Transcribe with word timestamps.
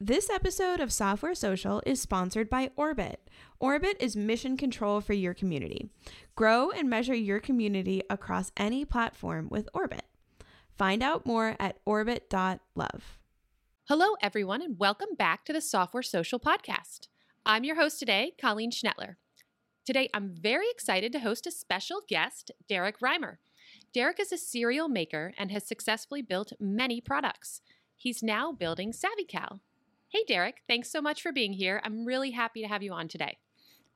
This 0.00 0.28
episode 0.28 0.80
of 0.80 0.92
Software 0.92 1.34
Social 1.34 1.82
is 1.86 2.02
sponsored 2.02 2.50
by 2.50 2.70
Orbit. 2.76 3.30
Orbit 3.58 3.96
is 3.98 4.14
mission 4.14 4.58
control 4.58 5.00
for 5.00 5.14
your 5.14 5.32
community. 5.32 5.88
Grow 6.34 6.70
and 6.70 6.90
measure 6.90 7.14
your 7.14 7.40
community 7.40 8.02
across 8.10 8.52
any 8.58 8.84
platform 8.84 9.48
with 9.50 9.70
Orbit. 9.72 10.04
Find 10.76 11.02
out 11.02 11.24
more 11.24 11.56
at 11.58 11.78
orbit.love. 11.86 13.18
Hello, 13.88 14.16
everyone, 14.20 14.60
and 14.60 14.78
welcome 14.78 15.14
back 15.16 15.46
to 15.46 15.54
the 15.54 15.62
Software 15.62 16.02
Social 16.02 16.38
Podcast. 16.38 17.08
I'm 17.46 17.64
your 17.64 17.76
host 17.76 17.98
today, 17.98 18.32
Colleen 18.38 18.72
Schnettler. 18.72 19.14
Today, 19.86 20.10
I'm 20.12 20.34
very 20.38 20.68
excited 20.70 21.10
to 21.12 21.20
host 21.20 21.46
a 21.46 21.50
special 21.50 22.02
guest, 22.06 22.50
Derrick 22.68 23.00
Reimer. 23.00 23.36
Derrick 23.94 24.20
is 24.20 24.30
a 24.30 24.36
serial 24.36 24.90
maker 24.90 25.32
and 25.38 25.50
has 25.50 25.66
successfully 25.66 26.20
built 26.20 26.52
many 26.60 27.00
products. 27.00 27.62
He's 27.96 28.22
now 28.22 28.52
building 28.52 28.92
SavvyCal, 28.92 29.60
Hey, 30.08 30.24
Derrick, 30.26 30.62
thanks 30.68 30.90
so 30.90 31.00
much 31.00 31.22
for 31.22 31.32
being 31.32 31.52
here. 31.52 31.80
I'm 31.84 32.04
really 32.04 32.30
happy 32.30 32.62
to 32.62 32.68
have 32.68 32.82
you 32.82 32.92
on 32.92 33.08
today. 33.08 33.38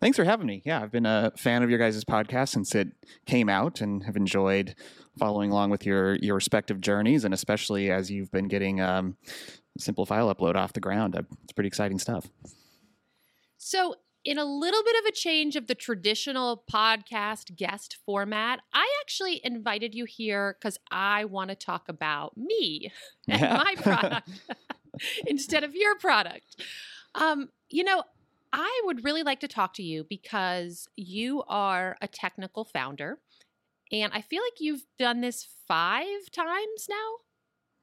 Thanks 0.01 0.17
for 0.17 0.25
having 0.25 0.47
me. 0.47 0.63
Yeah, 0.65 0.83
I've 0.83 0.91
been 0.91 1.07
a 1.07 1.33
fan 1.37 1.63
of 1.63 1.69
your 1.69 1.79
guys' 1.79 2.03
podcast 2.05 2.49
since 2.49 2.75
it 2.75 2.89
came 3.27 3.51
out 3.51 3.81
and 3.81 4.03
have 4.05 4.17
enjoyed 4.17 4.75
following 5.19 5.51
along 5.51 5.71
with 5.71 5.85
your 5.85 6.15
your 6.17 6.37
respective 6.37 6.81
journeys 6.81 7.25
and 7.25 7.35
especially 7.35 7.91
as 7.91 8.11
you've 8.11 8.31
been 8.31 8.49
getting 8.49 8.81
um, 8.81 9.17
simple 9.79 10.07
file 10.07 10.35
upload 10.35 10.57
off 10.57 10.73
the 10.73 10.81
ground. 10.81 11.17
Uh, 11.17 11.23
it's 11.45 11.53
pretty 11.53 11.69
exciting 11.69 11.99
stuff. 11.99 12.29
So, 13.59 13.97
in 14.25 14.39
a 14.39 14.45
little 14.45 14.83
bit 14.83 14.97
of 15.01 15.07
a 15.07 15.13
change 15.13 15.57
of 15.57 15.67
the 15.67 15.75
traditional 15.75 16.65
podcast 16.71 17.57
guest 17.57 17.99
format, 18.05 18.61
I 18.73 18.87
actually 19.01 19.41
invited 19.45 19.95
you 19.95 20.05
here 20.07 20.57
because 20.59 20.79
I 20.91 21.25
want 21.25 21.51
to 21.51 21.57
talk 21.57 21.89
about 21.89 22.37
me 22.37 22.91
and 23.29 23.41
yeah. 23.41 23.63
my 23.65 23.75
product. 23.77 24.29
instead 25.27 25.65
of 25.65 25.75
your 25.75 25.97
product. 25.97 26.63
Um, 27.15 27.49
you 27.69 27.85
know, 27.85 28.05
I 28.53 28.83
would 28.85 29.05
really 29.05 29.23
like 29.23 29.41
to 29.41 29.49
talk 29.49 29.75
to 29.75 29.83
you 29.83 30.05
because 30.09 30.89
you 30.97 31.43
are 31.49 31.97
a 32.01 32.09
technical 32.09 32.65
founder. 32.65 33.19
And 33.93 34.13
I 34.13 34.21
feel 34.21 34.43
like 34.43 34.61
you've 34.61 34.87
done 34.99 35.21
this 35.21 35.47
five 35.67 36.31
times 36.33 36.87
now. 36.89 36.97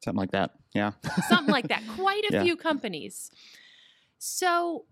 Something 0.03 0.19
like 0.19 0.31
that. 0.31 0.51
Yeah. 0.73 0.91
Something 1.27 1.51
like 1.51 1.69
that. 1.69 1.83
Quite 1.95 2.23
a 2.29 2.33
yeah. 2.33 2.43
few 2.43 2.55
companies. 2.55 3.31
So 4.17 4.85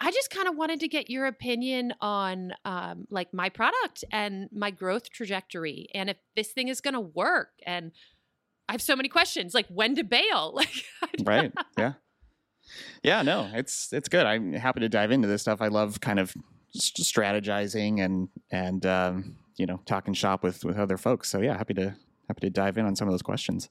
I 0.00 0.10
just 0.10 0.30
kind 0.30 0.48
of 0.48 0.56
wanted 0.56 0.80
to 0.80 0.88
get 0.88 1.08
your 1.08 1.26
opinion 1.26 1.94
on 2.00 2.52
um, 2.64 3.06
like 3.10 3.32
my 3.32 3.48
product 3.48 4.04
and 4.12 4.48
my 4.52 4.70
growth 4.70 5.10
trajectory 5.10 5.88
and 5.94 6.10
if 6.10 6.18
this 6.34 6.48
thing 6.48 6.68
is 6.68 6.80
going 6.80 6.94
to 6.94 7.00
work 7.00 7.50
and 7.64 7.92
I 8.68 8.72
have 8.72 8.82
so 8.82 8.96
many 8.96 9.08
questions, 9.08 9.54
like 9.54 9.66
when 9.68 9.94
to 9.96 10.04
bail. 10.04 10.58
Like, 11.02 11.20
right? 11.24 11.52
Yeah, 11.78 11.92
yeah. 13.02 13.22
No, 13.22 13.48
it's 13.54 13.92
it's 13.92 14.08
good. 14.08 14.26
I'm 14.26 14.52
happy 14.54 14.80
to 14.80 14.88
dive 14.88 15.10
into 15.10 15.28
this 15.28 15.42
stuff. 15.42 15.60
I 15.60 15.68
love 15.68 16.00
kind 16.00 16.18
of 16.18 16.34
strategizing 16.76 18.04
and 18.04 18.28
and 18.50 18.84
um, 18.84 19.36
you 19.56 19.66
know 19.66 19.80
talking 19.86 20.14
shop 20.14 20.42
with 20.42 20.64
with 20.64 20.76
other 20.76 20.96
folks. 20.96 21.30
So 21.30 21.40
yeah, 21.40 21.56
happy 21.56 21.74
to 21.74 21.94
happy 22.28 22.40
to 22.40 22.50
dive 22.50 22.76
in 22.78 22.86
on 22.86 22.96
some 22.96 23.06
of 23.08 23.12
those 23.12 23.22
questions. 23.22 23.68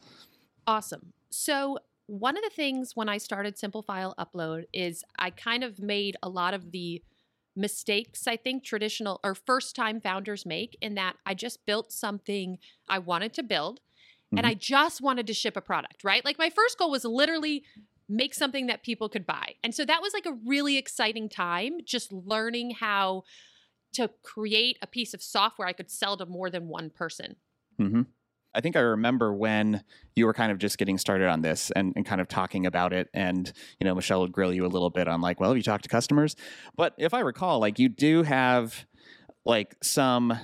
Awesome. 0.68 1.14
So 1.30 1.80
one 2.08 2.38
of 2.38 2.44
the 2.44 2.50
things 2.50 2.96
when 2.96 3.10
I 3.10 3.18
started 3.18 3.58
Simple 3.58 3.82
File 3.82 4.16
Upload 4.18 4.66
is 4.72 5.04
I 5.18 5.32
kind 5.32 5.64
of 5.64 5.80
made 5.80 6.16
a 6.22 6.30
lot 6.30 6.54
of 6.54 6.72
the 6.72 7.02
mistakes 7.56 8.28
I 8.28 8.36
think 8.38 8.64
traditional 8.64 9.20
or 9.24 9.34
first 9.34 9.76
time 9.76 10.02
founders 10.02 10.46
make 10.46 10.78
in 10.82 10.96
that 10.96 11.16
I 11.26 11.34
just 11.34 11.66
built 11.66 11.92
something 11.92 12.60
I 12.88 13.00
wanted 13.00 13.34
to 13.34 13.44
build 13.44 13.80
mm-hmm. 14.36 14.40
and 14.40 14.48
I 14.48 14.54
just 14.54 15.02
wanted 15.02 15.28
to 15.28 15.34
ship 15.34 15.56
a 15.58 15.62
product, 15.62 16.04
right? 16.04 16.24
Like 16.24 16.38
my 16.38 16.50
first 16.50 16.78
goal 16.78 16.92
was 16.92 17.06
literally 17.06 17.64
make 18.08 18.34
something 18.34 18.68
that 18.68 18.84
people 18.84 19.10
could 19.10 19.26
buy. 19.26 19.56
And 19.64 19.74
so 19.74 19.84
that 19.86 20.02
was 20.02 20.14
like 20.14 20.26
a 20.26 20.38
really 20.46 20.78
exciting 20.78 21.28
time 21.28 21.80
just 21.86 22.12
learning 22.12 22.72
how 22.72 23.24
to 23.94 24.10
create 24.24 24.78
a 24.82 24.88
piece 24.88 25.14
of 25.14 25.24
software 25.24 25.68
I 25.68 25.74
could 25.74 25.90
sell 25.90 26.18
to 26.18 26.26
more 26.26 26.50
than 26.50 26.68
one 26.68 26.90
person. 26.90 27.38
Mm-hmm. 27.80 28.04
I 28.54 28.62
think 28.62 28.76
I 28.76 28.80
remember 28.80 29.34
when 29.34 29.84
you 30.16 30.26
were 30.26 30.34
kind 30.34 30.52
of 30.52 30.60
just 30.60 30.78
getting 30.78 30.98
started 30.98 31.28
on 31.28 31.42
this 31.42 31.72
and, 31.72 31.92
and, 31.96 32.06
kind 32.06 32.22
of 32.22 32.30
talking 32.30 32.66
about 32.66 32.94
it. 32.94 33.10
And, 33.14 33.52
you 33.80 33.86
know, 33.86 33.94
Michele 33.94 34.22
would 34.22 34.32
grill 34.32 34.54
you 34.54 34.66
a 34.66 34.68
little 34.68 34.90
bit 34.90 35.10
on 35.10 35.20
like, 35.20 35.42
well, 35.42 35.50
have 35.50 35.58
you 35.58 35.64
talked 35.64 35.84
to 35.84 35.90
customers? 35.90 36.38
But 36.78 36.94
if 36.98 37.14
I 37.14 37.20
recall, 37.20 37.60
like 37.60 37.80
you 37.80 37.90
do 37.90 38.24
have 38.24 38.86
like 39.46 39.76
some 39.84 40.40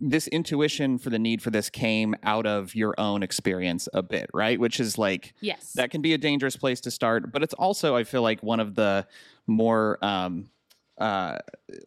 this 0.00 0.26
intuition 0.28 0.98
for 0.98 1.10
the 1.10 1.18
need 1.18 1.42
for 1.42 1.50
this 1.50 1.70
came 1.70 2.14
out 2.22 2.46
of 2.46 2.74
your 2.74 2.94
own 2.98 3.22
experience 3.22 3.88
a 3.94 4.02
bit, 4.02 4.28
right? 4.34 4.58
Which 4.58 4.80
is 4.80 4.98
like, 4.98 5.34
yes, 5.40 5.72
that 5.74 5.90
can 5.90 6.02
be 6.02 6.12
a 6.12 6.18
dangerous 6.18 6.56
place 6.56 6.80
to 6.82 6.90
start, 6.90 7.32
but 7.32 7.42
it's 7.42 7.54
also, 7.54 7.94
I 7.94 8.04
feel 8.04 8.22
like, 8.22 8.42
one 8.42 8.60
of 8.60 8.74
the 8.74 9.06
more, 9.46 9.98
um, 10.04 10.50
uh, 10.98 11.38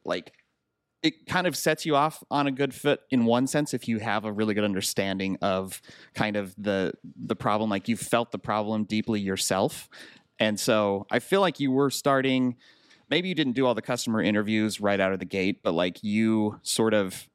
like, 0.06 0.34
it 1.02 1.26
kind 1.28 1.48
of 1.48 1.56
sets 1.56 1.86
you 1.86 1.96
off 1.96 2.24
on 2.30 2.48
a 2.48 2.52
good 2.52 2.74
foot 2.74 3.02
in 3.10 3.26
one 3.26 3.48
sense 3.48 3.74
if 3.74 3.88
you 3.88 4.00
have 4.00 4.26
a 4.26 4.32
really 4.32 4.54
good 4.54 4.64
understanding 4.64 5.38
of 5.42 5.82
kind 6.14 6.36
of 6.36 6.54
the 6.58 6.94
the 7.16 7.36
problem 7.36 7.70
like 7.70 7.88
you 7.88 7.96
felt 7.96 8.32
the 8.32 8.40
problem 8.40 8.84
deeply 8.84 9.20
yourself 9.20 9.88
and 10.40 10.60
so 10.60 11.06
i 11.10 11.20
feel 11.20 11.40
like 11.40 11.58
you 11.58 11.72
were 11.72 11.90
starting 11.90 12.58
maybe 13.10 13.30
you 13.30 13.36
didn't 13.36 13.54
do 13.54 13.66
all 13.66 13.74
the 13.74 13.82
customer 13.82 14.22
interviews 14.22 14.82
right 14.82 15.00
out 15.00 15.14
of 15.14 15.20
the 15.20 15.26
gate 15.26 15.64
but 15.64 15.74
like 15.74 16.04
you 16.04 16.60
sort 16.64 16.94
of 16.94 17.30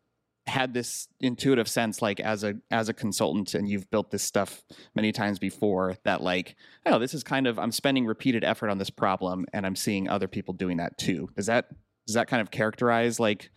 had 0.46 0.74
this 0.74 1.08
intuitive 1.20 1.66
sense 1.66 2.02
like 2.02 2.20
as 2.20 2.44
a 2.44 2.54
as 2.70 2.90
a 2.90 2.94
consultant 2.94 3.54
and 3.54 3.66
you've 3.68 3.90
built 3.90 4.10
this 4.10 4.22
stuff 4.22 4.62
many 4.94 5.10
times 5.10 5.38
before 5.38 5.96
that 6.04 6.22
like 6.22 6.54
oh 6.84 6.98
this 6.98 7.14
is 7.14 7.24
kind 7.24 7.46
of 7.46 7.58
i'm 7.58 7.72
spending 7.72 8.04
repeated 8.04 8.44
effort 8.44 8.68
on 8.68 8.76
this 8.76 8.90
problem 8.90 9.46
and 9.54 9.64
i'm 9.64 9.74
seeing 9.74 10.08
other 10.08 10.28
people 10.28 10.52
doing 10.52 10.76
that 10.76 10.98
too. 10.98 11.30
Does 11.36 11.46
that 11.46 11.68
does 12.06 12.14
that 12.14 12.28
kind 12.28 12.42
of 12.42 12.50
characterize 12.50 13.18
like 13.18 13.50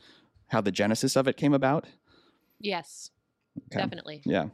how 0.48 0.62
the 0.62 0.72
genesis 0.72 1.18
of 1.18 1.28
it 1.28 1.36
came 1.36 1.54
about? 1.54 1.86
Yes. 2.60 3.12
Okay. 3.72 3.82
definitely. 3.82 4.22
Yeah. 4.26 4.46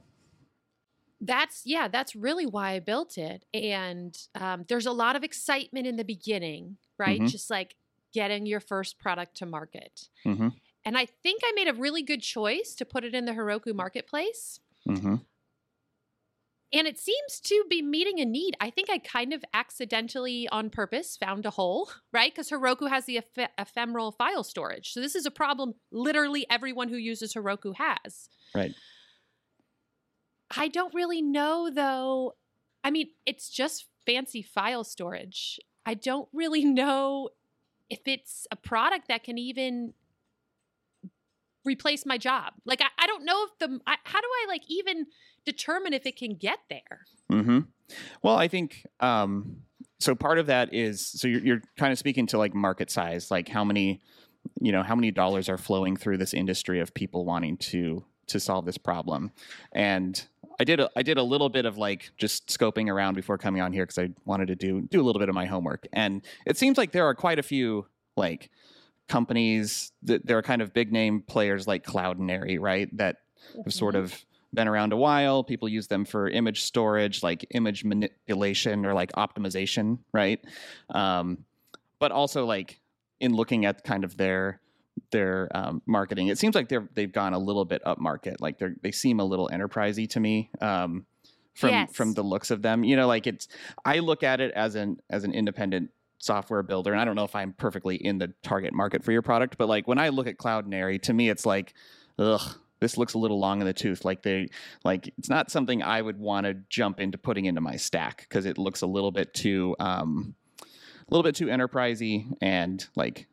That's 1.21 1.61
yeah 1.65 1.87
that's 1.87 2.15
really 2.15 2.45
why 2.47 2.71
i 2.71 2.79
built 2.79 3.17
it. 3.17 3.45
And 3.53 4.17
um, 4.35 4.65
there's 4.67 4.87
a 4.87 4.91
lot 4.91 5.15
of 5.15 5.23
excitement 5.23 5.85
in 5.85 5.97
the 5.97 6.03
beginning 6.03 6.77
right? 6.97 7.19
Mm-hmm. 7.19 7.27
just 7.27 7.49
like 7.49 7.75
getting 8.13 8.45
your 8.45 8.59
first 8.59 8.99
product 8.99 9.37
to 9.37 9.45
market. 9.45 10.09
Mm-hmm. 10.25 10.49
And 10.85 10.97
I 10.97 11.05
think 11.05 11.41
I 11.43 11.51
made 11.55 11.67
a 11.67 11.73
really 11.73 12.03
good 12.03 12.21
choice 12.21 12.75
to 12.75 12.85
put 12.85 13.03
it 13.03 13.13
in 13.13 13.25
the 13.25 13.31
Heroku 13.31 13.73
marketplace. 13.73 14.59
Mm-hmm. 14.87 15.15
And 16.73 16.87
it 16.87 16.97
seems 16.97 17.39
to 17.41 17.63
be 17.69 17.83
meeting 17.83 18.19
a 18.19 18.25
need. 18.25 18.55
I 18.59 18.71
think 18.71 18.89
I 18.89 18.97
kind 18.97 19.31
of 19.31 19.45
accidentally, 19.53 20.49
on 20.49 20.71
purpose, 20.71 21.15
found 21.15 21.45
a 21.45 21.51
hole, 21.51 21.91
right? 22.13 22.33
Because 22.33 22.49
Heroku 22.49 22.89
has 22.89 23.05
the 23.05 23.19
eph- 23.19 23.51
ephemeral 23.57 24.11
file 24.11 24.43
storage. 24.43 24.91
So 24.91 24.99
this 24.99 25.15
is 25.15 25.25
a 25.25 25.31
problem 25.31 25.75
literally 25.91 26.47
everyone 26.49 26.89
who 26.89 26.97
uses 26.97 27.33
Heroku 27.33 27.75
has. 27.75 28.27
Right. 28.55 28.73
I 30.55 30.67
don't 30.67 30.93
really 30.93 31.21
know, 31.21 31.69
though. 31.71 32.33
I 32.83 32.91
mean, 32.91 33.09
it's 33.25 33.49
just 33.49 33.85
fancy 34.05 34.41
file 34.41 34.83
storage. 34.83 35.59
I 35.85 35.93
don't 35.93 36.27
really 36.33 36.65
know 36.65 37.29
if 37.89 37.99
it's 38.07 38.47
a 38.51 38.55
product 38.55 39.09
that 39.09 39.23
can 39.23 39.37
even 39.37 39.93
replace 41.65 42.05
my 42.05 42.17
job. 42.17 42.53
Like 42.65 42.81
I, 42.81 42.87
I 42.97 43.07
don't 43.07 43.25
know 43.25 43.45
if 43.45 43.59
the 43.59 43.79
I, 43.87 43.97
how 44.03 44.21
do 44.21 44.27
I 44.27 44.45
like 44.47 44.63
even 44.67 45.07
determine 45.45 45.93
if 45.93 46.05
it 46.05 46.17
can 46.17 46.35
get 46.35 46.59
there? 46.69 47.05
Mm-hmm. 47.31 47.59
Well, 48.21 48.35
I 48.35 48.47
think 48.47 48.85
um, 48.99 49.57
so. 49.99 50.15
Part 50.15 50.39
of 50.39 50.47
that 50.47 50.73
is 50.73 51.05
so 51.05 51.27
you're, 51.27 51.41
you're 51.41 51.61
kind 51.77 51.91
of 51.91 51.99
speaking 51.99 52.27
to 52.27 52.37
like 52.37 52.53
market 52.53 52.91
size, 52.91 53.31
like 53.31 53.49
how 53.49 53.63
many 53.63 54.01
you 54.59 54.71
know 54.71 54.83
how 54.83 54.95
many 54.95 55.11
dollars 55.11 55.49
are 55.49 55.57
flowing 55.57 55.95
through 55.95 56.17
this 56.17 56.33
industry 56.33 56.79
of 56.79 56.93
people 56.93 57.25
wanting 57.25 57.57
to 57.57 58.03
to 58.27 58.39
solve 58.39 58.65
this 58.65 58.77
problem, 58.77 59.31
and 59.73 60.27
I 60.59 60.63
did 60.63 60.79
a, 60.79 60.89
I 60.95 61.03
did 61.03 61.17
a 61.17 61.23
little 61.23 61.49
bit 61.49 61.65
of 61.65 61.77
like 61.77 62.11
just 62.17 62.47
scoping 62.47 62.89
around 62.89 63.15
before 63.15 63.37
coming 63.37 63.61
on 63.61 63.73
here 63.73 63.83
because 63.85 63.99
I 63.99 64.09
wanted 64.25 64.47
to 64.47 64.55
do 64.55 64.81
do 64.81 65.01
a 65.01 65.03
little 65.03 65.19
bit 65.19 65.29
of 65.29 65.35
my 65.35 65.45
homework, 65.45 65.87
and 65.93 66.21
it 66.45 66.57
seems 66.57 66.77
like 66.77 66.91
there 66.91 67.05
are 67.05 67.15
quite 67.15 67.39
a 67.39 67.43
few 67.43 67.87
like 68.15 68.49
companies 69.07 69.91
that 70.03 70.25
there 70.25 70.37
are 70.37 70.41
kind 70.41 70.61
of 70.61 70.73
big 70.73 70.91
name 70.91 71.21
players 71.21 71.67
like 71.67 71.85
Cloudinary, 71.85 72.59
right? 72.59 72.95
That 72.97 73.17
have 73.63 73.73
sort 73.73 73.95
mm-hmm. 73.95 74.05
of 74.05 74.25
been 74.53 74.67
around 74.67 74.93
a 74.93 74.97
while. 74.97 75.43
People 75.43 75.67
use 75.67 75.87
them 75.87 76.05
for 76.05 76.29
image 76.29 76.63
storage, 76.63 77.23
like 77.23 77.45
image 77.51 77.83
manipulation 77.83 78.85
or 78.85 78.93
like 78.93 79.11
optimization, 79.13 79.99
right? 80.13 80.39
Um, 80.89 81.45
but 81.99 82.11
also 82.11 82.45
like 82.45 82.79
in 83.19 83.33
looking 83.33 83.65
at 83.65 83.83
kind 83.83 84.03
of 84.03 84.17
their 84.17 84.59
their 85.11 85.49
um, 85.55 85.81
marketing, 85.85 86.27
it 86.27 86.37
seems 86.37 86.55
like 86.55 86.69
they're 86.69 86.87
they've 86.93 87.11
gone 87.11 87.33
a 87.33 87.39
little 87.39 87.65
bit 87.65 87.81
up 87.85 87.99
market. 87.99 88.39
Like 88.39 88.59
they 88.59 88.69
they 88.81 88.91
seem 88.91 89.19
a 89.19 89.25
little 89.25 89.49
enterprisey 89.51 90.09
to 90.11 90.19
me. 90.19 90.49
Um, 90.61 91.05
from 91.55 91.69
yes. 91.69 91.93
from 91.93 92.13
the 92.13 92.23
looks 92.23 92.49
of 92.49 92.61
them, 92.63 92.83
you 92.83 92.95
know, 92.95 93.07
like 93.07 93.27
it's 93.27 93.47
I 93.85 93.99
look 93.99 94.23
at 94.23 94.41
it 94.41 94.51
as 94.55 94.75
an 94.75 94.99
as 95.09 95.23
an 95.23 95.33
independent 95.33 95.91
software 96.23 96.63
builder, 96.63 96.91
and 96.91 97.01
I 97.01 97.05
don't 97.05 97.15
know 97.15 97.25
if 97.25 97.35
I'm 97.35 97.53
perfectly 97.53 97.95
in 97.95 98.17
the 98.17 98.33
target 98.43 98.73
market 98.73 99.03
for 99.03 99.11
your 99.11 99.21
product, 99.21 99.57
but 99.57 99.67
like 99.67 99.87
when 99.87 99.97
I 99.97 100.09
look 100.09 100.27
at 100.27 100.37
Cloudinary, 100.37 101.01
to 101.03 101.13
me 101.13 101.29
it's 101.29 101.45
like, 101.45 101.73
ugh, 102.17 102.57
this 102.79 102.97
looks 102.97 103.13
a 103.13 103.17
little 103.17 103.39
long 103.39 103.61
in 103.61 103.67
the 103.67 103.73
tooth. 103.73 104.05
Like 104.05 104.23
they 104.23 104.49
like 104.83 105.13
it's 105.17 105.29
not 105.29 105.51
something 105.51 105.81
I 105.81 106.01
would 106.01 106.19
want 106.19 106.45
to 106.45 106.55
jump 106.69 106.99
into 106.99 107.17
putting 107.17 107.45
into 107.45 107.61
my 107.61 107.75
stack 107.75 108.25
because 108.27 108.45
it 108.45 108.57
looks 108.57 108.81
a 108.81 108.87
little 108.87 109.11
bit 109.11 109.33
too 109.33 109.75
um 109.79 110.35
a 110.61 111.09
little 111.09 111.23
bit 111.23 111.35
too 111.35 111.47
enterprisey 111.47 112.31
and 112.41 112.85
like 112.95 113.27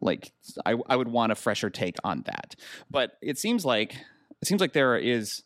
like 0.00 0.32
I, 0.64 0.76
I 0.88 0.96
would 0.96 1.08
want 1.08 1.32
a 1.32 1.34
fresher 1.34 1.70
take 1.70 1.96
on 2.04 2.22
that. 2.26 2.56
But 2.90 3.12
it 3.20 3.38
seems 3.38 3.64
like 3.64 3.94
it 4.40 4.48
seems 4.48 4.60
like 4.60 4.72
there 4.72 4.96
is 4.96 5.42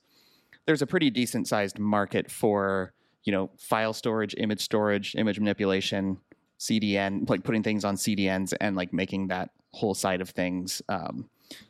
there's 0.66 0.82
a 0.82 0.86
pretty 0.86 1.10
decent 1.10 1.48
sized 1.48 1.78
market 1.78 2.30
for 2.30 2.92
you 3.24 3.32
know 3.32 3.50
file 3.58 3.92
storage, 3.92 4.34
image 4.38 4.60
storage, 4.60 5.14
image 5.16 5.38
manipulation, 5.38 6.18
CDN, 6.62 7.28
like 7.28 7.42
putting 7.42 7.64
things 7.64 7.84
on 7.84 7.96
CDNs 7.96 8.54
and 8.60 8.76
like 8.76 8.92
making 8.92 9.26
that 9.28 9.50
whole 9.72 9.94
side 9.94 10.20
of 10.20 10.30
things 10.30 10.80
um, 10.88 11.28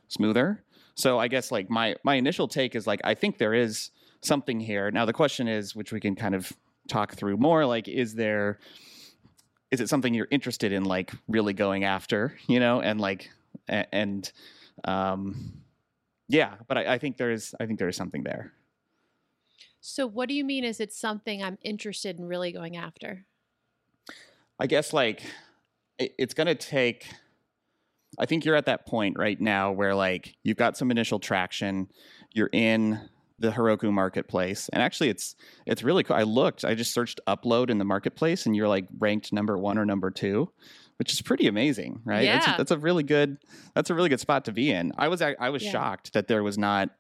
smoother. 0.09 0.63
So 0.95 1.19
I 1.19 1.29
guess 1.29 1.51
like 1.51 1.71
my 1.71 1.97
my 2.05 2.17
initial 2.17 2.47
take 2.47 2.75
is 2.75 2.87
like 2.87 3.01
I 3.03 3.15
think 3.15 3.39
there 3.39 3.55
is 3.55 3.91
something 4.21 4.61
here. 4.61 4.91
Now 4.91 5.07
the 5.07 5.15
question 5.15 5.49
is, 5.49 5.75
which 5.75 5.93
we 5.93 6.01
can 6.01 6.15
kind 6.15 6.35
of 6.35 6.53
talk 6.89 7.15
through 7.15 7.39
more, 7.39 7.65
like 7.65 7.89
is 7.89 8.15
there 8.15 8.59
is 9.71 9.81
it 9.81 9.89
something 9.89 10.13
you're 10.13 10.29
interested 10.31 10.73
in 10.73 10.85
like 10.85 11.11
really 11.27 11.55
going 11.55 11.85
after, 11.85 12.37
you 12.47 12.61
know, 12.61 12.83
and 12.83 13.01
like 13.01 13.31
and 13.69 14.31
um 14.85 15.55
yeah, 16.29 16.57
but 16.69 16.77
I, 16.77 16.95
I 16.95 16.99
think 16.99 17.17
there's 17.17 17.55
I 17.59 17.65
think 17.65 17.79
there 17.79 17.89
is 17.89 17.97
something 17.97 18.25
there. 18.25 18.53
So 19.81 20.07
what 20.07 20.29
do 20.29 20.35
you 20.35 20.45
mean 20.45 20.65
is 20.65 20.81
it 20.81 20.93
something 20.93 21.43
I'm 21.43 21.59
interested 21.63 22.19
in 22.19 22.27
really 22.27 22.53
going 22.53 22.77
after? 22.77 23.25
I 24.63 24.67
guess 24.67 24.93
like 24.93 25.23
it, 25.99 26.13
it's 26.19 26.35
gonna 26.35 26.55
take 26.55 27.07
I 28.19 28.27
think 28.27 28.45
you're 28.45 28.55
at 28.57 28.67
that 28.67 28.87
point 28.87 29.17
right 29.19 29.41
now 29.41 29.73
where 29.73 29.95
like 29.95 30.35
you've 30.45 30.57
got 30.59 30.77
some 30.77 30.91
initial 30.91 31.19
traction, 31.19 31.89
you're 32.33 32.51
in 32.53 33.01
the 33.39 33.51
Heroku 33.51 33.91
marketplace. 33.93 34.69
And 34.73 34.81
actually 34.83 35.09
it's 35.09 35.35
it's 35.67 35.83
really 35.83 36.05
cool. 36.05 36.15
I 36.17 36.23
looked, 36.23 36.65
I 36.65 36.75
just 36.75 36.93
searched 36.95 37.21
upload 37.27 37.71
in 37.71 37.79
the 37.79 37.85
marketplace 37.85 38.47
and 38.47 38.55
you're 38.55 38.69
like 38.69 38.87
ranked 38.99 39.33
number 39.33 39.59
1 39.59 39.79
or 39.79 39.85
number 39.85 40.11
2, 40.13 40.49
which 40.99 41.13
is 41.13 41.21
pretty 41.23 41.49
amazing, 41.49 42.01
right? 42.05 42.25
Yeah. 42.25 42.39
That's, 42.39 42.57
that's 42.59 42.71
a 42.71 42.79
really 42.79 43.03
good 43.03 43.39
that's 43.75 43.91
a 43.91 43.95
really 43.95 44.11
good 44.11 44.21
spot 44.21 44.45
to 44.45 44.53
be 44.53 44.71
in. 44.71 44.93
I 44.97 45.09
was 45.09 45.21
I 45.23 45.49
was 45.49 45.65
Yeah. 45.65 45.73
shocked 45.73 46.13
that 46.13 46.29
there 46.29 46.43
was 46.45 46.57
not 46.57 46.91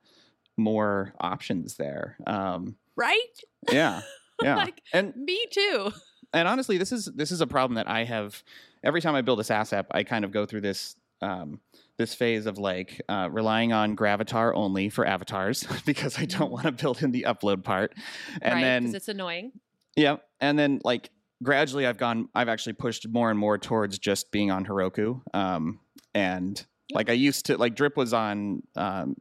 more 0.57 1.15
options 1.21 1.77
there. 1.77 2.17
Um 2.27 2.77
Right? 2.97 3.37
yeah. 3.71 4.03
Yeah. 4.43 4.57
Like, 4.57 4.83
and 4.93 5.15
Me 5.15 5.47
too. 5.53 5.93
And 6.33 6.49
honestly, 6.49 6.79
this 6.79 6.93
is 6.93 7.07
this 7.07 7.31
is 7.31 7.41
a 7.41 7.47
problem 7.47 7.77
that 7.77 7.89
I 7.89 8.05
have 8.05 8.43
every 8.83 9.01
time 9.01 9.15
I 9.15 9.23
build 9.23 9.41
a 9.41 9.45
SaaS 9.45 9.73
app. 9.73 9.87
I 9.91 10.03
kind 10.03 10.25
of 10.25 10.33
go 10.33 10.47
through 10.47 10.63
this 10.63 10.97
um, 11.21 11.61
this 11.99 12.15
phase 12.15 12.47
of 12.47 12.59
like 12.59 13.01
uh, 13.09 13.29
relying 13.31 13.73
on 13.73 13.97
Gravatar 13.97 14.53
only 14.55 14.89
for 14.89 15.07
avatars 15.07 15.67
because 15.87 16.19
I 16.19 16.25
don't 16.25 16.51
want 16.51 16.65
to 16.65 16.73
build 16.73 17.03
in 17.03 17.13
the 17.13 17.27
upload 17.29 17.65
part, 17.65 17.95
and 18.41 18.55
right, 18.55 18.61
then 18.61 18.83
because 18.85 18.95
it's 18.95 19.09
annoying. 19.09 19.53
yeah, 19.97 20.17
and 20.41 20.59
then 20.59 20.81
like 20.85 21.11
gradually 21.43 21.87
I've 21.87 21.99
gone 21.99 22.29
I've 22.35 22.49
actually 22.49 22.75
pushed 22.75 23.09
more 23.09 23.31
and 23.31 23.39
more 23.39 23.59
towards 23.59 23.99
just 23.99 24.31
being 24.31 24.51
on 24.51 24.65
Heroku. 24.65 25.21
Um, 25.35 25.81
and 26.15 26.65
like 26.93 27.09
I 27.09 27.15
used 27.15 27.47
to 27.47 27.57
like 27.57 27.75
Drip 27.75 27.97
was 27.97 28.13
on 28.13 28.63
um, 28.77 29.17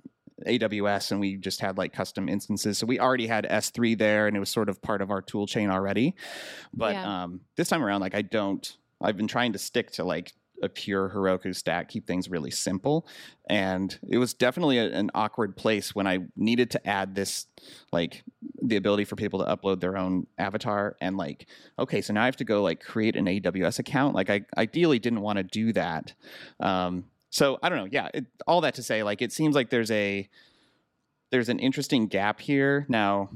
AWS 0.46 1.12
and 1.12 1.20
we 1.20 1.38
just 1.38 1.62
had 1.62 1.78
like 1.78 1.94
custom 1.94 2.30
instances. 2.30 2.78
So 2.78 2.86
we 2.86 3.00
already 3.00 3.28
had 3.28 3.46
S3 3.46 3.98
there 3.98 4.28
and 4.28 4.36
it 4.36 4.40
was 4.40 4.50
sort 4.50 4.70
of 4.70 4.82
part 4.82 5.02
of 5.02 5.12
our 5.12 5.22
tool 5.22 5.48
chain 5.48 5.70
already. 5.70 6.16
But 6.74 6.94
Yeah. 6.94 7.24
um, 7.24 7.42
this 7.56 7.70
time 7.70 7.84
around, 7.84 8.02
like 8.02 8.16
I 8.16 8.22
don't 8.22 8.78
I've 9.02 9.18
been 9.18 9.28
trying 9.28 9.54
to 9.54 9.60
stick 9.60 9.92
to 9.92 10.04
like 10.04 10.32
a 10.64 10.70
pure 10.70 11.10
Heroku 11.10 11.56
stack, 11.56 11.90
keep 11.90 12.06
things 12.06 12.30
really 12.30 12.52
simple. 12.52 13.08
And 13.50 13.98
it 14.08 14.20
was 14.20 14.34
definitely 14.36 14.78
a, 14.78 14.92
an 14.92 15.10
awkward 15.16 15.58
place 15.58 15.96
when 15.96 16.06
I 16.06 16.20
needed 16.36 16.70
to 16.72 16.88
add 16.88 17.16
this, 17.16 17.48
like 17.92 18.24
the 18.62 18.76
ability 18.76 19.06
for 19.06 19.16
people 19.16 19.40
to 19.40 19.46
upload 19.46 19.80
their 19.80 19.98
own 19.98 20.28
avatar. 20.38 20.96
And 21.02 21.18
like, 21.18 21.48
okay, 21.80 22.02
so 22.02 22.14
now 22.14 22.22
I 22.22 22.26
have 22.26 22.38
to 22.38 22.44
go 22.44 22.62
like 22.62 22.80
create 22.80 23.16
an 23.16 23.26
AWS 23.26 23.80
account. 23.80 24.14
Like, 24.14 24.30
I 24.30 24.42
ideally 24.56 25.00
didn't 25.00 25.22
want 25.22 25.38
to 25.38 25.44
do 25.44 25.74
that. 25.74 26.14
Um, 26.60 27.06
so 27.32 27.58
I 27.64 27.70
don't 27.70 27.78
know. 27.78 27.88
Yeah, 27.90 28.10
it, 28.14 28.26
all 28.46 28.62
that 28.62 28.76
to 28.76 28.84
say, 28.84 29.04
like, 29.04 29.22
it 29.22 29.32
seems 29.32 29.56
like 29.56 29.70
there's 29.70 29.90
a 29.90 30.30
there's 31.32 31.50
an 31.50 31.60
interesting 31.60 32.08
gap 32.08 32.42
here. 32.42 32.86
Now, 32.90 33.30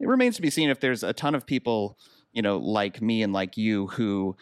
it 0.00 0.08
remains 0.08 0.36
to 0.36 0.42
be 0.42 0.50
seen 0.50 0.70
if 0.70 0.80
there's 0.80 1.04
a 1.04 1.12
ton 1.12 1.36
of 1.36 1.46
people, 1.46 1.96
you 2.32 2.42
know, 2.42 2.58
like 2.58 3.00
me 3.00 3.22
and 3.22 3.32
like 3.32 3.56
you 3.56 3.86
who 3.86 4.36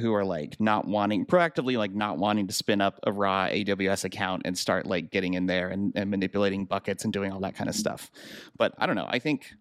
who 0.00 0.12
are 0.14 0.24
like 0.24 0.60
not 0.60 0.86
wanting 0.86 1.26
proactively 1.26 1.76
like 1.76 1.92
not 1.92 2.18
wanting 2.18 2.46
to 2.48 2.52
spin 2.52 2.80
up 2.80 2.98
a 3.04 3.12
raw 3.12 3.46
AWS 3.48 4.04
account 4.04 4.42
and 4.44 4.56
start 4.56 4.86
like 4.86 5.10
getting 5.10 5.34
in 5.34 5.46
there 5.46 5.68
and, 5.68 5.92
and 5.96 6.10
manipulating 6.10 6.64
buckets 6.64 7.04
and 7.04 7.12
doing 7.12 7.32
all 7.32 7.40
that 7.40 7.56
kind 7.56 7.68
of 7.68 7.74
stuff. 7.74 8.10
But 8.56 8.74
I 8.78 8.86
don't 8.86 8.96
know. 8.96 9.08
I 9.08 9.18
think 9.18 9.54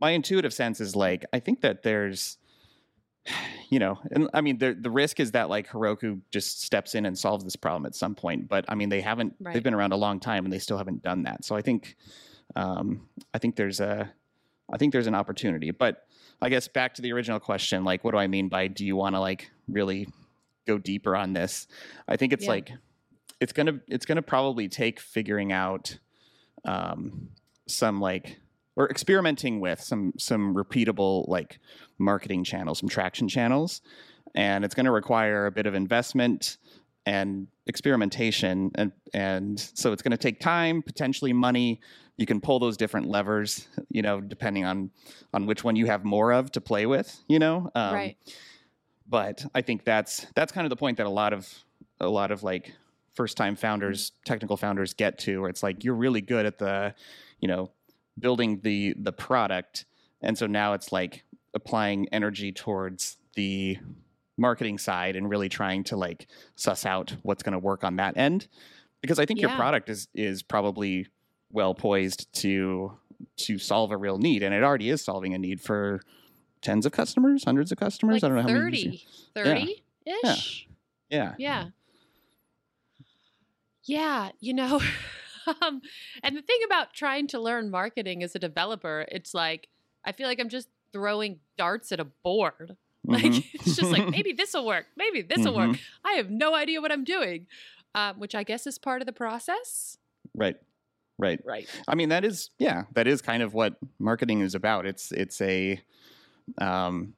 my 0.00 0.10
intuitive 0.10 0.52
sense 0.52 0.80
is 0.80 0.96
like 0.96 1.24
I 1.32 1.38
think 1.38 1.60
that 1.60 1.84
there's 1.84 2.38
you 3.70 3.78
know, 3.78 3.98
and 4.10 4.28
I 4.34 4.40
mean 4.40 4.58
the 4.58 4.76
the 4.78 4.90
risk 4.90 5.20
is 5.20 5.32
that 5.32 5.48
like 5.48 5.68
Heroku 5.68 6.20
just 6.30 6.62
steps 6.62 6.94
in 6.94 7.06
and 7.06 7.16
solves 7.18 7.44
this 7.44 7.56
problem 7.56 7.86
at 7.86 7.94
some 7.94 8.14
point. 8.14 8.48
But 8.48 8.64
I 8.68 8.74
mean 8.74 8.88
they 8.88 9.00
haven't 9.00 9.34
Right. 9.40 9.54
they've 9.54 9.62
been 9.62 9.74
around 9.74 9.92
a 9.92 9.96
long 9.96 10.20
time 10.20 10.44
and 10.44 10.52
they 10.52 10.58
still 10.58 10.78
haven't 10.78 11.02
done 11.02 11.22
that. 11.24 11.44
So 11.44 11.54
I 11.56 11.62
think 11.62 11.96
um 12.56 13.08
I 13.32 13.38
think 13.38 13.56
there's 13.56 13.80
a 13.80 14.12
I 14.72 14.76
think 14.78 14.92
there's 14.92 15.06
an 15.06 15.14
opportunity. 15.14 15.70
But 15.70 16.06
I 16.40 16.48
guess 16.48 16.66
back 16.68 16.94
to 16.94 17.02
the 17.02 17.12
original 17.12 17.38
question, 17.38 17.84
like, 17.84 18.02
what 18.04 18.12
do 18.12 18.18
I 18.18 18.26
mean 18.26 18.48
by 18.48 18.66
do 18.68 18.84
you 18.84 18.96
want 18.96 19.14
to 19.14 19.20
like 19.20 19.50
really 19.68 20.08
go 20.66 20.78
deeper 20.78 21.14
on 21.14 21.32
this? 21.32 21.66
I 22.08 22.16
think 22.16 22.32
it's 22.32 22.44
Yeah. 22.44 22.50
like 22.50 22.72
it's 23.40 23.52
gonna 23.52 23.80
it's 23.88 24.06
gonna 24.06 24.22
probably 24.22 24.68
take 24.68 24.98
figuring 25.00 25.52
out 25.52 25.98
um, 26.64 27.28
some 27.66 28.00
like 28.00 28.38
or 28.76 28.88
experimenting 28.88 29.60
with 29.60 29.80
some 29.80 30.12
some 30.18 30.54
repeatable 30.54 31.28
like 31.28 31.58
marketing 31.98 32.44
channels, 32.44 32.78
some 32.78 32.88
traction 32.88 33.28
channels, 33.28 33.82
and 34.34 34.64
it's 34.64 34.74
going 34.74 34.86
to 34.86 34.92
require 34.92 35.46
a 35.46 35.50
bit 35.50 35.66
of 35.66 35.74
investment 35.74 36.58
and 37.04 37.48
experimentation. 37.66 38.70
And 38.74 38.92
and 39.12 39.60
so 39.74 39.92
it's 39.92 40.02
going 40.02 40.12
to 40.12 40.16
take 40.16 40.40
time 40.40 40.82
potentially 40.82 41.32
money. 41.32 41.80
You 42.16 42.26
can 42.26 42.40
pull 42.40 42.58
those 42.60 42.76
different 42.76 43.08
levers 43.08 43.66
you 43.92 44.02
know 44.02 44.20
depending 44.20 44.64
on 44.64 44.90
on 45.32 45.46
which 45.46 45.62
one 45.62 45.76
you 45.76 45.86
have 45.86 46.04
more 46.04 46.32
of 46.32 46.50
to 46.52 46.60
play 46.60 46.86
with 46.86 47.22
you 47.28 47.38
know? 47.38 47.70
Um, 47.74 47.94
right. 47.94 48.16
but 49.08 49.44
i 49.54 49.62
think 49.62 49.84
that's 49.84 50.26
that's 50.34 50.52
kind 50.52 50.64
of 50.64 50.70
the 50.70 50.76
point 50.76 50.96
that 50.96 51.06
a 51.06 51.10
lot 51.10 51.32
of 51.32 51.48
a 52.00 52.08
lot 52.08 52.30
of 52.30 52.42
like 52.42 52.74
first 53.14 53.36
time 53.36 53.54
founders 53.54 54.12
technical 54.24 54.56
founders 54.56 54.94
get 54.94 55.18
to 55.18 55.40
where 55.40 55.50
it's 55.50 55.62
like 55.62 55.84
you're 55.84 55.94
really 55.94 56.20
good 56.20 56.46
at 56.46 56.58
the 56.58 56.94
you 57.40 57.48
know 57.48 57.70
building 58.18 58.60
the 58.62 58.94
the 58.98 59.12
product 59.12 59.84
and 60.20 60.36
so 60.36 60.46
now 60.46 60.72
it's 60.74 60.92
like 60.92 61.24
applying 61.54 62.08
energy 62.12 62.52
towards 62.52 63.16
the 63.34 63.78
marketing 64.38 64.78
side 64.78 65.16
and 65.16 65.28
really 65.28 65.48
trying 65.48 65.82
to 65.84 65.96
like 65.96 66.26
suss 66.54 66.84
out 66.86 67.14
what's 67.22 67.42
going 67.42 67.52
to 67.52 67.58
work 67.58 67.84
on 67.84 67.96
that 67.96 68.16
end 68.16 68.48
because 69.00 69.18
i 69.18 69.26
think 69.26 69.40
your 69.40 69.50
product 69.50 69.88
is 69.88 70.08
is 70.14 70.42
probably 70.42 71.06
well 71.50 71.74
poised 71.74 72.32
to 72.32 72.92
to 73.36 73.58
solve 73.58 73.90
a 73.92 73.96
real 73.96 74.18
need 74.18 74.42
and 74.42 74.54
it 74.54 74.62
already 74.62 74.88
is 74.90 75.02
solving 75.04 75.34
a 75.34 75.38
need 75.38 75.60
for 75.60 76.00
tens 76.60 76.86
of 76.86 76.92
customers 76.92 77.44
hundreds 77.44 77.70
of 77.72 77.78
customers 77.78 78.22
Like 78.22 78.24
i 78.30 78.34
don't 78.34 78.36
know 78.46 78.54
how 78.54 78.60
many 78.60 78.78
you- 78.78 78.98
30. 79.34 79.50
30 79.50 79.82
ish. 80.24 80.68
yeah 81.10 81.34
Yeah. 81.38 81.66
Yeah, 83.84 84.30
you 84.40 84.54
know, 84.54 84.80
um, 85.62 85.80
and 86.22 86.36
the 86.36 86.42
thing 86.42 86.58
about 86.66 86.92
trying 86.94 87.26
to 87.28 87.40
learn 87.40 87.70
marketing 87.70 88.22
as 88.22 88.34
a 88.34 88.38
developer, 88.38 89.06
it's 89.10 89.34
like 89.34 89.68
I 90.04 90.12
feel 90.12 90.26
like 90.26 90.40
I'm 90.40 90.48
just 90.48 90.68
throwing 90.92 91.40
darts 91.56 91.92
at 91.92 92.00
a 92.00 92.04
board. 92.04 92.76
Like 93.04 93.24
Mhm. 93.24 93.44
it's 93.54 93.74
just 93.74 93.90
like 93.90 94.08
maybe 94.16 94.32
this 94.32 94.54
will 94.54 94.64
work, 94.64 94.86
maybe 94.96 95.22
this 95.22 95.44
will 95.44 95.56
work. 95.56 95.70
Mhm. 95.70 95.80
I 96.04 96.12
have 96.12 96.30
no 96.30 96.54
idea 96.54 96.80
what 96.80 96.92
I'm 96.92 97.02
doing, 97.02 97.48
um, 97.96 98.20
which 98.20 98.32
I 98.36 98.44
guess 98.44 98.64
is 98.64 98.78
part 98.78 99.02
of 99.02 99.06
the 99.06 99.12
process. 99.12 99.98
right 100.36 100.54
right 101.18 101.40
Right. 101.44 101.68
I 101.88 101.94
mean, 101.96 102.10
that 102.10 102.24
is 102.24 102.50
yeah, 102.60 102.84
that 102.94 103.08
is 103.08 103.20
kind 103.20 103.42
of 103.42 103.54
what 103.54 103.74
marketing 103.98 104.40
is 104.40 104.54
about. 104.54 104.86
It's 104.86 105.10
it's 105.10 105.40
a 105.40 105.80
um, 106.58 107.14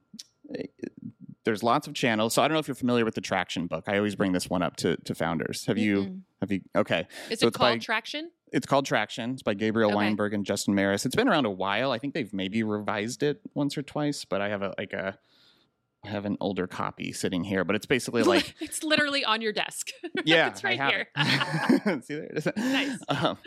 there's 1.45 1.63
lots 1.63 1.87
of 1.87 1.93
channels. 1.93 2.33
So 2.33 2.41
I 2.41 2.47
don't 2.47 2.53
know 2.53 2.59
if 2.59 2.67
you're 2.67 2.75
familiar 2.75 3.05
with 3.05 3.15
the 3.15 3.21
Traction 3.21 3.67
book. 3.67 3.85
I 3.87 3.97
always 3.97 4.15
bring 4.15 4.33
this 4.33 4.49
one 4.49 4.61
up 4.61 4.75
to 4.77 4.97
to 4.97 5.15
founders. 5.15 5.65
Have 5.67 5.77
you 5.77 5.97
Mm-mm. 6.03 6.21
have 6.41 6.51
you 6.51 6.61
okay? 6.75 7.07
Is 7.29 7.39
So 7.39 7.45
it 7.45 7.49
it's 7.49 7.57
by- 7.57 7.69
called 7.69 7.81
traction? 7.81 8.31
It's 8.51 8.65
called 8.67 8.85
Traction. 8.85 9.31
It's 9.33 9.43
by 9.43 9.53
Gabriel 9.53 9.89
Okay. 9.89 9.95
Weinberg 9.97 10.33
and 10.33 10.45
Justin 10.45 10.75
Mares. 10.75 11.05
It's 11.05 11.15
been 11.15 11.27
around 11.27 11.45
a 11.45 11.51
while. 11.51 11.91
I 11.91 11.97
think 11.97 12.13
they've 12.13 12.31
maybe 12.33 12.63
revised 12.63 13.21
it 13.23 13.41
once 13.53 13.77
or 13.77 13.81
twice, 13.81 14.23
but 14.23 14.39
I 14.41 14.47
have 14.49 14.61
a 14.61 14.73
like 14.77 14.93
a 14.93 15.17
I 16.05 16.09
have 16.09 16.25
an 16.25 16.37
older 16.39 16.67
copy 16.67 17.11
sitting 17.11 17.43
here, 17.43 17.63
but 17.65 17.75
it's 17.75 17.87
basically 17.87 18.23
like 18.33 18.53
it's 18.61 18.83
literally 18.83 19.25
on 19.25 19.41
your 19.41 19.51
desk. 19.51 19.89
yeah, 20.25 20.47
it's 20.47 20.63
right 20.63 20.79
here. 20.79 21.07
it. 21.17 22.03
See 22.05 22.13
there 22.13 22.23
it 22.25 22.37
is. 22.37 22.47
Nice. 22.55 22.97
Um, 23.09 23.37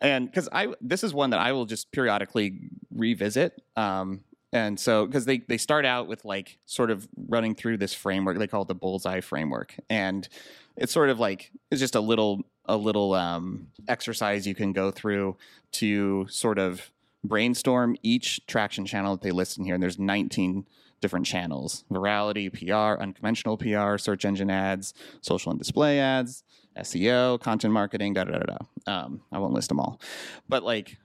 and 0.00 0.26
because 0.26 0.48
I 0.52 0.68
this 0.80 1.02
is 1.02 1.12
one 1.14 1.30
that 1.30 1.40
I 1.40 1.52
will 1.52 1.64
just 1.66 1.90
periodically 1.90 2.60
revisit. 2.94 3.60
Um, 3.76 4.20
and 4.52 4.78
so 4.78 5.06
because 5.06 5.24
they 5.24 5.38
they 5.38 5.58
start 5.58 5.84
out 5.84 6.06
with 6.06 6.24
like 6.24 6.58
sort 6.66 6.90
of 6.90 7.08
running 7.28 7.54
through 7.54 7.78
this 7.78 7.94
framework 7.94 8.38
they 8.38 8.46
call 8.46 8.62
it 8.62 8.68
the 8.68 8.74
bullseye 8.74 9.20
framework, 9.20 9.74
and 9.88 10.28
it's 10.76 10.92
sort 10.92 11.10
of 11.10 11.18
like 11.18 11.50
it's 11.70 11.80
just 11.80 11.94
a 11.94 12.00
little 12.00 12.42
a 12.66 12.76
little 12.76 13.14
um, 13.14 13.68
exercise 13.88 14.46
you 14.46 14.54
can 14.54 14.72
go 14.72 14.90
through 14.90 15.36
to 15.72 16.26
sort 16.28 16.58
of 16.58 16.90
brainstorm 17.24 17.96
each 18.02 18.44
traction 18.46 18.84
channel 18.84 19.16
that 19.16 19.22
they 19.22 19.30
list 19.30 19.58
in 19.58 19.64
here. 19.64 19.74
And 19.74 19.82
there's 19.82 19.98
19 19.98 20.66
different 21.00 21.26
channels 21.26 21.84
virality, 21.90 22.50
PR, 22.50 23.02
unconventional 23.02 23.56
PR, 23.56 23.98
search 23.98 24.24
engine 24.24 24.50
ads, 24.50 24.94
social 25.20 25.50
and 25.50 25.58
display 25.58 25.98
ads, 25.98 26.44
SEO, 26.76 27.40
content 27.40 27.72
marketing, 27.72 28.14
da 28.14 28.24
da 28.24 28.38
da 28.38 28.56
da. 28.56 28.58
Um, 28.86 29.22
I 29.32 29.38
won't 29.38 29.52
list 29.52 29.68
them 29.68 29.80
all. 29.80 30.00
But 30.48 30.62
like, 30.62 30.96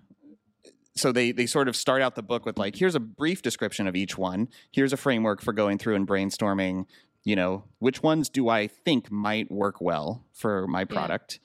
so 0.97 1.11
they 1.11 1.31
they 1.31 1.45
sort 1.45 1.67
of 1.67 1.75
start 1.75 2.01
out 2.01 2.15
the 2.15 2.23
book 2.23 2.45
with 2.45 2.57
like 2.57 2.75
here's 2.75 2.95
a 2.95 2.99
brief 2.99 3.41
description 3.41 3.87
of 3.87 3.95
each 3.95 4.17
one. 4.17 4.49
Here's 4.71 4.93
a 4.93 4.97
framework 4.97 5.41
for 5.41 5.53
going 5.53 5.77
through 5.77 5.95
and 5.95 6.07
brainstorming 6.07 6.85
you 7.23 7.35
know 7.35 7.63
which 7.79 8.01
ones 8.01 8.29
do 8.29 8.47
i 8.47 8.67
think 8.67 9.11
might 9.11 9.51
work 9.51 9.81
well 9.81 10.23
for 10.33 10.65
my 10.67 10.85
product? 10.85 11.39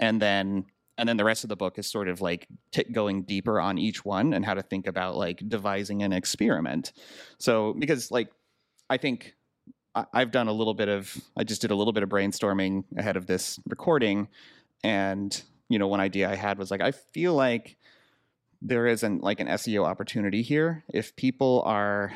Yeah. 0.00 0.08
and 0.08 0.22
then 0.22 0.64
and 0.96 1.08
then 1.08 1.16
the 1.16 1.24
rest 1.24 1.44
of 1.44 1.48
the 1.48 1.54
book 1.56 1.78
is 1.78 1.86
sort 1.86 2.08
of 2.08 2.20
like 2.20 2.48
t- 2.72 2.82
going 2.90 3.22
deeper 3.22 3.60
on 3.60 3.78
each 3.78 4.04
one 4.04 4.32
and 4.34 4.44
how 4.44 4.54
to 4.54 4.62
think 4.62 4.88
about 4.88 5.16
like 5.16 5.40
devising 5.48 6.02
an 6.02 6.12
experiment. 6.12 6.92
So 7.38 7.72
because 7.78 8.10
like 8.10 8.30
i 8.90 8.96
think 8.96 9.34
I- 9.94 10.06
i've 10.12 10.32
done 10.32 10.48
a 10.48 10.52
little 10.52 10.74
bit 10.74 10.88
of 10.88 11.16
i 11.36 11.44
just 11.44 11.60
did 11.60 11.70
a 11.70 11.76
little 11.76 11.92
bit 11.92 12.02
of 12.02 12.08
brainstorming 12.08 12.82
ahead 12.96 13.16
of 13.16 13.26
this 13.26 13.60
recording. 13.68 14.26
And 14.82 15.40
you 15.68 15.78
know 15.78 15.86
one 15.86 16.00
idea 16.00 16.28
i 16.28 16.34
had 16.34 16.58
was 16.58 16.70
like 16.70 16.80
i 16.80 16.90
feel 16.90 17.34
like 17.34 17.76
there 18.60 18.86
isn't 18.86 19.22
like 19.22 19.40
an 19.40 19.46
SEO 19.48 19.84
opportunity 19.84 20.42
here. 20.42 20.84
If 20.92 21.14
people 21.16 21.62
are 21.64 22.12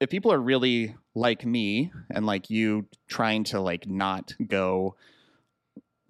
if 0.00 0.10
people 0.10 0.32
are 0.32 0.40
really 0.40 0.94
like 1.14 1.44
me 1.44 1.90
and 2.10 2.24
like 2.24 2.50
you 2.50 2.86
trying 3.08 3.44
to 3.44 3.60
like 3.60 3.88
not 3.88 4.34
go 4.46 4.94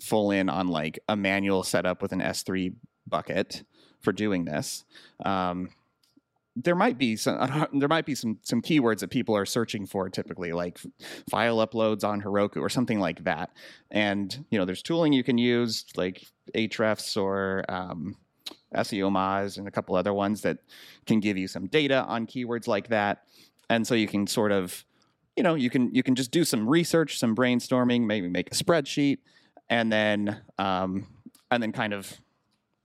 full 0.00 0.30
in 0.30 0.48
on 0.48 0.68
like 0.68 0.98
a 1.08 1.16
manual 1.16 1.62
setup 1.62 2.02
with 2.02 2.12
an 2.12 2.20
S3 2.20 2.74
bucket 3.06 3.64
for 4.00 4.12
doing 4.12 4.44
this, 4.44 4.84
um, 5.24 5.70
there 6.54 6.74
might 6.74 6.98
be 6.98 7.16
some 7.16 7.66
there 7.72 7.88
might 7.88 8.04
be 8.04 8.14
some 8.14 8.38
some 8.42 8.60
keywords 8.60 8.98
that 8.98 9.08
people 9.08 9.34
are 9.36 9.46
searching 9.46 9.86
for 9.86 10.10
typically 10.10 10.52
like 10.52 10.78
file 11.30 11.66
uploads 11.66 12.04
on 12.04 12.20
Heroku 12.20 12.58
or 12.58 12.68
something 12.68 13.00
like 13.00 13.24
that. 13.24 13.50
And 13.90 14.44
you 14.50 14.58
know, 14.58 14.66
there's 14.66 14.82
tooling 14.82 15.12
you 15.12 15.24
can 15.24 15.38
use 15.38 15.86
like 15.96 16.26
Ahrefs 16.54 17.16
or 17.16 17.64
um, 17.68 18.16
SEO 18.74 19.10
Moz 19.10 19.58
and 19.58 19.66
a 19.66 19.70
couple 19.70 19.96
other 19.96 20.12
ones 20.12 20.42
that 20.42 20.58
can 21.06 21.20
give 21.20 21.36
you 21.36 21.48
some 21.48 21.66
data 21.66 22.04
on 22.04 22.26
keywords 22.26 22.66
like 22.66 22.88
that. 22.88 23.24
And 23.70 23.86
so 23.86 23.94
you 23.94 24.06
can 24.06 24.26
sort 24.26 24.52
of, 24.52 24.84
you 25.36 25.42
know, 25.42 25.54
you 25.54 25.70
can 25.70 25.94
you 25.94 26.02
can 26.02 26.14
just 26.14 26.30
do 26.30 26.44
some 26.44 26.68
research, 26.68 27.18
some 27.18 27.34
brainstorming, 27.36 28.06
maybe 28.06 28.28
make 28.28 28.48
a 28.48 28.54
spreadsheet, 28.54 29.18
and 29.68 29.92
then 29.92 30.40
um, 30.58 31.06
and 31.50 31.62
then 31.62 31.72
kind 31.72 31.92
of 31.92 32.20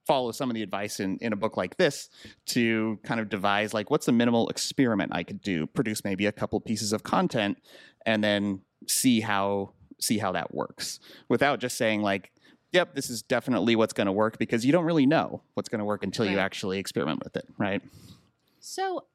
follow 0.05 0.31
some 0.31 0.49
of 0.49 0.53
the 0.53 0.61
advice 0.61 0.99
in, 0.99 1.17
in 1.19 1.31
a 1.31 1.35
book 1.35 1.55
like 1.55 1.77
this 1.77 2.09
to 2.45 2.99
kind 3.03 3.21
of 3.21 3.29
devise 3.29 3.73
like 3.73 3.89
what's 3.89 4.05
the 4.05 4.11
minimal 4.11 4.49
experiment 4.49 5.11
I 5.13 5.23
could 5.23 5.41
do, 5.41 5.65
produce 5.65 6.03
maybe 6.03 6.25
a 6.25 6.31
couple 6.31 6.59
pieces 6.59 6.91
of 6.91 7.03
content, 7.03 7.57
and 8.05 8.23
then 8.23 8.61
see 8.87 9.21
how 9.21 9.73
see 9.99 10.17
how 10.17 10.33
that 10.33 10.53
works 10.53 10.99
without 11.29 11.59
just 11.59 11.77
saying 11.77 12.01
like 12.01 12.32
yep, 12.74 12.96
this 12.96 13.10
is 13.10 13.22
definitely 13.22 13.75
what's 13.75 13.94
going 13.94 14.08
to 14.08 14.12
work 14.12 14.38
because 14.38 14.65
you 14.65 14.72
don't 14.72 14.86
really 14.86 15.06
know 15.06 15.42
what's 15.53 15.70
going 15.70 15.80
to 15.80 15.86
work 15.86 16.03
until 16.03 16.25
right. 16.25 16.34
you 16.34 16.39
actually 16.39 16.80
experiment 16.80 17.24
with 17.24 17.38
it, 17.38 17.48
right? 17.58 17.82
So 18.60 19.06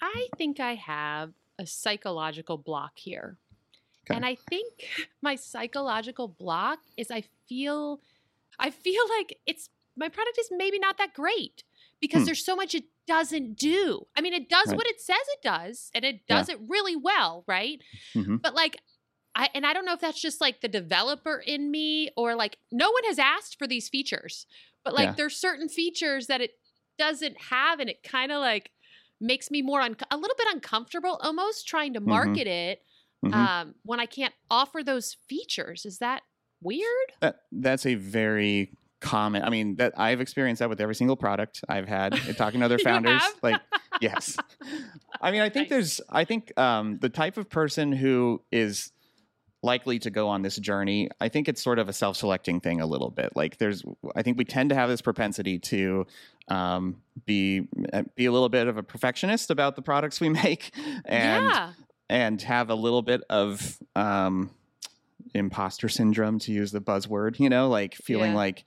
I 0.00 0.28
think 0.36 0.60
I 0.60 0.74
have 0.76 1.32
a 1.58 1.66
psychological 1.66 2.56
block 2.56 2.92
here. 2.96 3.36
Okay. 4.06 4.16
And 4.16 4.24
I 4.24 4.36
think 4.48 4.72
my 5.20 5.36
psychological 5.36 6.28
block 6.28 6.78
is 6.96 7.10
I 7.10 7.24
feel 7.48 8.00
I 8.58 8.70
feel 8.70 9.02
like 9.18 9.38
it's 9.46 9.68
my 9.96 10.08
product 10.08 10.38
is 10.38 10.48
maybe 10.50 10.78
not 10.78 10.98
that 10.98 11.14
great 11.14 11.62
because 12.00 12.22
hmm. 12.22 12.26
there's 12.26 12.44
so 12.44 12.56
much 12.56 12.74
it 12.74 12.84
doesn't 13.06 13.56
do. 13.56 14.06
I 14.16 14.20
mean, 14.20 14.32
it 14.32 14.48
does 14.48 14.68
right. 14.68 14.76
what 14.76 14.86
it 14.86 15.00
says 15.00 15.16
it 15.34 15.42
does 15.42 15.90
and 15.94 16.04
it 16.04 16.26
does 16.26 16.48
yeah. 16.48 16.56
it 16.56 16.60
really 16.66 16.96
well, 16.96 17.44
right? 17.46 17.80
Mm-hmm. 18.14 18.36
But 18.36 18.54
like 18.54 18.78
I 19.34 19.48
and 19.54 19.66
I 19.66 19.72
don't 19.72 19.84
know 19.84 19.94
if 19.94 20.00
that's 20.00 20.20
just 20.20 20.40
like 20.40 20.60
the 20.60 20.68
developer 20.68 21.42
in 21.46 21.70
me 21.70 22.10
or 22.16 22.34
like 22.34 22.58
no 22.70 22.90
one 22.90 23.04
has 23.04 23.18
asked 23.18 23.58
for 23.58 23.66
these 23.66 23.88
features, 23.88 24.46
but 24.84 24.94
like 24.94 25.08
yeah. 25.08 25.14
there's 25.16 25.36
certain 25.36 25.68
features 25.68 26.26
that 26.26 26.40
it 26.40 26.52
doesn't 26.98 27.40
have, 27.50 27.80
and 27.80 27.88
it 27.88 28.02
kind 28.02 28.30
of 28.30 28.40
like 28.40 28.70
makes 29.20 29.50
me 29.50 29.62
more 29.62 29.80
un- 29.80 29.96
a 30.10 30.16
little 30.16 30.36
bit 30.36 30.48
uncomfortable, 30.52 31.18
almost 31.22 31.66
trying 31.66 31.94
to 31.94 32.00
mm-hmm. 32.00 32.10
market 32.10 32.46
mm-hmm. 32.46 32.70
it 32.70 32.82
mm-hmm. 33.24 33.34
Um, 33.34 33.74
when 33.84 34.00
I 34.00 34.06
can't 34.06 34.34
offer 34.50 34.82
those 34.82 35.16
features. 35.28 35.86
Is 35.86 35.98
that 35.98 36.22
weird? 36.60 37.12
That, 37.20 37.36
that's 37.50 37.86
a 37.86 37.94
very 37.94 38.72
common. 39.00 39.42
I 39.42 39.50
mean, 39.50 39.76
that 39.76 39.94
I've 39.98 40.20
experienced 40.20 40.60
that 40.60 40.68
with 40.68 40.80
every 40.80 40.94
single 40.94 41.16
product 41.16 41.64
I've 41.68 41.88
had. 41.88 42.14
Talking 42.36 42.60
to 42.60 42.66
other 42.66 42.78
founders, 42.78 43.22
like 43.42 43.60
yes. 44.00 44.36
I 45.20 45.30
mean, 45.30 45.42
I 45.42 45.48
think 45.48 45.70
nice. 45.70 45.70
there's. 45.70 46.00
I 46.10 46.24
think 46.24 46.58
um, 46.58 46.98
the 47.00 47.08
type 47.08 47.36
of 47.36 47.48
person 47.48 47.92
who 47.92 48.42
is 48.50 48.92
likely 49.62 49.98
to 50.00 50.10
go 50.10 50.28
on 50.28 50.42
this 50.42 50.56
journey, 50.56 51.08
I 51.20 51.28
think 51.28 51.48
it's 51.48 51.62
sort 51.62 51.78
of 51.78 51.88
a 51.88 51.92
self-selecting 51.92 52.60
thing 52.60 52.80
a 52.80 52.86
little 52.86 53.10
bit. 53.10 53.30
Like 53.36 53.58
there's, 53.58 53.84
I 54.16 54.22
think 54.22 54.36
we 54.36 54.44
tend 54.44 54.70
to 54.70 54.74
have 54.74 54.88
this 54.88 55.00
propensity 55.00 55.58
to 55.60 56.06
um, 56.48 57.02
be 57.24 57.68
uh, 57.92 58.02
be 58.16 58.26
a 58.26 58.32
little 58.32 58.48
bit 58.48 58.66
of 58.66 58.76
a 58.76 58.82
perfectionist 58.82 59.50
about 59.50 59.76
the 59.76 59.82
products 59.82 60.20
we 60.20 60.28
make, 60.44 60.72
and 61.04 61.46
yeah. 61.46 61.72
and 62.08 62.42
have 62.42 62.70
a 62.70 62.74
little 62.74 63.02
bit 63.02 63.22
of 63.30 63.78
um, 63.94 64.50
imposter 65.34 65.88
syndrome, 65.88 66.38
to 66.40 66.52
use 66.52 66.72
the 66.72 66.80
buzzword. 66.80 67.38
You 67.38 67.48
know, 67.48 67.68
like 67.68 67.94
feeling 67.94 68.32
yeah. 68.32 68.38
like 68.38 68.64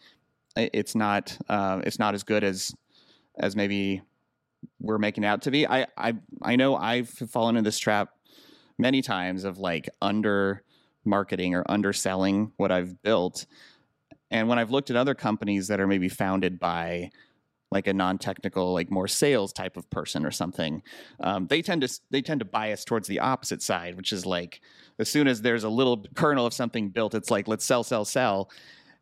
it's 0.55 0.95
not 0.95 1.37
uh, 1.49 1.81
it's 1.83 1.99
not 1.99 2.13
as 2.13 2.23
good 2.23 2.43
as 2.43 2.73
as 3.37 3.55
maybe 3.55 4.01
we're 4.79 4.97
making 4.97 5.25
out 5.25 5.43
to 5.43 5.51
be. 5.51 5.67
I 5.67 5.87
I 5.97 6.15
I 6.41 6.55
know 6.55 6.75
I've 6.75 7.09
fallen 7.09 7.57
into 7.57 7.67
this 7.67 7.79
trap 7.79 8.09
many 8.77 9.01
times 9.01 9.43
of 9.43 9.57
like 9.57 9.89
under 10.01 10.61
marketing 11.05 11.55
or 11.55 11.63
underselling 11.69 12.51
what 12.57 12.71
I've 12.71 13.01
built. 13.01 13.45
And 14.31 14.49
when 14.49 14.59
I've 14.59 14.71
looked 14.71 14.89
at 14.89 14.95
other 14.95 15.15
companies 15.15 15.67
that 15.67 15.79
are 15.79 15.87
maybe 15.87 16.09
founded 16.09 16.59
by 16.59 17.11
like 17.71 17.87
a 17.87 17.93
non-technical, 17.93 18.73
like 18.73 18.89
more 18.89 19.07
sales 19.07 19.51
type 19.51 19.75
of 19.75 19.89
person 19.89 20.25
or 20.25 20.31
something, 20.31 20.81
um, 21.19 21.47
they 21.47 21.61
tend 21.61 21.81
to 21.81 21.99
they 22.09 22.21
tend 22.21 22.39
to 22.39 22.45
bias 22.45 22.85
towards 22.85 23.07
the 23.07 23.19
opposite 23.19 23.61
side, 23.61 23.95
which 23.95 24.11
is 24.13 24.25
like 24.25 24.61
as 24.99 25.09
soon 25.09 25.27
as 25.27 25.41
there's 25.41 25.63
a 25.63 25.69
little 25.69 26.05
kernel 26.15 26.45
of 26.45 26.53
something 26.53 26.89
built, 26.89 27.13
it's 27.13 27.29
like 27.31 27.47
let's 27.47 27.65
sell, 27.65 27.83
sell, 27.83 28.05
sell. 28.05 28.49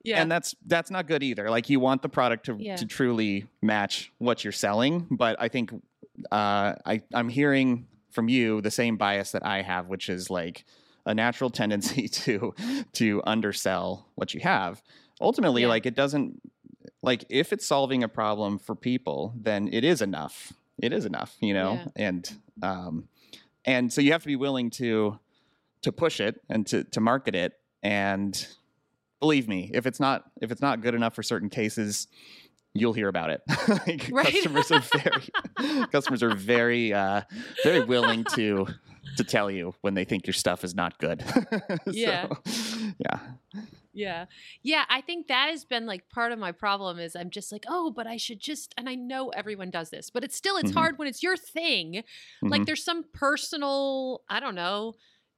Yeah. 0.04 0.22
And 0.22 0.32
that's 0.32 0.56
that's 0.66 0.92
not 0.92 1.08
good 1.08 1.24
either. 1.24 1.50
Like 1.50 1.70
you 1.70 1.80
want 1.80 2.02
the 2.02 2.10
product 2.10 2.46
to 2.48 2.58
yeah. 2.60 2.76
to 2.76 2.86
truly 2.86 3.46
match 3.62 4.12
what 4.18 4.44
you're 4.44 4.52
selling, 4.52 5.08
but 5.12 5.38
I 5.40 5.48
think 5.48 5.72
uh, 6.32 6.76
I 6.86 7.02
I'm 7.14 7.30
hearing 7.30 7.88
from 8.12 8.30
you 8.30 8.62
the 8.62 8.72
same 8.72 8.98
bias 8.98 9.32
that 9.32 9.46
I 9.46 9.62
have, 9.62 9.88
which 9.88 10.10
is 10.10 10.30
like 10.30 10.66
a 11.06 11.14
natural 11.14 11.50
tendency 11.50 12.08
to 12.24 12.54
to 12.94 13.22
undersell 13.26 14.10
what 14.16 14.34
you 14.34 14.42
have. 14.42 14.82
Ultimately, 15.22 15.64
yeah. 15.64 15.70
like 15.70 15.86
it 15.86 15.96
doesn't 15.96 16.42
like 17.02 17.26
if 17.30 17.54
it's 17.54 17.66
solving 17.66 18.04
a 18.04 18.08
problem 18.08 18.60
for 18.60 18.76
people, 18.76 19.34
then 19.36 19.70
it 19.72 19.84
is 19.84 20.02
enough. 20.02 20.54
It 20.82 20.92
is 20.92 21.06
enough, 21.06 21.36
you 21.40 21.54
know, 21.54 21.74
yeah. 21.74 22.08
and 22.08 22.34
um, 22.62 23.08
and 23.66 23.92
so 23.94 24.02
you 24.02 24.12
have 24.12 24.24
to 24.24 24.28
be 24.28 24.36
willing 24.36 24.70
to 24.72 25.20
to 25.84 25.92
push 25.92 26.20
it 26.20 26.42
and 26.50 26.66
to 26.68 26.84
to 26.86 27.00
market 27.00 27.36
it. 27.36 27.54
And 27.84 28.48
believe 29.20 29.48
me, 29.48 29.70
if 29.74 29.86
it's 29.86 30.00
not 30.00 30.24
if 30.42 30.52
it's 30.52 30.62
not 30.62 30.82
good 30.82 30.96
enough 30.96 31.14
for 31.14 31.24
certain 31.24 31.50
cases, 31.50 32.08
you'll 32.74 32.94
hear 32.94 33.08
about 33.08 33.30
it. 33.30 33.42
like 33.68 34.10
right? 34.12 34.34
Customers 34.34 34.72
are 34.72 34.80
very 34.80 35.86
customers 35.92 36.24
are 36.24 36.36
very 36.36 36.94
uh, 36.94 37.22
very 37.64 37.84
willing 37.84 38.26
to 38.36 38.68
to 39.18 39.24
tell 39.24 39.50
you 39.50 39.74
when 39.82 39.94
they 39.94 40.06
think 40.06 40.28
your 40.28 40.34
stuff 40.34 40.64
is 40.64 40.76
not 40.76 40.98
good. 40.98 41.24
yeah. 41.88 42.28
yeah. 42.98 43.20
Yeah. 43.94 44.26
Yeah, 44.64 44.86
I 44.90 45.02
think 45.02 45.28
that 45.28 45.50
has 45.50 45.66
been 45.66 45.86
like 45.86 46.10
part 46.10 46.32
of 46.32 46.40
my 46.40 46.52
problem 46.52 46.98
is 46.98 47.16
I'm 47.16 47.30
just 47.30 47.52
like, 47.52 47.66
"Oh, 47.68 47.92
but 47.92 48.08
I 48.08 48.18
should 48.18 48.40
just 48.40 48.74
and 48.78 48.90
I 48.90 48.96
know 48.96 49.30
everyone 49.30 49.70
does 49.70 49.92
this, 49.92 50.10
but 50.10 50.24
it's 50.24 50.36
still 50.36 50.58
it's 50.58 50.72
mm-hmm. 50.72 50.80
hard 50.80 50.98
when 50.98 51.08
it's 51.08 51.22
your 51.22 51.38
thing. 51.38 51.96
Mm-hmm. 51.96 52.48
Like 52.48 52.66
there's 52.66 52.84
some 52.84 53.06
personal, 53.14 54.24
I 54.30 54.40
don't 54.40 54.56
know, 54.56 54.94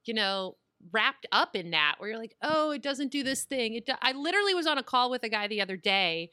you 0.06 0.14
know, 0.14 0.56
wrapped 0.92 1.26
up 1.34 1.56
in 1.56 1.72
that 1.72 1.96
where 1.98 2.10
you're 2.10 2.20
like, 2.20 2.36
"Oh, 2.42 2.72
it 2.72 2.82
doesn't 2.82 3.12
do 3.12 3.24
this 3.24 3.44
thing." 3.44 3.74
It 3.74 3.88
do-. 3.88 3.94
I 4.02 4.14
literally 4.14 4.54
was 4.54 4.68
on 4.68 4.78
a 4.78 4.84
call 4.84 5.12
with 5.12 5.24
a 5.24 5.30
guy 5.30 5.48
the 5.48 5.62
other 5.62 5.76
day 5.76 6.32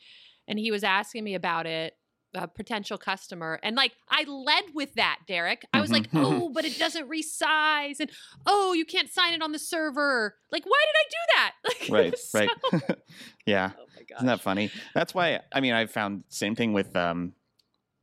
and 0.49 0.59
he 0.59 0.71
was 0.71 0.85
asking 0.85 1.25
me 1.25 1.35
about 1.35 1.67
it 1.67 1.97
a 2.35 2.49
potential 2.49 2.97
customer 2.97 3.61
and 3.63 3.77
like 3.77 3.93
i 4.11 4.25
led 4.25 4.65
with 4.75 4.95
that 4.95 5.19
Derrick. 5.27 5.65
I 5.73 5.81
was 5.81 5.91
like 5.91 6.09
mm-hmm. 6.09 6.25
oh 6.25 6.49
but 6.55 6.65
it 6.65 6.79
doesn't 6.79 7.09
resize 7.09 8.01
and 8.01 8.11
oh 8.47 8.73
you 8.73 8.85
can't 8.85 9.11
sign 9.11 9.35
it 9.35 9.43
on 9.43 9.53
the 9.53 9.59
server. 9.59 10.37
Like 10.51 10.65
why 10.65 10.81
did 10.87 10.97
i 10.97 11.09
do 11.11 11.17
that? 11.35 11.53
Like, 11.65 11.91
right 11.91 12.19
so... 12.19 12.39
right. 12.39 12.99
Yeah. 13.47 13.71
Oh 13.79 13.85
isn't 14.17 14.27
that 14.27 14.41
funny? 14.41 14.71
That's 14.95 15.15
why 15.15 15.41
i 15.53 15.61
mean 15.61 15.73
i've 15.75 15.91
found 15.91 16.25
same 16.29 16.55
thing 16.55 16.73
with 16.73 16.95
um 16.97 17.33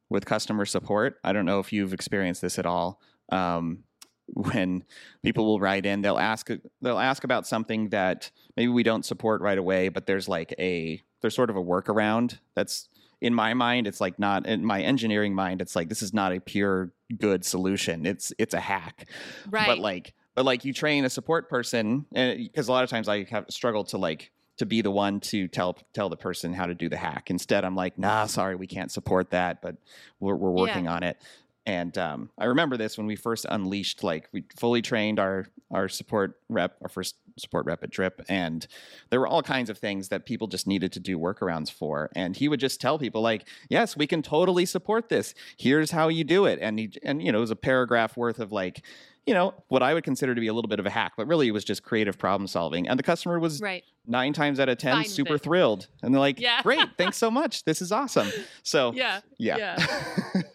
with 0.09 0.25
customer 0.25 0.65
support. 0.65 1.17
I 1.23 1.33
don't 1.33 1.45
know 1.45 1.59
if 1.59 1.71
you've 1.71 1.93
experienced 1.93 2.41
this 2.41 2.59
at 2.59 2.65
all 2.65 3.01
um 3.31 3.83
when 4.27 4.83
people 5.23 5.45
will 5.45 5.59
write 5.59 5.87
in 5.87 6.01
they'll 6.01 6.19
ask 6.19 6.49
they'll 6.81 6.99
ask 6.99 7.23
about 7.23 7.47
something 7.47 7.89
that 7.89 8.29
maybe 8.55 8.71
we 8.71 8.83
don't 8.83 9.03
support 9.03 9.41
right 9.41 9.57
away 9.57 9.89
but 9.89 10.05
there's 10.05 10.29
like 10.29 10.53
a 10.59 11.01
there's 11.21 11.33
sort 11.33 11.49
of 11.49 11.55
a 11.55 11.61
workaround 11.61 12.37
that's 12.55 12.89
in 13.21 13.33
my 13.33 13.53
mind 13.53 13.87
it's 13.87 13.99
like 13.99 14.17
not 14.19 14.45
in 14.45 14.63
my 14.63 14.81
engineering 14.81 15.33
mind 15.33 15.61
it's 15.61 15.75
like 15.75 15.89
this 15.89 16.01
is 16.01 16.13
not 16.13 16.31
a 16.31 16.39
pure 16.39 16.91
good 17.17 17.43
solution. 17.43 18.05
It's 18.05 18.33
it's 18.37 18.53
a 18.53 18.59
hack. 18.59 19.07
Right. 19.49 19.67
but 19.67 19.79
like 19.79 20.13
but 20.35 20.45
like 20.45 20.65
you 20.65 20.73
train 20.73 21.05
a 21.05 21.09
support 21.09 21.49
person 21.49 22.05
and 22.13 22.37
because 22.37 22.67
a 22.67 22.71
lot 22.71 22.83
of 22.83 22.89
times 22.89 23.09
i 23.09 23.23
have 23.25 23.45
struggled 23.49 23.89
to 23.89 23.97
like 23.97 24.31
to 24.57 24.65
be 24.65 24.81
the 24.81 24.91
one 24.91 25.19
to 25.21 25.47
tell 25.47 25.77
tell 25.93 26.09
the 26.09 26.17
person 26.17 26.53
how 26.53 26.65
to 26.65 26.75
do 26.75 26.89
the 26.89 26.97
hack. 26.97 27.29
Instead 27.29 27.65
i'm 27.65 27.75
like 27.75 27.97
nah 27.97 28.25
sorry 28.25 28.55
we 28.55 28.67
can't 28.67 28.91
support 28.91 29.31
that 29.31 29.61
but 29.61 29.75
we're, 30.19 30.35
we're 30.35 30.51
working 30.51 30.85
yeah. 30.85 30.93
on 30.93 31.03
it. 31.03 31.17
And 31.65 31.95
um, 31.99 32.29
I 32.35 32.45
remember 32.45 32.77
this 32.77 32.97
when 32.97 33.05
we 33.05 33.15
first 33.15 33.45
unleashed, 33.47 34.03
like 34.03 34.27
we 34.31 34.43
fully 34.57 34.81
trained 34.81 35.19
our 35.19 35.45
our 35.69 35.87
support 35.87 36.39
rep, 36.49 36.75
our 36.81 36.89
first 36.89 37.15
support 37.39 37.65
rapid 37.65 37.89
Drip, 37.89 38.21
and 38.29 38.67
there 39.09 39.19
were 39.19 39.27
all 39.27 39.41
kinds 39.41 39.69
of 39.69 39.77
things 39.77 40.09
that 40.09 40.25
people 40.25 40.47
just 40.47 40.67
needed 40.67 40.91
to 40.93 40.99
do 40.99 41.17
workarounds 41.17 41.71
for. 41.71 42.09
And 42.15 42.35
he 42.35 42.47
would 42.47 42.59
just 42.59 42.79
tell 42.79 42.99
people, 42.99 43.21
like, 43.21 43.47
"Yes, 43.69 43.97
we 43.97 44.07
can 44.07 44.21
totally 44.21 44.65
support 44.65 45.09
this. 45.09 45.33
Here's 45.57 45.91
how 45.91 46.07
you 46.07 46.23
do 46.23 46.45
it." 46.45 46.59
And 46.61 46.79
he 46.79 46.91
and 47.03 47.21
you 47.21 47.31
know 47.31 47.39
it 47.39 47.41
was 47.41 47.51
a 47.51 47.55
paragraph 47.55 48.17
worth 48.17 48.39
of 48.39 48.51
like 48.51 48.83
you 49.29 49.35
know, 49.35 49.53
what 49.67 49.83
I 49.83 49.93
would 49.93 50.03
consider 50.03 50.33
to 50.33 50.41
be 50.41 50.47
a 50.47 50.53
little 50.53 50.67
bit 50.67 50.79
of 50.79 50.87
a 50.87 50.89
hack, 50.89 51.13
but 51.15 51.27
really 51.27 51.47
it 51.47 51.51
was 51.51 51.63
just 51.63 51.83
creative 51.83 52.17
problem 52.17 52.47
solving. 52.47 52.87
And 52.87 52.97
the 52.97 53.03
customer 53.03 53.39
was 53.39 53.61
right. 53.61 53.83
nine 54.07 54.33
times 54.33 54.59
out 54.59 54.69
of 54.69 54.79
10 54.79 54.91
Fine 54.91 55.05
super 55.05 55.37
thrilled. 55.37 55.87
And 56.01 56.11
they're 56.11 56.19
like, 56.19 56.39
yeah. 56.39 56.63
great, 56.63 56.87
thanks 56.97 57.17
so 57.23 57.29
much. 57.29 57.63
This 57.63 57.79
is 57.79 57.91
awesome. 57.91 58.27
So, 58.63 58.91
yeah. 58.93 59.21
Yeah. 59.37 59.77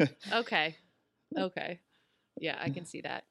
yeah. 0.01 0.07
okay. 0.33 0.77
Okay. 1.39 1.79
Yeah, 2.41 2.59
I 2.61 2.71
can 2.71 2.85
see 2.85 3.01
that. 3.03 3.23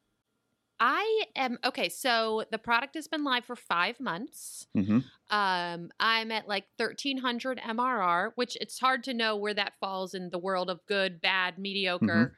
I 0.86 1.24
am 1.34 1.58
okay. 1.64 1.88
So 1.88 2.44
the 2.50 2.58
product 2.58 2.94
has 2.94 3.08
been 3.08 3.24
live 3.24 3.46
for 3.46 3.56
five 3.56 3.98
months. 4.00 4.66
Mm-hmm. 4.76 4.98
Um, 5.30 5.90
I'm 5.98 6.30
at 6.30 6.46
like 6.46 6.66
1300 6.76 7.58
MRR, 7.58 8.32
which 8.34 8.58
it's 8.60 8.78
hard 8.78 9.02
to 9.04 9.14
know 9.14 9.34
where 9.34 9.54
that 9.54 9.72
falls 9.80 10.12
in 10.12 10.28
the 10.28 10.38
world 10.38 10.68
of 10.68 10.84
good, 10.84 11.22
bad, 11.22 11.58
mediocre. 11.58 12.34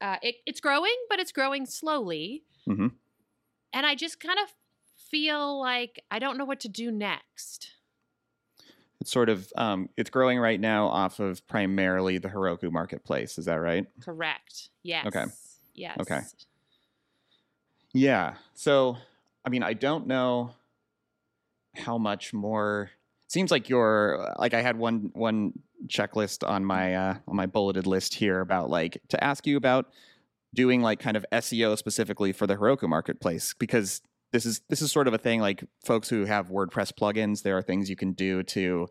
Mm-hmm. 0.00 0.06
Uh, 0.08 0.16
it, 0.22 0.36
it's 0.46 0.60
growing, 0.60 0.96
but 1.10 1.20
it's 1.20 1.30
growing 1.30 1.66
slowly. 1.66 2.44
Mm-hmm. 2.66 2.86
And 3.74 3.84
I 3.84 3.94
just 3.94 4.18
kind 4.18 4.38
of 4.42 4.48
feel 5.10 5.60
like 5.60 6.02
I 6.10 6.20
don't 6.20 6.38
know 6.38 6.46
what 6.46 6.60
to 6.60 6.68
do 6.70 6.90
next 6.90 7.68
it's 9.02 9.12
sort 9.12 9.28
of 9.28 9.52
um, 9.58 9.90
it's 9.98 10.08
growing 10.08 10.38
right 10.38 10.58
now 10.58 10.86
off 10.86 11.20
of 11.20 11.46
primarily 11.46 12.16
the 12.16 12.28
Heroku 12.28 12.72
marketplace. 12.72 13.36
Is 13.36 13.44
that 13.44 13.56
right? 13.56 13.84
Correct. 14.00 14.70
Yes. 14.82 15.04
Okay. 15.04 15.26
Yes. 15.74 15.98
Okay. 16.00 16.20
Yeah. 17.94 18.34
So, 18.54 18.98
I 19.44 19.48
mean, 19.48 19.62
I 19.62 19.72
don't 19.72 20.06
know 20.06 20.50
how 21.76 21.96
much 21.96 22.34
more. 22.34 22.90
Seems 23.28 23.50
like 23.50 23.68
you're 23.68 24.34
like 24.38 24.52
I 24.52 24.60
had 24.60 24.76
one 24.76 25.10
one 25.14 25.52
checklist 25.86 26.46
on 26.46 26.64
my 26.64 26.94
uh, 26.94 27.14
on 27.26 27.36
my 27.36 27.46
bulleted 27.46 27.86
list 27.86 28.14
here 28.14 28.40
about 28.40 28.68
like 28.68 29.00
to 29.08 29.24
ask 29.24 29.46
you 29.46 29.56
about 29.56 29.86
doing 30.54 30.82
like 30.82 31.00
kind 31.00 31.16
of 31.16 31.24
SEO 31.32 31.76
specifically 31.78 32.32
for 32.32 32.46
the 32.46 32.56
Heroku 32.56 32.88
marketplace 32.88 33.54
because 33.58 34.02
this 34.32 34.44
is 34.44 34.60
this 34.68 34.82
is 34.82 34.92
sort 34.92 35.08
of 35.08 35.14
a 35.14 35.18
thing 35.18 35.40
like 35.40 35.64
folks 35.84 36.08
who 36.08 36.24
have 36.24 36.48
WordPress 36.48 36.92
plugins. 36.92 37.42
There 37.42 37.56
are 37.56 37.62
things 37.62 37.88
you 37.88 37.96
can 37.96 38.12
do 38.12 38.42
to 38.42 38.88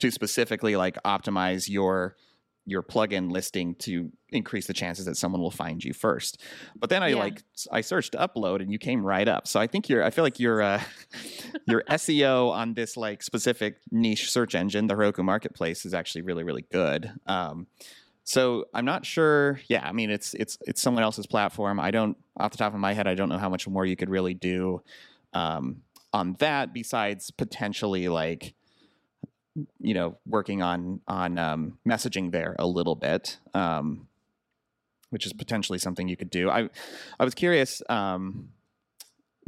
to 0.00 0.10
specifically 0.10 0.76
like 0.76 0.96
optimize 1.04 1.68
your 1.68 2.16
your 2.64 2.82
plugin 2.82 3.30
listing 3.30 3.74
to 3.74 4.10
increase 4.30 4.66
the 4.66 4.72
chances 4.72 5.04
that 5.06 5.16
someone 5.16 5.40
will 5.40 5.50
find 5.50 5.82
you 5.82 5.92
first. 5.92 6.40
But 6.76 6.90
then 6.90 7.02
I 7.02 7.08
yeah. 7.08 7.16
like 7.16 7.42
I 7.70 7.80
searched 7.80 8.12
upload 8.12 8.60
and 8.60 8.70
you 8.70 8.78
came 8.78 9.04
right 9.04 9.26
up. 9.26 9.48
So 9.48 9.60
I 9.60 9.66
think 9.66 9.88
you're 9.88 10.02
I 10.02 10.10
feel 10.10 10.24
like 10.24 10.38
your 10.40 10.62
uh, 10.62 10.82
your 11.66 11.82
SEO 11.90 12.50
on 12.50 12.74
this 12.74 12.96
like 12.96 13.22
specific 13.22 13.78
niche 13.90 14.30
search 14.30 14.54
engine, 14.54 14.86
the 14.86 14.94
Heroku 14.94 15.24
Marketplace, 15.24 15.84
is 15.84 15.94
actually 15.94 16.22
really 16.22 16.44
really 16.44 16.64
good. 16.70 17.10
Um, 17.26 17.66
so 18.24 18.66
I'm 18.72 18.84
not 18.84 19.04
sure. 19.04 19.60
Yeah, 19.66 19.86
I 19.86 19.92
mean 19.92 20.10
it's 20.10 20.34
it's 20.34 20.56
it's 20.62 20.80
someone 20.80 21.02
else's 21.02 21.26
platform. 21.26 21.80
I 21.80 21.90
don't 21.90 22.16
off 22.36 22.52
the 22.52 22.58
top 22.58 22.74
of 22.74 22.80
my 22.80 22.92
head, 22.92 23.06
I 23.06 23.14
don't 23.14 23.28
know 23.28 23.38
how 23.38 23.48
much 23.48 23.66
more 23.68 23.84
you 23.84 23.96
could 23.96 24.08
really 24.08 24.34
do 24.34 24.82
um, 25.34 25.82
on 26.12 26.34
that 26.38 26.72
besides 26.72 27.30
potentially 27.30 28.08
like 28.08 28.54
you 29.80 29.94
know 29.94 30.16
working 30.26 30.62
on 30.62 31.00
on 31.06 31.38
um, 31.38 31.78
messaging 31.86 32.32
there 32.32 32.56
a 32.58 32.66
little 32.66 32.94
bit, 32.94 33.38
um, 33.54 34.08
which 35.10 35.26
is 35.26 35.32
potentially 35.32 35.78
something 35.78 36.08
you 36.08 36.16
could 36.16 36.30
do. 36.30 36.50
I 36.50 36.68
I 37.18 37.24
was 37.24 37.34
curious 37.34 37.82
um, 37.88 38.50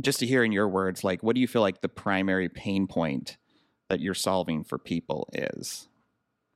just 0.01 0.19
to 0.21 0.27
hear 0.27 0.45
in 0.45 0.53
your 0.53 0.69
words, 0.69 1.05
like 1.05 1.23
what 1.23 1.35
do 1.35 1.41
you 1.41 1.49
feel 1.49 1.63
like 1.63 1.81
the 1.81 1.89
primary 1.89 2.49
pain 2.49 2.87
point 2.87 3.37
that 3.89 4.01
you're 4.01 4.15
solving 4.15 4.65
for 4.65 4.79
people 4.79 5.29
is? 5.33 5.89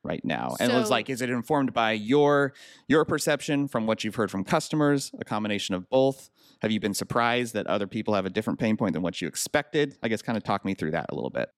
right 0.05 0.25
now 0.25 0.55
and 0.61 0.71
so, 0.71 0.77
it 0.77 0.81
was 0.81 0.91
like 0.91 1.11
is 1.11 1.21
it 1.21 1.29
informed 1.29 1.73
by 1.73 1.93
your 1.93 2.53
your 2.87 3.05
perception 3.05 3.67
from 3.67 3.87
what 3.87 4.05
you've 4.05 4.15
heard 4.15 4.31
from 4.31 4.45
customers 4.45 5.11
a 5.21 5.25
combination 5.25 5.75
of 5.75 5.89
both 5.91 6.31
have 6.63 6.71
you 6.71 6.79
been 6.79 6.95
surprised 6.95 7.53
that 7.55 7.67
other 7.67 7.87
people 7.87 8.15
have 8.15 8.25
a 8.25 8.31
different 8.31 8.59
pain 8.59 8.77
point 8.77 8.93
than 8.93 9.03
what 9.03 9.21
you 9.21 9.27
expected 9.27 9.97
i 10.03 10.09
guess 10.09 10.23
kind 10.23 10.39
of 10.39 10.45
talk 10.45 10.65
me 10.65 10.73
through 10.73 10.93
that 10.93 11.07
a 11.11 11.15
little 11.15 11.31
bit 11.31 11.49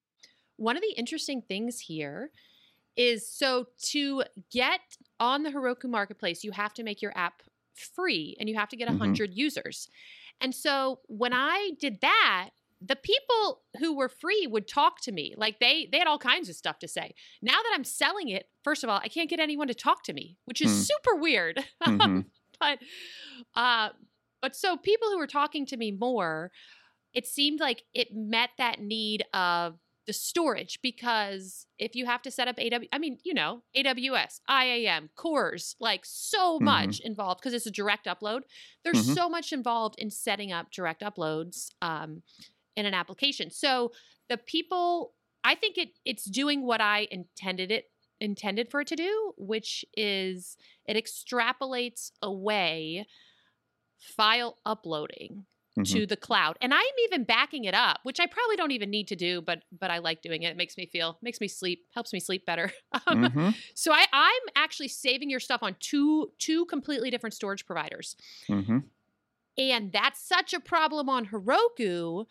one 0.57 0.75
of 0.75 0.81
the 0.81 0.93
interesting 0.97 1.41
things 1.41 1.79
here 1.79 2.31
is 2.97 3.27
so 3.27 3.67
to 3.81 4.23
get 4.51 4.81
on 5.19 5.43
the 5.43 5.49
Heroku 5.49 5.85
marketplace 5.85 6.43
you 6.43 6.51
have 6.51 6.73
to 6.73 6.83
make 6.83 7.01
your 7.01 7.13
app 7.15 7.41
free 7.73 8.35
and 8.39 8.49
you 8.49 8.55
have 8.55 8.69
to 8.69 8.75
get 8.75 8.87
100 8.87 9.29
mm-hmm. 9.29 9.39
users 9.39 9.87
and 10.41 10.53
so 10.53 10.99
when 11.07 11.33
i 11.33 11.71
did 11.79 11.99
that 12.01 12.49
the 12.81 12.95
people 12.95 13.61
who 13.79 13.95
were 13.95 14.09
free 14.09 14.47
would 14.49 14.67
talk 14.67 14.99
to 15.01 15.11
me 15.11 15.33
like 15.37 15.59
they 15.59 15.87
they 15.91 15.99
had 15.99 16.07
all 16.07 16.17
kinds 16.17 16.49
of 16.49 16.55
stuff 16.55 16.79
to 16.79 16.87
say 16.87 17.13
now 17.41 17.53
that 17.53 17.71
i'm 17.73 17.83
selling 17.83 18.29
it 18.29 18.47
first 18.63 18.83
of 18.83 18.89
all 18.89 18.99
i 19.03 19.07
can't 19.07 19.29
get 19.29 19.39
anyone 19.39 19.67
to 19.67 19.73
talk 19.73 20.03
to 20.03 20.13
me 20.13 20.37
which 20.45 20.61
is 20.61 20.71
mm. 20.71 20.87
super 20.87 21.19
weird 21.19 21.63
mm-hmm. 21.83 22.21
but 22.59 22.79
uh 23.55 23.89
but 24.41 24.55
so 24.55 24.75
people 24.75 25.09
who 25.09 25.17
were 25.17 25.27
talking 25.27 25.65
to 25.65 25.77
me 25.77 25.91
more 25.91 26.51
it 27.13 27.27
seemed 27.27 27.59
like 27.59 27.83
it 27.93 28.09
met 28.13 28.49
that 28.57 28.79
need 28.79 29.23
of 29.33 29.77
storage 30.13 30.79
because 30.81 31.65
if 31.79 31.95
you 31.95 32.05
have 32.05 32.21
to 32.23 32.31
set 32.31 32.47
up 32.47 32.57
AW, 32.59 32.79
I 32.91 32.97
mean, 32.97 33.17
you 33.23 33.33
know, 33.33 33.63
AWS, 33.75 34.39
IAM, 34.49 35.09
CORS, 35.15 35.75
like 35.79 36.01
so 36.03 36.55
mm-hmm. 36.55 36.65
much 36.65 36.99
involved 36.99 37.41
because 37.41 37.53
it's 37.53 37.65
a 37.65 37.71
direct 37.71 38.05
upload. 38.05 38.41
There's 38.83 39.03
mm-hmm. 39.03 39.13
so 39.13 39.29
much 39.29 39.53
involved 39.53 39.95
in 39.97 40.09
setting 40.09 40.51
up 40.51 40.71
direct 40.71 41.01
uploads. 41.01 41.69
Um, 41.81 42.23
in 42.75 42.85
an 42.85 42.93
application. 42.93 43.49
So 43.51 43.91
the 44.29 44.37
people, 44.37 45.13
I 45.43 45.55
think 45.55 45.77
it 45.77 45.89
it's 46.05 46.25
doing 46.25 46.65
what 46.65 46.81
I 46.81 47.07
intended 47.11 47.71
it 47.71 47.85
intended 48.19 48.69
for 48.69 48.81
it 48.81 48.87
to 48.87 48.95
do, 48.95 49.33
which 49.37 49.83
is 49.95 50.57
it 50.85 50.95
extrapolates 50.95 52.11
away 52.21 53.07
file 53.99 54.57
uploading 54.65 55.45
mm-hmm. 55.77 55.83
to 55.83 56.05
the 56.05 56.17
cloud. 56.17 56.57
And 56.61 56.73
I'm 56.73 56.81
even 57.05 57.23
backing 57.23 57.65
it 57.65 57.73
up, 57.73 57.99
which 58.03 58.19
I 58.19 58.25
probably 58.25 58.55
don't 58.55 58.71
even 58.71 58.89
need 58.89 59.07
to 59.09 59.15
do, 59.15 59.41
but 59.41 59.63
but 59.77 59.91
I 59.91 59.99
like 59.99 60.21
doing 60.21 60.43
it. 60.43 60.51
It 60.51 60.57
makes 60.57 60.77
me 60.77 60.85
feel, 60.85 61.17
makes 61.21 61.39
me 61.39 61.47
sleep, 61.47 61.85
helps 61.93 62.13
me 62.13 62.19
sleep 62.19 62.45
better. 62.45 62.71
Um, 63.07 63.23
mm-hmm. 63.23 63.49
So 63.73 63.91
I, 63.93 64.05
I'm 64.13 64.41
actually 64.55 64.87
saving 64.87 65.29
your 65.29 65.39
stuff 65.39 65.63
on 65.63 65.75
two 65.79 66.31
two 66.37 66.65
completely 66.65 67.09
different 67.09 67.33
storage 67.33 67.65
providers. 67.65 68.15
Mm-hmm. 68.47 68.79
And 69.57 69.91
that's 69.91 70.21
such 70.21 70.53
a 70.53 70.59
problem 70.59 71.09
on 71.09 71.27
Heroku 71.27 72.27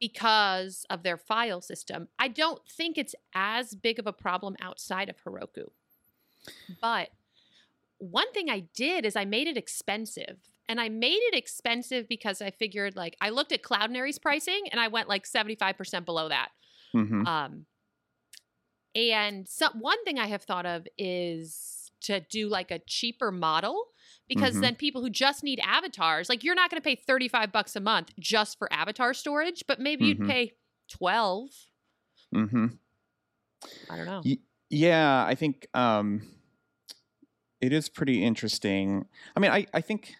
because 0.00 0.86
of 0.90 1.02
their 1.02 1.16
file 1.16 1.60
system. 1.60 2.08
I 2.18 2.28
don't 2.28 2.60
think 2.68 2.96
it's 2.96 3.14
as 3.34 3.74
big 3.74 3.98
of 3.98 4.06
a 4.06 4.12
problem 4.12 4.56
outside 4.60 5.08
of 5.08 5.16
Heroku. 5.24 5.70
But 6.80 7.08
one 7.98 8.30
thing 8.32 8.50
I 8.50 8.60
did 8.74 9.04
is 9.04 9.16
I 9.16 9.24
made 9.24 9.46
it 9.46 9.56
expensive. 9.56 10.36
And 10.68 10.80
I 10.80 10.88
made 10.88 11.20
it 11.20 11.34
expensive 11.34 12.08
because 12.08 12.40
I 12.40 12.50
figured 12.50 12.96
like 12.96 13.16
I 13.20 13.30
looked 13.30 13.52
at 13.52 13.62
Cloudinary's 13.62 14.18
pricing 14.18 14.62
and 14.70 14.80
I 14.80 14.88
went 14.88 15.08
like 15.08 15.24
75% 15.24 16.04
below 16.04 16.28
that. 16.28 16.48
Mm-hmm. 16.94 17.26
Um, 17.26 17.66
and 18.94 19.48
so 19.48 19.68
one 19.78 20.02
thing 20.04 20.18
I 20.18 20.26
have 20.26 20.42
thought 20.42 20.66
of 20.66 20.86
is 20.96 21.90
to 22.02 22.20
do 22.20 22.48
like 22.48 22.70
a 22.70 22.78
cheaper 22.78 23.32
model 23.32 23.88
because 24.28 24.52
mm-hmm. 24.52 24.60
then 24.60 24.74
people 24.76 25.02
who 25.02 25.10
just 25.10 25.42
need 25.42 25.60
avatars, 25.62 26.28
like 26.28 26.44
you're 26.44 26.54
not 26.54 26.70
going 26.70 26.80
to 26.80 26.84
pay 26.84 26.94
35 26.94 27.52
bucks 27.52 27.76
a 27.76 27.80
month 27.80 28.12
just 28.18 28.58
for 28.58 28.72
avatar 28.72 29.12
storage, 29.12 29.64
but 29.66 29.80
maybe 29.80 30.06
mm-hmm. 30.06 30.22
you'd 30.22 30.30
pay 30.30 30.52
12. 30.90 31.50
Mm-hmm. 32.34 32.66
I 33.90 33.96
don't 33.96 34.06
know. 34.06 34.22
Y- 34.24 34.38
yeah, 34.70 35.24
I 35.26 35.34
think 35.34 35.66
um, 35.74 36.22
it 37.60 37.72
is 37.72 37.88
pretty 37.88 38.24
interesting. 38.24 39.06
I 39.36 39.40
mean, 39.40 39.50
I, 39.50 39.66
I 39.72 39.80
think 39.80 40.14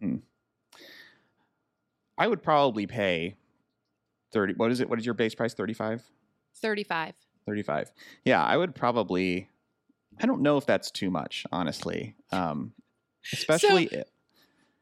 hmm, 0.00 0.16
I 2.18 2.28
would 2.28 2.42
probably 2.42 2.86
pay 2.86 3.36
30. 4.32 4.54
What 4.54 4.70
is 4.70 4.80
it? 4.80 4.88
What 4.88 4.98
is 4.98 5.06
your 5.06 5.14
base 5.14 5.34
price? 5.34 5.54
35? 5.54 6.02
35. 6.56 7.14
35. 7.46 7.92
Yeah, 8.24 8.42
I 8.42 8.56
would 8.56 8.74
probably 8.74 9.48
I 10.20 10.26
don't 10.26 10.42
know 10.42 10.56
if 10.56 10.66
that's 10.66 10.90
too 10.90 11.10
much, 11.10 11.44
honestly. 11.50 12.14
Um, 12.30 12.72
especially 13.32 13.88
so, 13.88 14.02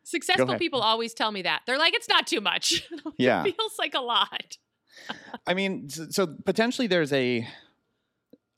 successful 0.04 0.58
people 0.58 0.80
always 0.80 1.14
tell 1.14 1.30
me 1.30 1.42
that 1.42 1.62
they're 1.66 1.78
like 1.78 1.94
it's 1.94 2.08
not 2.08 2.26
too 2.26 2.40
much 2.40 2.88
yeah 3.18 3.44
it 3.44 3.56
feels 3.56 3.78
like 3.78 3.94
a 3.94 4.00
lot 4.00 4.56
i 5.46 5.54
mean 5.54 5.88
so, 5.88 6.06
so 6.10 6.26
potentially 6.44 6.86
there's 6.86 7.12
a 7.12 7.46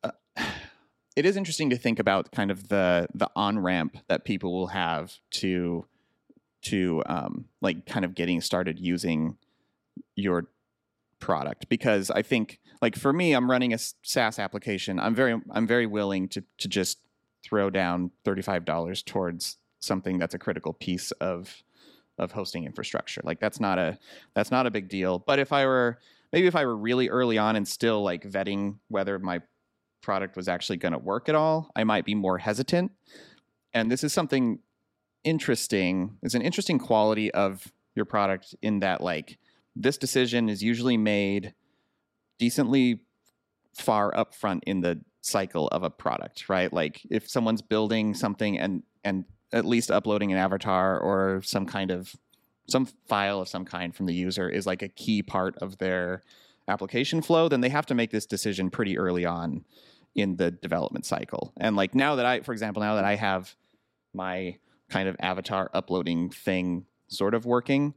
uh, 0.02 0.10
it 1.16 1.26
is 1.26 1.36
interesting 1.36 1.70
to 1.70 1.76
think 1.76 1.98
about 1.98 2.32
kind 2.32 2.50
of 2.50 2.68
the 2.68 3.06
the 3.14 3.28
on 3.36 3.58
ramp 3.58 3.96
that 4.08 4.24
people 4.24 4.52
will 4.52 4.68
have 4.68 5.18
to 5.30 5.84
to 6.64 7.02
um, 7.06 7.46
like 7.60 7.86
kind 7.86 8.04
of 8.04 8.14
getting 8.14 8.40
started 8.40 8.78
using 8.78 9.36
your 10.16 10.46
product. 11.20 11.68
Because 11.68 12.10
I 12.10 12.22
think 12.22 12.60
like 12.82 12.96
for 12.96 13.12
me 13.12 13.32
I'm 13.32 13.50
running 13.50 13.72
a 13.72 13.78
SaaS 13.78 14.38
application. 14.38 14.98
I'm 14.98 15.14
very 15.14 15.40
I'm 15.50 15.66
very 15.66 15.86
willing 15.86 16.28
to 16.28 16.44
to 16.58 16.68
just 16.68 16.98
throw 17.42 17.68
down 17.70 18.10
$35 18.24 19.04
towards 19.04 19.58
something 19.80 20.18
that's 20.18 20.34
a 20.34 20.38
critical 20.38 20.72
piece 20.72 21.10
of 21.12 21.62
of 22.18 22.32
hosting 22.32 22.64
infrastructure. 22.64 23.20
Like 23.24 23.40
that's 23.40 23.60
not 23.60 23.78
a 23.78 23.98
that's 24.34 24.50
not 24.50 24.66
a 24.66 24.70
big 24.70 24.88
deal. 24.88 25.18
But 25.18 25.38
if 25.38 25.52
I 25.52 25.66
were 25.66 25.98
maybe 26.32 26.46
if 26.46 26.56
I 26.56 26.64
were 26.64 26.76
really 26.76 27.08
early 27.08 27.38
on 27.38 27.56
and 27.56 27.66
still 27.66 28.02
like 28.02 28.24
vetting 28.24 28.76
whether 28.88 29.18
my 29.18 29.40
product 30.02 30.36
was 30.36 30.48
actually 30.48 30.76
going 30.76 30.92
to 30.92 30.98
work 30.98 31.28
at 31.28 31.34
all, 31.34 31.70
I 31.74 31.84
might 31.84 32.04
be 32.04 32.14
more 32.14 32.38
hesitant. 32.38 32.92
And 33.72 33.90
this 33.90 34.04
is 34.04 34.12
something 34.12 34.60
interesting. 35.24 36.16
It's 36.22 36.34
an 36.34 36.42
interesting 36.42 36.78
quality 36.78 37.30
of 37.32 37.72
your 37.94 38.04
product 38.04 38.54
in 38.62 38.80
that 38.80 39.00
like 39.00 39.38
this 39.76 39.98
decision 39.98 40.48
is 40.48 40.62
usually 40.62 40.96
made 40.96 41.54
decently 42.38 43.00
far 43.76 44.16
up 44.16 44.34
front 44.34 44.64
in 44.66 44.80
the 44.80 45.00
cycle 45.20 45.68
of 45.68 45.82
a 45.82 45.90
product, 45.90 46.48
right? 46.48 46.72
Like 46.72 47.00
if 47.10 47.28
someone's 47.28 47.62
building 47.62 48.14
something 48.14 48.58
and 48.58 48.82
and 49.02 49.24
at 49.52 49.64
least 49.64 49.90
uploading 49.90 50.32
an 50.32 50.38
avatar 50.38 50.98
or 50.98 51.40
some 51.42 51.66
kind 51.66 51.90
of 51.90 52.14
some 52.68 52.86
file 53.06 53.40
of 53.40 53.48
some 53.48 53.64
kind 53.64 53.94
from 53.94 54.06
the 54.06 54.14
user 54.14 54.48
is 54.48 54.66
like 54.66 54.82
a 54.82 54.88
key 54.88 55.22
part 55.22 55.56
of 55.58 55.78
their 55.78 56.22
application 56.66 57.20
flow, 57.20 57.48
then 57.48 57.60
they 57.60 57.68
have 57.68 57.86
to 57.86 57.94
make 57.94 58.10
this 58.10 58.26
decision 58.26 58.70
pretty 58.70 58.96
early 58.96 59.24
on 59.24 59.64
in 60.14 60.36
the 60.36 60.50
development 60.50 61.04
cycle. 61.04 61.52
And 61.58 61.76
like 61.76 61.94
now 61.94 62.14
that 62.16 62.26
I, 62.26 62.40
for 62.40 62.52
example, 62.52 62.82
now 62.82 62.94
that 62.94 63.04
I 63.04 63.16
have 63.16 63.54
my 64.12 64.56
kind 64.90 65.08
of 65.08 65.16
avatar 65.20 65.70
uploading 65.74 66.30
thing 66.30 66.84
sort 67.08 67.34
of 67.34 67.46
working, 67.46 67.94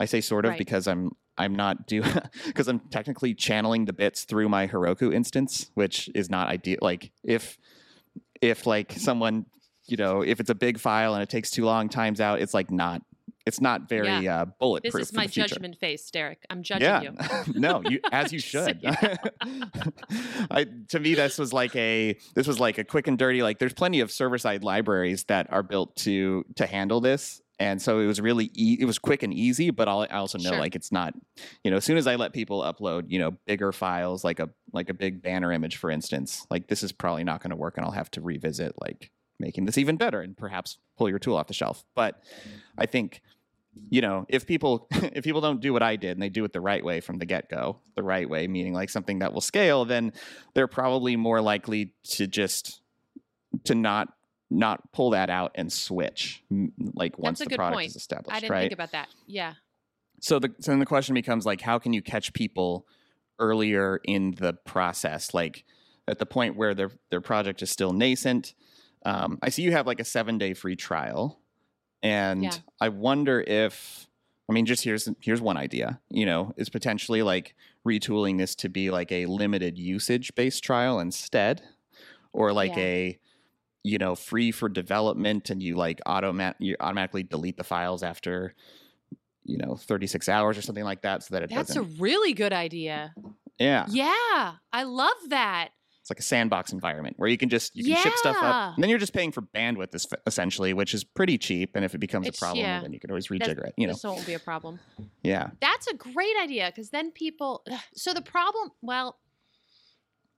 I 0.00 0.04
say 0.06 0.20
sort 0.20 0.44
of 0.44 0.50
right. 0.50 0.58
because 0.58 0.86
I'm 0.86 1.12
I'm 1.36 1.54
not 1.54 1.86
do 1.86 2.02
because 2.46 2.68
I'm 2.68 2.80
technically 2.90 3.34
channeling 3.34 3.84
the 3.84 3.92
bits 3.92 4.24
through 4.24 4.48
my 4.48 4.66
Heroku 4.66 5.12
instance, 5.12 5.70
which 5.74 6.10
is 6.14 6.30
not 6.30 6.48
ideal. 6.48 6.78
Like 6.80 7.12
if 7.22 7.58
if 8.40 8.66
like 8.66 8.92
someone 8.92 9.46
you 9.86 9.96
know 9.96 10.22
if 10.22 10.40
it's 10.40 10.50
a 10.50 10.54
big 10.54 10.78
file 10.78 11.14
and 11.14 11.22
it 11.22 11.28
takes 11.28 11.50
too 11.50 11.64
long, 11.64 11.88
times 11.88 12.20
out, 12.20 12.40
it's 12.40 12.54
like 12.54 12.70
not 12.70 13.02
it's 13.46 13.60
not 13.60 13.88
very 13.88 14.08
yeah. 14.08 14.42
uh, 14.42 14.44
bulletproof. 14.58 14.94
This 14.94 15.08
is 15.10 15.14
my 15.14 15.26
judgment 15.26 15.76
face, 15.76 16.10
Derrick. 16.10 16.46
I'm 16.48 16.62
judging 16.62 16.84
yeah. 16.84 17.02
you. 17.02 17.52
no, 17.54 17.82
you 17.84 18.00
as 18.12 18.32
you 18.32 18.38
should. 18.38 18.80
I, 20.50 20.66
to 20.88 21.00
me, 21.00 21.14
this 21.14 21.38
was 21.38 21.52
like 21.52 21.76
a 21.76 22.16
this 22.34 22.46
was 22.46 22.58
like 22.58 22.78
a 22.78 22.84
quick 22.84 23.06
and 23.06 23.18
dirty. 23.18 23.42
Like, 23.42 23.58
there's 23.58 23.74
plenty 23.74 24.00
of 24.00 24.10
server 24.10 24.38
side 24.38 24.64
libraries 24.64 25.24
that 25.24 25.52
are 25.52 25.62
built 25.62 25.94
to 25.96 26.44
to 26.56 26.66
handle 26.66 27.02
this, 27.02 27.42
and 27.58 27.82
so 27.82 28.00
it 28.00 28.06
was 28.06 28.18
really 28.18 28.50
e- 28.54 28.78
it 28.80 28.86
was 28.86 28.98
quick 28.98 29.22
and 29.22 29.34
easy. 29.34 29.70
But 29.70 29.88
I'll, 29.88 30.00
I 30.02 30.16
also 30.16 30.38
know 30.38 30.50
sure. 30.50 30.58
like 30.58 30.74
it's 30.74 30.90
not, 30.90 31.12
you 31.62 31.70
know, 31.70 31.76
as 31.76 31.84
soon 31.84 31.98
as 31.98 32.06
I 32.06 32.16
let 32.16 32.32
people 32.32 32.62
upload, 32.62 33.04
you 33.08 33.18
know, 33.18 33.32
bigger 33.46 33.72
files 33.72 34.24
like 34.24 34.40
a 34.40 34.48
like 34.72 34.88
a 34.88 34.94
big 34.94 35.20
banner 35.20 35.52
image, 35.52 35.76
for 35.76 35.90
instance, 35.90 36.46
like 36.50 36.68
this 36.68 36.82
is 36.82 36.92
probably 36.92 37.24
not 37.24 37.42
going 37.42 37.50
to 37.50 37.56
work, 37.56 37.76
and 37.76 37.84
I'll 37.84 37.92
have 37.92 38.10
to 38.12 38.22
revisit 38.22 38.74
like 38.80 39.10
making 39.38 39.64
this 39.66 39.78
even 39.78 39.96
better 39.96 40.20
and 40.20 40.36
perhaps 40.36 40.78
pull 40.96 41.08
your 41.08 41.18
tool 41.18 41.36
off 41.36 41.48
the 41.48 41.54
shelf. 41.54 41.84
But 41.94 42.22
I 42.78 42.86
think 42.86 43.20
you 43.90 44.00
know 44.00 44.26
if 44.28 44.46
people 44.46 44.86
if 44.90 45.24
people 45.24 45.40
don't 45.40 45.60
do 45.60 45.72
what 45.72 45.82
i 45.82 45.96
did 45.96 46.12
and 46.12 46.22
they 46.22 46.28
do 46.28 46.44
it 46.44 46.52
the 46.52 46.60
right 46.60 46.84
way 46.84 47.00
from 47.00 47.18
the 47.18 47.26
get-go 47.26 47.78
the 47.96 48.02
right 48.02 48.28
way 48.28 48.46
meaning 48.46 48.72
like 48.72 48.90
something 48.90 49.20
that 49.20 49.32
will 49.32 49.40
scale 49.40 49.84
then 49.84 50.12
they're 50.54 50.68
probably 50.68 51.16
more 51.16 51.40
likely 51.40 51.92
to 52.02 52.26
just 52.26 52.80
to 53.64 53.74
not 53.74 54.08
not 54.50 54.92
pull 54.92 55.10
that 55.10 55.30
out 55.30 55.52
and 55.54 55.72
switch 55.72 56.42
like 56.94 57.18
once 57.18 57.38
the 57.38 57.46
product 57.46 57.76
point. 57.76 57.90
is 57.90 57.96
established 57.96 58.34
i 58.34 58.40
didn't 58.40 58.52
right? 58.52 58.60
think 58.62 58.72
about 58.72 58.92
that 58.92 59.08
yeah 59.26 59.54
so 60.20 60.38
the 60.38 60.52
so 60.60 60.72
then 60.72 60.78
the 60.78 60.86
question 60.86 61.14
becomes 61.14 61.44
like 61.44 61.60
how 61.60 61.78
can 61.78 61.92
you 61.92 62.02
catch 62.02 62.32
people 62.32 62.86
earlier 63.38 64.00
in 64.04 64.32
the 64.38 64.52
process 64.52 65.34
like 65.34 65.64
at 66.06 66.18
the 66.18 66.26
point 66.26 66.56
where 66.56 66.74
their 66.74 66.90
their 67.10 67.20
project 67.20 67.62
is 67.62 67.70
still 67.70 67.92
nascent 67.92 68.54
um, 69.06 69.38
i 69.42 69.48
see 69.48 69.62
you 69.62 69.72
have 69.72 69.86
like 69.86 70.00
a 70.00 70.04
seven 70.04 70.38
day 70.38 70.54
free 70.54 70.76
trial 70.76 71.40
and 72.04 72.44
yeah. 72.44 72.52
I 72.80 72.90
wonder 72.90 73.40
if 73.40 74.06
I 74.48 74.52
mean 74.52 74.66
just 74.66 74.84
here's 74.84 75.08
here's 75.20 75.40
one 75.40 75.56
idea, 75.56 76.00
you 76.10 76.26
know, 76.26 76.52
is 76.56 76.68
potentially 76.68 77.22
like 77.22 77.56
retooling 77.86 78.38
this 78.38 78.54
to 78.56 78.68
be 78.68 78.90
like 78.90 79.10
a 79.10 79.26
limited 79.26 79.78
usage 79.78 80.34
based 80.34 80.62
trial 80.62 81.00
instead 81.00 81.62
or 82.32 82.52
like 82.52 82.76
yeah. 82.76 82.82
a 82.82 83.18
you 83.86 83.98
know, 83.98 84.14
free 84.14 84.50
for 84.50 84.70
development 84.70 85.50
and 85.50 85.62
you 85.62 85.76
like 85.76 86.00
automat 86.06 86.56
you 86.58 86.76
automatically 86.78 87.22
delete 87.22 87.56
the 87.56 87.64
files 87.64 88.02
after 88.02 88.54
you 89.44 89.58
know 89.58 89.76
36 89.76 90.28
hours 90.28 90.56
or 90.56 90.62
something 90.62 90.84
like 90.84 91.02
that 91.02 91.22
so 91.22 91.34
that 91.34 91.42
it 91.42 91.50
That's 91.50 91.76
a 91.76 91.82
really 91.82 92.34
good 92.34 92.52
idea. 92.52 93.14
Yeah. 93.58 93.86
Yeah, 93.88 94.54
I 94.72 94.82
love 94.82 95.16
that 95.28 95.70
it's 96.04 96.10
like 96.10 96.18
a 96.18 96.22
sandbox 96.22 96.70
environment 96.70 97.18
where 97.18 97.30
you 97.30 97.38
can 97.38 97.48
just 97.48 97.74
you 97.74 97.82
can 97.82 97.92
yeah. 97.92 98.02
ship 98.02 98.12
stuff 98.16 98.36
up 98.42 98.74
and 98.74 98.82
then 98.82 98.90
you're 98.90 98.98
just 98.98 99.14
paying 99.14 99.32
for 99.32 99.40
bandwidth 99.40 100.14
essentially 100.26 100.74
which 100.74 100.92
is 100.92 101.02
pretty 101.02 101.38
cheap 101.38 101.74
and 101.74 101.82
if 101.82 101.94
it 101.94 101.98
becomes 101.98 102.28
it's, 102.28 102.36
a 102.36 102.40
problem 102.40 102.62
yeah. 102.62 102.78
then 102.82 102.92
you 102.92 103.00
can 103.00 103.10
always 103.10 103.28
rejigger 103.28 103.56
That's, 103.56 103.68
it 103.68 103.74
you 103.78 103.86
know 103.86 103.94
so 103.94 104.10
it 104.10 104.16
won't 104.16 104.26
be 104.26 104.34
a 104.34 104.38
problem 104.38 104.78
yeah 105.22 105.48
That's 105.62 105.86
a 105.86 105.94
great 105.94 106.34
idea 106.42 106.66
because 106.66 106.90
then 106.90 107.10
people 107.10 107.64
so 107.94 108.12
the 108.12 108.20
problem 108.20 108.72
well 108.82 109.16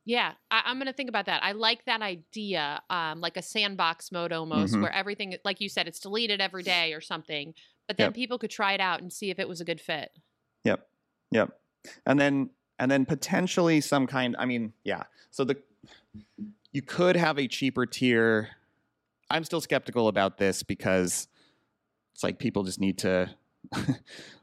yeah, 0.08 0.34
I, 0.52 0.70
am 0.70 0.76
going 0.76 0.86
to 0.86 0.92
think 0.92 1.08
about 1.08 1.26
that. 1.26 1.42
I 1.42 1.50
like 1.50 1.84
that 1.86 2.00
idea, 2.00 2.80
um, 2.88 3.20
like 3.20 3.36
a 3.36 3.42
sandbox 3.42 4.12
mode 4.12 4.32
almost, 4.32 4.72
mm-hmm. 4.72 4.82
where 4.82 4.92
everything, 4.92 5.34
like 5.44 5.60
you 5.60 5.68
said, 5.68 5.88
it's 5.88 5.98
deleted 5.98 6.40
every 6.40 6.62
day 6.62 6.92
or 6.92 7.00
something. 7.00 7.54
But 7.88 7.96
then 7.96 8.06
yep. 8.06 8.14
people 8.14 8.38
could 8.38 8.52
try 8.52 8.74
it 8.74 8.80
out 8.80 9.02
and 9.02 9.12
see 9.12 9.30
if 9.30 9.40
it 9.40 9.48
was 9.48 9.60
a 9.60 9.64
good 9.64 9.80
fit. 9.80 10.10
Yep, 10.62 10.86
yep. 11.32 11.58
And 12.06 12.20
then 12.20 12.50
and 12.78 12.90
then 12.90 13.04
potentially 13.04 13.80
some 13.80 14.06
kind. 14.06 14.36
I 14.38 14.46
mean, 14.46 14.72
yeah. 14.84 15.04
So 15.30 15.44
the 15.44 15.56
you 16.72 16.82
could 16.82 17.16
have 17.16 17.38
a 17.38 17.48
cheaper 17.48 17.86
tier. 17.86 18.50
I'm 19.30 19.44
still 19.44 19.60
skeptical 19.60 20.08
about 20.08 20.38
this 20.38 20.62
because 20.62 21.28
it's 22.14 22.22
like 22.22 22.38
people 22.38 22.64
just 22.64 22.80
need 22.80 22.98
to. 22.98 23.30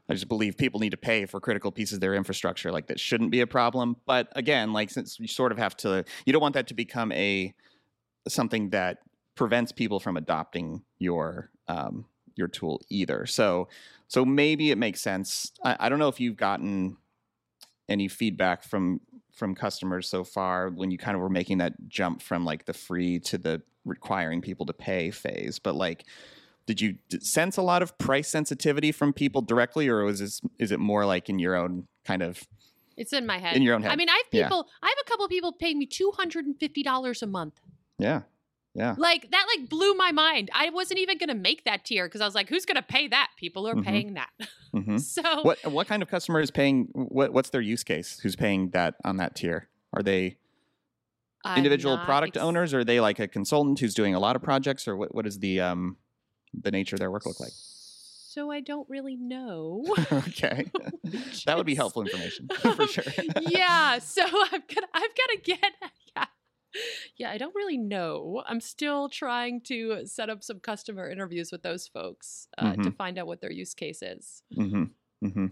I 0.06 0.12
just 0.12 0.28
believe 0.28 0.58
people 0.58 0.80
need 0.80 0.90
to 0.90 0.98
pay 0.98 1.24
for 1.24 1.40
critical 1.40 1.72
pieces 1.72 1.94
of 1.94 2.00
their 2.00 2.14
infrastructure. 2.14 2.70
Like 2.70 2.88
that 2.88 3.00
shouldn't 3.00 3.30
be 3.30 3.40
a 3.40 3.46
problem. 3.46 3.96
But 4.04 4.28
again, 4.36 4.74
like 4.74 4.90
since 4.90 5.18
you 5.18 5.26
sort 5.26 5.50
of 5.50 5.56
have 5.56 5.74
to, 5.78 6.04
you 6.26 6.32
don't 6.32 6.42
want 6.42 6.54
that 6.54 6.66
to 6.66 6.74
become 6.74 7.10
a 7.12 7.54
something 8.28 8.70
that 8.70 8.98
prevents 9.34 9.72
people 9.72 10.00
from 10.00 10.16
adopting 10.16 10.82
your 10.98 11.50
um, 11.68 12.04
your 12.36 12.48
tool 12.48 12.82
either. 12.90 13.26
So 13.26 13.68
so 14.08 14.24
maybe 14.24 14.70
it 14.70 14.78
makes 14.78 15.00
sense. 15.00 15.52
I, 15.64 15.76
I 15.80 15.88
don't 15.88 15.98
know 15.98 16.08
if 16.08 16.20
you've 16.20 16.36
gotten 16.36 16.96
any 17.88 18.08
feedback 18.08 18.64
from 18.64 19.00
from 19.32 19.54
customers 19.54 20.08
so 20.08 20.22
far 20.22 20.68
when 20.70 20.90
you 20.90 20.98
kind 20.98 21.16
of 21.16 21.20
were 21.20 21.28
making 21.28 21.58
that 21.58 21.72
jump 21.88 22.22
from 22.22 22.44
like 22.44 22.66
the 22.66 22.72
free 22.72 23.18
to 23.18 23.36
the 23.36 23.60
requiring 23.84 24.40
people 24.40 24.66
to 24.66 24.72
pay 24.72 25.10
phase? 25.10 25.58
But 25.58 25.74
like 25.74 26.04
did 26.66 26.80
you 26.80 26.96
sense 27.20 27.56
a 27.56 27.62
lot 27.62 27.82
of 27.82 27.96
price 27.98 28.28
sensitivity 28.28 28.90
from 28.90 29.12
people 29.12 29.42
directly 29.42 29.88
or 29.88 30.04
was 30.04 30.20
this 30.20 30.40
is 30.58 30.72
it 30.72 30.80
more 30.80 31.04
like 31.04 31.28
in 31.28 31.38
your 31.38 31.54
own 31.54 31.86
kind 32.04 32.22
of 32.22 32.42
it's 32.96 33.12
in 33.12 33.26
my 33.26 33.38
head. 33.38 33.56
In 33.56 33.62
your 33.62 33.74
own 33.74 33.82
head. 33.82 33.92
I 33.92 33.96
mean 33.96 34.08
i 34.08 34.16
have 34.16 34.30
people 34.30 34.66
yeah. 34.66 34.86
i 34.86 34.88
have 34.88 34.98
a 35.04 35.10
couple 35.10 35.28
people 35.28 35.52
paying 35.52 35.78
me 35.78 35.86
$250 35.86 37.22
a 37.22 37.26
month. 37.26 37.60
Yeah 37.98 38.22
yeah. 38.74 38.94
Like 38.98 39.30
that 39.30 39.46
like 39.56 39.68
blew 39.68 39.94
my 39.94 40.10
mind. 40.10 40.50
I 40.52 40.70
wasn't 40.70 40.98
even 40.98 41.18
going 41.18 41.28
to 41.28 41.34
make 41.34 41.64
that 41.64 41.84
tier 41.84 42.06
because 42.06 42.20
I 42.20 42.24
was 42.24 42.34
like 42.34 42.48
who's 42.48 42.64
going 42.64 42.76
to 42.76 42.82
pay 42.82 43.08
that? 43.08 43.30
People 43.36 43.68
are 43.68 43.74
mm-hmm. 43.74 43.82
paying 43.82 44.14
that. 44.14 44.30
Mm-hmm. 44.74 44.96
so 44.96 45.42
What 45.42 45.64
what 45.70 45.86
kind 45.86 46.02
of 46.02 46.08
customer 46.08 46.40
is 46.40 46.50
paying 46.50 46.88
what 46.94 47.32
what's 47.32 47.50
their 47.50 47.60
use 47.60 47.84
case? 47.84 48.18
Who's 48.18 48.34
paying 48.34 48.70
that 48.70 48.96
on 49.04 49.18
that 49.18 49.36
tier? 49.36 49.68
Are 49.92 50.02
they 50.02 50.36
individual 51.56 51.96
product 51.98 52.36
ex- 52.36 52.42
owners 52.42 52.74
or 52.74 52.80
are 52.80 52.84
they 52.84 52.98
like 52.98 53.20
a 53.20 53.28
consultant 53.28 53.78
who's 53.78 53.94
doing 53.94 54.16
a 54.16 54.18
lot 54.18 54.34
of 54.34 54.42
projects 54.42 54.88
or 54.88 54.96
what 54.96 55.14
what 55.14 55.28
is 55.28 55.38
the 55.38 55.60
um 55.60 55.96
the 56.52 56.72
nature 56.72 56.96
of 56.96 57.00
their 57.00 57.10
work 57.12 57.24
look 57.24 57.38
like? 57.38 57.52
So 57.52 58.50
I 58.50 58.58
don't 58.58 58.88
really 58.90 59.14
know. 59.14 59.84
okay, 60.12 60.66
that 61.46 61.56
would 61.56 61.66
be 61.66 61.76
helpful 61.76 62.02
information 62.02 62.48
for 62.48 62.86
sure. 62.88 63.04
yeah, 63.42 64.00
so 64.00 64.22
I'm 64.24 64.62
gonna 64.74 64.88
I've 64.92 65.14
got 65.14 65.28
to 65.30 65.38
get 65.44 65.72
yeah 66.16 66.24
yeah, 67.16 67.30
I 67.30 67.38
don't 67.38 67.54
really 67.54 67.78
know. 67.78 68.42
I'm 68.46 68.60
still 68.60 69.08
trying 69.08 69.60
to 69.62 70.06
set 70.06 70.30
up 70.30 70.42
some 70.42 70.60
customer 70.60 71.10
interviews 71.10 71.52
with 71.52 71.62
those 71.62 71.88
folks 71.88 72.48
uh, 72.58 72.72
mm-hmm. 72.72 72.82
to 72.82 72.90
find 72.90 73.18
out 73.18 73.26
what 73.26 73.40
their 73.40 73.52
use 73.52 73.74
case 73.74 74.02
is. 74.02 74.42
Mm-hmm. 74.56 74.84
Mm-hmm. 75.26 75.46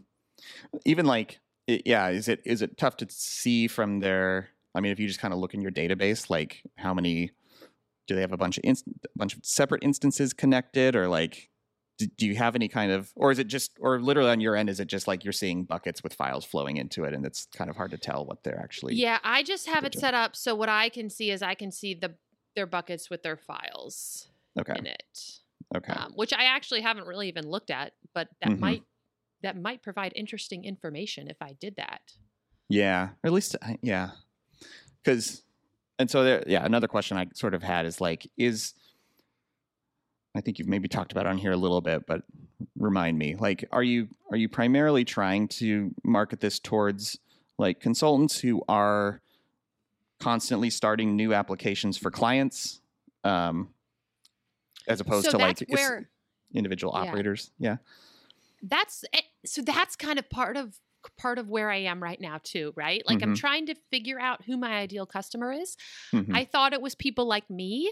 Even 0.85 1.07
like, 1.07 1.41
it, 1.67 1.83
yeah, 1.87 2.09
is 2.09 2.29
it 2.29 2.41
is 2.45 2.63
it 2.63 2.77
tough 2.77 2.97
to 2.99 3.07
see 3.09 3.69
from 3.69 4.01
their? 4.01 4.49
I 4.75 4.81
mean, 4.81 4.93
if 4.93 4.99
you 4.99 5.07
just 5.07 5.21
kind 5.21 5.33
of 5.33 5.41
look 5.41 5.55
in 5.55 5.61
your 5.61 5.71
database, 5.71 6.31
like 6.31 6.63
how 6.77 6.95
many 6.95 7.31
do 8.09 8.15
they 8.15 8.23
have 8.23 8.33
a 8.33 8.37
bunch 8.37 8.59
of 8.59 8.65
inst- 8.65 8.89
a 8.89 9.09
bunch 9.17 9.35
of 9.35 9.45
separate 9.45 9.85
instances 9.85 10.33
connected, 10.33 10.97
or 10.97 11.09
like 11.09 11.51
do, 12.03 12.12
do 12.17 12.27
you 12.27 12.35
have 12.35 12.55
any 12.55 12.69
kind 12.69 12.91
of 12.91 13.12
or 13.15 13.31
is 13.31 13.38
it 13.38 13.47
just 13.47 13.73
or 13.81 14.01
literally 14.01 14.31
on 14.31 14.41
your 14.41 14.57
end 14.57 14.69
is 14.69 14.81
it 14.81 14.87
just 14.87 15.07
like 15.07 15.25
you're 15.25 15.33
seeing 15.33 15.65
buckets 15.65 16.03
with 16.03 16.12
files 16.12 16.45
flowing 16.45 16.77
into 16.77 17.05
it 17.05 17.15
and 17.15 17.25
it's 17.25 17.47
kind 17.55 17.71
of 17.71 17.77
hard 17.77 17.91
to 17.91 17.99
tell 17.99 18.25
what 18.25 18.43
they're 18.43 18.59
actually 18.59 18.95
yeah 18.95 19.19
i 19.23 19.43
just 19.43 19.69
have 19.69 19.85
it 19.85 19.95
set 19.95 20.15
up 20.15 20.35
so 20.35 20.55
what 20.55 20.69
i 20.69 20.88
can 20.88 21.09
see 21.09 21.31
is 21.31 21.43
i 21.43 21.55
can 21.55 21.71
see 21.71 21.95
the 21.95 22.15
their 22.57 22.67
buckets 22.67 23.09
with 23.09 23.23
their 23.23 23.37
files 23.37 24.29
okay. 24.59 24.75
in 24.77 24.87
it 24.87 25.38
okay 25.75 25.93
um, 25.93 26.12
which 26.15 26.33
i 26.33 26.45
actually 26.45 26.81
haven't 26.81 27.07
really 27.07 27.29
even 27.29 27.49
looked 27.49 27.71
at 27.71 27.93
but 28.15 28.29
that 28.41 28.51
mm-hmm. 28.51 28.61
might 28.61 28.83
that 29.43 29.61
might 29.61 29.83
provide 29.83 30.12
interesting 30.17 30.65
information 30.65 31.29
if 31.29 31.41
i 31.41 31.55
did 31.61 31.77
that 31.77 32.01
yeah 32.69 33.11
or 33.23 33.29
at 33.29 33.33
least 33.33 33.57
yeah 33.83 34.11
because 35.03 35.43
and 35.99 36.11
so 36.11 36.25
there 36.25 36.43
yeah 36.47 36.65
another 36.65 36.88
question 36.88 37.17
i 37.17 37.27
sort 37.35 37.55
of 37.55 37.62
had 37.62 37.87
is 37.87 38.01
like 38.01 38.29
is 38.37 38.75
I 40.35 40.40
think 40.40 40.59
you've 40.59 40.68
maybe 40.68 40.88
talked 40.88 41.12
about 41.12 41.27
on 41.27 41.38
here 41.38 41.53
a 41.53 41.57
little 41.57 41.81
bit, 41.81 42.07
but 42.07 42.23
remind 42.79 43.18
me. 43.18 43.37
Like, 43.38 43.64
are 43.71 43.83
you 43.83 44.09
are 44.31 44.37
you 44.37 44.49
primarily 44.49 45.05
trying 45.05 45.49
to 45.49 45.95
market 46.05 46.40
this 46.40 46.59
towards 46.59 47.18
like 47.59 47.81
consultants 47.81 48.40
who 48.40 48.62
are 48.68 49.21
constantly 50.21 50.71
starting 50.71 51.16
new 51.16 51.35
applications 51.35 51.99
for 51.99 52.11
clients, 52.11 52.81
um, 53.25 53.68
as 54.88 55.01
opposed 55.01 55.27
so 55.27 55.33
to 55.33 55.38
like 55.38 55.61
where, 55.68 56.09
individual 56.55 56.92
yeah. 56.95 57.11
operators? 57.11 57.51
Yeah, 57.59 57.77
that's 58.62 59.05
eh, 59.12 59.21
so. 59.45 59.61
That's 59.61 59.97
kind 59.97 60.18
of 60.18 60.31
part 60.31 60.57
of 60.57 60.79
part 61.18 61.38
of 61.38 61.51
where 61.51 61.71
I 61.71 61.79
am 61.79 62.03
right 62.03 62.21
now 62.21 62.40
too, 62.42 62.73
right? 62.75 63.03
Like 63.07 63.18
mm-hmm. 63.18 63.31
I'm 63.31 63.37
trying 63.37 63.66
to 63.66 63.75
figure 63.90 64.21
out 64.21 64.45
who 64.45 64.57
my 64.57 64.79
ideal 64.79 65.05
customer 65.05 65.53
is. 65.53 65.77
Mm-hmm. 66.12 66.35
I 66.35 66.45
thought 66.45 66.73
it 66.73 66.81
was 66.81 66.95
people 66.95 67.27
like 67.27 67.51
me 67.51 67.90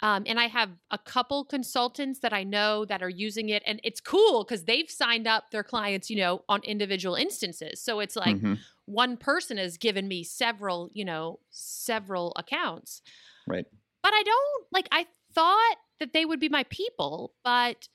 um, 0.00 0.24
and 0.26 0.38
I 0.38 0.46
have 0.46 0.70
a 0.90 0.98
couple 0.98 1.44
consultants 1.44 2.20
that 2.20 2.32
I 2.32 2.44
know 2.44 2.84
that 2.84 3.02
are 3.02 3.08
using 3.08 3.48
it, 3.48 3.62
and 3.66 3.80
it's 3.82 4.00
cool 4.00 4.44
because 4.44 4.64
they've 4.64 4.88
signed 4.88 5.26
up 5.26 5.50
their 5.50 5.64
clients, 5.64 6.08
you 6.08 6.16
know, 6.16 6.44
on 6.48 6.62
individual 6.62 7.16
instances. 7.16 7.82
So 7.82 7.98
it's 8.00 8.14
like 8.14 8.36
mm-hmm. 8.36 8.54
one 8.84 9.16
person 9.16 9.56
has 9.58 9.76
given 9.76 10.06
me 10.06 10.22
several, 10.22 10.90
you 10.92 11.04
know, 11.04 11.40
several 11.50 12.32
accounts. 12.36 13.02
Right. 13.46 13.66
But 14.02 14.12
I 14.14 14.22
don't 14.22 14.66
like. 14.70 14.88
I 14.92 15.06
thought 15.34 15.76
that 15.98 16.12
they 16.12 16.24
would 16.24 16.38
be 16.38 16.48
my 16.48 16.64
people, 16.70 17.34
but 17.42 17.88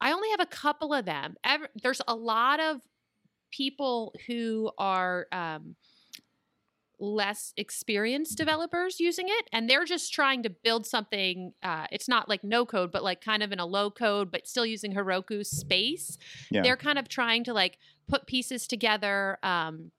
I 0.00 0.12
only 0.12 0.30
have 0.30 0.40
a 0.40 0.46
couple 0.46 0.92
of 0.92 1.04
them. 1.04 1.36
Ever, 1.44 1.68
there's 1.80 2.02
a 2.08 2.14
lot 2.14 2.58
of 2.58 2.80
people 3.52 4.14
who 4.26 4.72
are. 4.78 5.26
Um, 5.30 5.76
less 7.00 7.52
experienced 7.56 8.36
developers 8.36 9.00
using 9.00 9.26
it 9.28 9.48
and 9.52 9.68
they're 9.68 9.84
just 9.84 10.12
trying 10.12 10.42
to 10.42 10.50
build 10.50 10.86
something 10.86 11.52
uh, 11.62 11.86
it's 11.90 12.08
not 12.08 12.28
like 12.28 12.44
no 12.44 12.66
code 12.66 12.92
but 12.92 13.02
like 13.02 13.20
kind 13.20 13.42
of 13.42 13.52
in 13.52 13.58
a 13.58 13.66
low 13.66 13.90
code 13.90 14.30
but 14.30 14.46
still 14.46 14.66
using 14.66 14.94
heroku 14.94 15.44
space 15.44 16.18
yeah. 16.50 16.62
they're 16.62 16.76
kind 16.76 16.98
of 16.98 17.08
trying 17.08 17.42
to 17.42 17.54
like 17.54 17.78
put 18.06 18.26
pieces 18.26 18.66
together 18.66 19.38
um, 19.42 19.90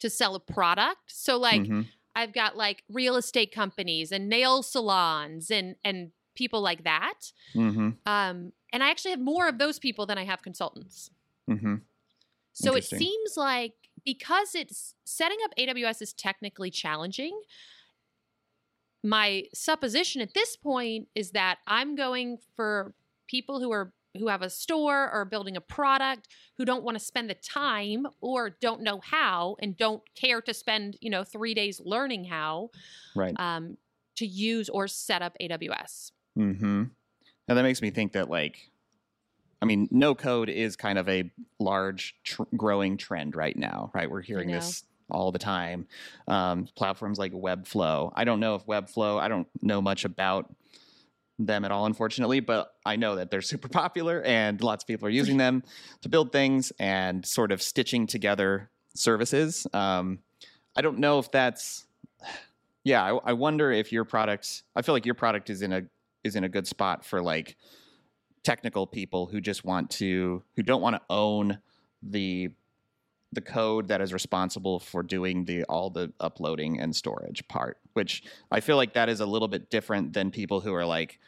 to 0.00 0.10
sell 0.10 0.34
a 0.34 0.40
product 0.40 1.00
so 1.06 1.38
like 1.38 1.62
mm-hmm. 1.62 1.82
i've 2.16 2.32
got 2.32 2.56
like 2.56 2.82
real 2.90 3.16
estate 3.16 3.52
companies 3.52 4.10
and 4.10 4.28
nail 4.28 4.62
salons 4.62 5.50
and 5.50 5.76
and 5.84 6.10
people 6.34 6.60
like 6.60 6.84
that 6.84 7.32
mm-hmm. 7.54 7.90
um, 8.06 8.52
and 8.72 8.82
i 8.82 8.90
actually 8.90 9.12
have 9.12 9.20
more 9.20 9.48
of 9.48 9.58
those 9.58 9.78
people 9.78 10.04
than 10.04 10.18
i 10.18 10.24
have 10.24 10.42
consultants 10.42 11.10
mm-hmm. 11.48 11.76
so 12.52 12.74
it 12.74 12.84
seems 12.84 13.36
like 13.36 13.74
because 14.08 14.54
it's 14.54 14.94
setting 15.04 15.36
up 15.44 15.50
AWS 15.58 16.00
is 16.00 16.14
technically 16.14 16.70
challenging. 16.70 17.38
My 19.04 19.42
supposition 19.52 20.22
at 20.22 20.32
this 20.32 20.56
point 20.56 21.08
is 21.14 21.32
that 21.32 21.58
I'm 21.66 21.94
going 21.94 22.38
for 22.56 22.94
people 23.26 23.60
who 23.60 23.70
are 23.70 23.92
who 24.18 24.28
have 24.28 24.40
a 24.40 24.48
store 24.48 25.12
or 25.12 25.26
building 25.26 25.58
a 25.58 25.60
product 25.60 26.28
who 26.56 26.64
don't 26.64 26.84
want 26.84 26.98
to 26.98 27.04
spend 27.04 27.28
the 27.28 27.34
time 27.34 28.06
or 28.22 28.56
don't 28.62 28.80
know 28.80 28.98
how 29.04 29.56
and 29.60 29.76
don't 29.76 30.02
care 30.14 30.40
to 30.40 30.54
spend 30.54 30.96
you 31.02 31.10
know 31.10 31.22
three 31.22 31.52
days 31.52 31.78
learning 31.84 32.24
how 32.24 32.70
right 33.14 33.38
um, 33.38 33.76
to 34.16 34.26
use 34.26 34.70
or 34.70 34.88
set 34.88 35.20
up 35.20 35.36
aws 35.38 36.12
mm-hmm 36.36 36.84
and 37.46 37.58
that 37.58 37.62
makes 37.62 37.82
me 37.82 37.90
think 37.90 38.12
that 38.12 38.30
like 38.30 38.70
I 39.60 39.66
mean, 39.66 39.88
no 39.90 40.14
code 40.14 40.48
is 40.48 40.76
kind 40.76 40.98
of 40.98 41.08
a 41.08 41.30
large 41.58 42.14
tr- 42.22 42.42
growing 42.56 42.96
trend 42.96 43.34
right 43.34 43.56
now, 43.56 43.90
right? 43.92 44.10
We're 44.10 44.22
hearing 44.22 44.50
this 44.50 44.84
all 45.10 45.32
the 45.32 45.38
time. 45.38 45.86
Um, 46.26 46.68
platforms 46.76 47.18
like 47.18 47.32
Webflow. 47.32 48.12
I 48.14 48.24
don't 48.24 48.40
know 48.40 48.54
if 48.54 48.66
Webflow, 48.66 49.20
I 49.20 49.28
don't 49.28 49.48
know 49.62 49.80
much 49.80 50.04
about 50.04 50.54
them 51.38 51.64
at 51.64 51.70
all, 51.70 51.86
unfortunately, 51.86 52.40
but 52.40 52.74
I 52.84 52.96
know 52.96 53.16
that 53.16 53.30
they're 53.30 53.40
super 53.42 53.68
popular 53.68 54.22
and 54.22 54.60
lots 54.60 54.84
of 54.84 54.88
people 54.88 55.06
are 55.06 55.10
using 55.10 55.36
them 55.36 55.62
to 56.02 56.08
build 56.08 56.32
things 56.32 56.72
and 56.78 57.24
sort 57.24 57.52
of 57.52 57.62
stitching 57.62 58.06
together 58.06 58.70
services. 58.94 59.66
Um, 59.72 60.20
I 60.76 60.82
don't 60.82 60.98
know 60.98 61.18
if 61.18 61.30
that's, 61.30 61.86
yeah, 62.84 63.02
I, 63.02 63.30
I 63.30 63.32
wonder 63.32 63.72
if 63.72 63.92
your 63.92 64.04
product, 64.04 64.62
I 64.76 64.82
feel 64.82 64.94
like 64.94 65.06
your 65.06 65.14
product 65.14 65.50
is 65.50 65.62
in 65.62 65.72
a, 65.72 65.82
is 66.24 66.36
in 66.36 66.44
a 66.44 66.48
good 66.48 66.66
spot 66.66 67.04
for 67.04 67.22
like, 67.22 67.56
technical 68.42 68.86
people 68.86 69.26
who 69.26 69.40
just 69.40 69.64
want 69.64 69.90
to 69.90 70.42
who 70.56 70.62
don't 70.62 70.82
want 70.82 70.96
to 70.96 71.02
own 71.10 71.58
the 72.02 72.50
the 73.32 73.40
code 73.40 73.88
that 73.88 74.00
is 74.00 74.12
responsible 74.12 74.78
for 74.78 75.02
doing 75.02 75.44
the 75.44 75.64
all 75.64 75.90
the 75.90 76.12
uploading 76.20 76.80
and 76.80 76.94
storage 76.94 77.46
part 77.48 77.78
which 77.92 78.22
i 78.50 78.60
feel 78.60 78.76
like 78.76 78.94
that 78.94 79.08
is 79.08 79.20
a 79.20 79.26
little 79.26 79.48
bit 79.48 79.70
different 79.70 80.12
than 80.12 80.30
people 80.30 80.60
who 80.60 80.72
are 80.72 80.86
like 80.86 81.18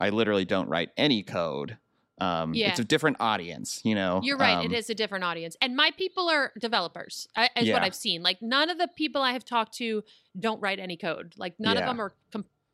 i 0.00 0.08
literally 0.08 0.44
don't 0.44 0.68
write 0.68 0.90
any 0.96 1.22
code 1.22 1.76
um, 2.18 2.54
yeah. 2.54 2.70
it's 2.70 2.80
a 2.80 2.84
different 2.84 3.18
audience 3.20 3.82
you 3.84 3.94
know 3.94 4.20
you're 4.22 4.38
right 4.38 4.56
um, 4.56 4.64
it 4.64 4.72
is 4.72 4.88
a 4.88 4.94
different 4.94 5.22
audience 5.22 5.54
and 5.60 5.76
my 5.76 5.90
people 5.98 6.30
are 6.30 6.50
developers 6.58 7.28
is 7.56 7.66
yeah. 7.66 7.74
what 7.74 7.82
i've 7.82 7.94
seen 7.94 8.22
like 8.22 8.40
none 8.40 8.70
of 8.70 8.78
the 8.78 8.88
people 8.96 9.20
i 9.20 9.32
have 9.32 9.44
talked 9.44 9.74
to 9.74 10.02
don't 10.40 10.60
write 10.62 10.78
any 10.78 10.96
code 10.96 11.34
like 11.36 11.54
none 11.58 11.76
yeah. 11.76 11.82
of 11.82 11.86
them 11.86 12.00
are 12.00 12.14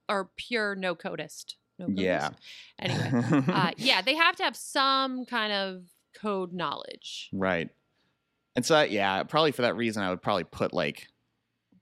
are 0.09 0.31
pure 0.37 0.77
no 0.77 0.95
codist 0.95 1.57
no 1.89 2.03
yeah. 2.03 2.31
Anyway, 2.79 3.11
uh, 3.49 3.71
yeah, 3.77 4.03
they 4.03 4.15
have 4.15 4.37
to 4.37 4.45
have 4.45 4.57
some 4.57 5.25
kind 5.27 5.53
of 5.53 5.83
code 6.21 6.53
knowledge. 6.53 7.29
Right. 7.33 7.71
And 8.55 8.65
so, 8.65 8.83
yeah, 8.83 9.23
probably 9.25 9.53
for 9.53 9.63
that 9.63 9.77
reason, 9.77 10.03
I 10.03 10.11
would 10.11 10.23
probably 10.23 10.45
put 10.45 10.73
like, 10.73 11.09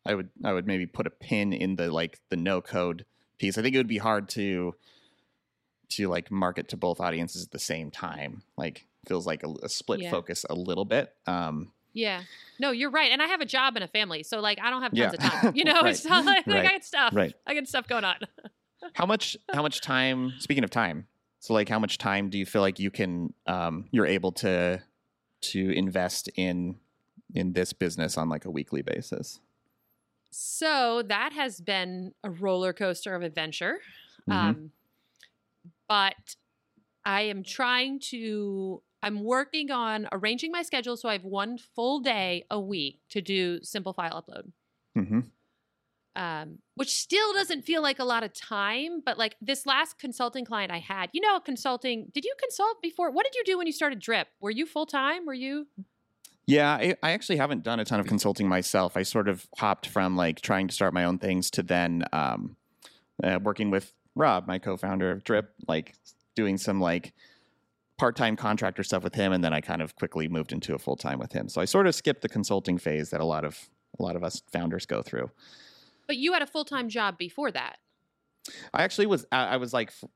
I 0.06 0.14
would, 0.14 0.30
I 0.44 0.52
would 0.52 0.66
maybe 0.66 0.86
put 0.86 1.06
a 1.06 1.10
pin 1.10 1.52
in 1.52 1.76
the 1.76 1.90
like 1.90 2.20
the 2.30 2.36
no 2.36 2.60
code 2.60 3.04
piece. 3.38 3.58
I 3.58 3.62
think 3.62 3.74
it 3.74 3.78
would 3.78 3.86
be 3.86 3.98
hard 3.98 4.28
to, 4.30 4.74
to 5.90 6.08
like 6.08 6.30
market 6.30 6.68
to 6.68 6.76
both 6.76 7.00
audiences 7.00 7.44
at 7.44 7.50
the 7.50 7.58
same 7.58 7.90
time. 7.90 8.42
Like, 8.56 8.86
feels 9.06 9.26
like 9.26 9.42
a, 9.42 9.48
a 9.62 9.68
split 9.68 10.00
yeah. 10.00 10.10
focus 10.10 10.44
a 10.48 10.54
little 10.54 10.84
bit. 10.84 11.12
Um, 11.26 11.72
yeah. 11.92 12.22
No, 12.58 12.70
you're 12.70 12.90
right. 12.90 13.10
And 13.10 13.22
I 13.22 13.26
have 13.26 13.40
a 13.40 13.46
job 13.46 13.76
and 13.76 13.84
a 13.84 13.88
family. 13.88 14.22
So 14.22 14.40
like 14.40 14.58
I 14.62 14.70
don't 14.70 14.82
have 14.82 14.92
tons 14.92 15.14
yeah. 15.18 15.26
of 15.26 15.32
time. 15.32 15.52
You 15.56 15.64
know, 15.70 15.72
right. 15.82 15.90
it's 15.90 16.04
not 16.04 16.24
like, 16.24 16.46
right. 16.46 16.66
I 16.66 16.68
got 16.72 16.84
stuff. 16.84 17.14
Right. 17.14 17.34
I 17.46 17.54
got 17.54 17.66
stuff 17.66 17.88
going 17.88 18.04
on. 18.04 18.16
How 18.94 19.06
much 19.06 19.36
how 19.52 19.62
much 19.62 19.80
time 19.80 20.32
speaking 20.38 20.64
of 20.64 20.70
time 20.70 21.06
so 21.40 21.54
like 21.54 21.68
how 21.68 21.78
much 21.78 21.98
time 21.98 22.28
do 22.28 22.38
you 22.38 22.44
feel 22.44 22.60
like 22.60 22.78
you 22.78 22.90
can 22.90 23.32
um, 23.46 23.86
you're 23.90 24.06
able 24.06 24.30
to 24.30 24.80
to 25.40 25.70
invest 25.70 26.28
in 26.36 26.76
in 27.34 27.54
this 27.54 27.72
business 27.72 28.18
on 28.18 28.28
like 28.28 28.44
a 28.44 28.50
weekly 28.50 28.82
basis? 28.82 29.40
So 30.30 31.02
that 31.08 31.32
has 31.32 31.60
been 31.60 32.12
a 32.22 32.30
roller 32.30 32.72
coaster 32.72 33.14
of 33.14 33.22
adventure 33.22 33.78
mm-hmm. 34.28 34.32
um, 34.32 34.70
but 35.88 36.36
i 37.04 37.22
am 37.22 37.42
trying 37.42 37.98
to 37.98 38.82
i'm 39.02 39.24
working 39.24 39.70
on 39.70 40.06
arranging 40.12 40.52
my 40.52 40.62
schedule 40.62 40.96
so 40.96 41.08
i 41.08 41.14
have 41.14 41.24
one 41.24 41.58
full 41.74 42.00
day 42.00 42.44
a 42.50 42.60
week 42.60 43.00
to 43.08 43.20
do 43.22 43.58
simple 43.62 43.92
file 43.92 44.22
upload. 44.22 44.52
Mm-hmm 44.96 45.20
um, 46.16 46.58
which 46.74 46.94
still 46.94 47.32
doesn't 47.32 47.62
feel 47.62 47.82
like 47.82 47.98
a 47.98 48.04
lot 48.04 48.22
of 48.22 48.32
time. 48.32 49.00
But 49.04 49.18
like 49.18 49.36
this 49.40 49.66
last 49.66 49.98
consulting 49.98 50.44
client 50.44 50.72
I 50.72 50.78
had, 50.78 51.10
you 51.12 51.20
know, 51.20 51.40
consulting. 51.40 52.10
Did 52.12 52.24
you 52.24 52.34
consult 52.40 52.82
before? 52.82 53.10
What 53.10 53.24
did 53.24 53.34
you 53.34 53.44
do 53.44 53.58
when 53.58 53.66
you 53.66 53.72
started 53.72 54.00
Drip? 54.00 54.28
Were 54.40 54.50
you 54.50 54.66
full 54.66 54.86
time? 54.86 55.26
Were 55.26 55.34
you? 55.34 55.66
Yeah, 56.46 56.72
I, 56.72 56.96
I, 57.00 57.12
actually 57.12 57.36
haven't 57.36 57.62
done 57.62 57.78
a 57.78 57.84
ton 57.84 58.00
of 58.00 58.06
consulting 58.06 58.48
myself. 58.48 58.96
I 58.96 59.04
sort 59.04 59.28
of 59.28 59.46
hopped 59.56 59.86
from 59.86 60.16
like 60.16 60.40
trying 60.40 60.66
to 60.66 60.74
start 60.74 60.92
my 60.92 61.04
own 61.04 61.18
things 61.18 61.48
to 61.52 61.62
then 61.62 62.04
um, 62.12 62.56
uh, 63.22 63.38
working 63.40 63.70
with 63.70 63.92
Rob, 64.16 64.48
my 64.48 64.58
co-founder 64.58 65.12
of 65.12 65.22
Drip, 65.22 65.54
like 65.68 65.94
doing 66.34 66.58
some 66.58 66.80
like 66.80 67.12
part-time 67.98 68.34
contractor 68.34 68.82
stuff 68.82 69.04
with 69.04 69.14
him, 69.14 69.32
and 69.32 69.44
then 69.44 69.52
I 69.52 69.60
kind 69.60 69.80
of 69.80 69.94
quickly 69.94 70.26
moved 70.26 70.52
into 70.52 70.74
a 70.74 70.78
full-time 70.78 71.20
with 71.20 71.32
him. 71.32 71.48
So 71.48 71.60
I 71.60 71.66
sort 71.66 71.86
of 71.86 71.94
skipped 71.94 72.22
the 72.22 72.28
consulting 72.28 72.78
phase 72.78 73.10
that 73.10 73.20
a 73.20 73.24
lot 73.24 73.44
of 73.44 73.68
a 73.98 74.02
lot 74.02 74.16
of 74.16 74.24
us 74.24 74.42
founders 74.50 74.86
go 74.86 75.02
through. 75.02 75.30
But 76.10 76.16
you 76.16 76.32
had 76.32 76.42
a 76.42 76.46
full 76.48 76.64
time 76.64 76.88
job 76.88 77.18
before 77.18 77.52
that. 77.52 77.76
I 78.74 78.82
actually 78.82 79.06
was. 79.06 79.24
I 79.30 79.58
was 79.58 79.72
like 79.72 79.90
f- 79.90 80.10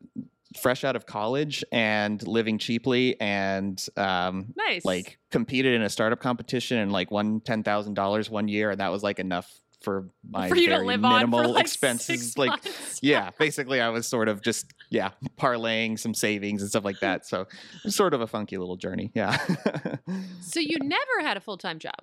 fresh 0.60 0.82
out 0.82 0.96
of 0.96 1.06
college 1.06 1.62
and 1.70 2.20
living 2.26 2.58
cheaply, 2.58 3.14
and 3.20 3.80
um, 3.96 4.52
nice. 4.56 4.84
Like 4.84 5.20
competed 5.30 5.72
in 5.72 5.82
a 5.82 5.88
startup 5.88 6.18
competition 6.18 6.78
and 6.78 6.90
like 6.90 7.12
won 7.12 7.38
ten 7.38 7.62
thousand 7.62 7.94
dollars 7.94 8.28
one 8.28 8.48
year, 8.48 8.72
and 8.72 8.80
that 8.80 8.90
was 8.90 9.04
like 9.04 9.20
enough 9.20 9.48
for 9.82 10.08
my 10.28 10.48
for 10.48 10.56
very 10.56 10.84
minimal 10.96 11.52
like 11.52 11.62
expenses. 11.62 12.36
Like, 12.36 12.60
yeah, 13.00 13.30
basically, 13.38 13.80
I 13.80 13.90
was 13.90 14.08
sort 14.08 14.26
of 14.26 14.42
just 14.42 14.74
yeah, 14.90 15.10
parlaying 15.38 15.96
some 15.96 16.12
savings 16.12 16.60
and 16.60 16.68
stuff 16.68 16.84
like 16.84 16.98
that. 17.02 17.24
So 17.24 17.46
sort 17.86 18.14
of 18.14 18.20
a 18.20 18.26
funky 18.26 18.58
little 18.58 18.76
journey. 18.76 19.12
Yeah. 19.14 19.36
so 20.40 20.58
you 20.58 20.78
never 20.80 21.20
had 21.20 21.36
a 21.36 21.40
full 21.40 21.56
time 21.56 21.78
job. 21.78 22.02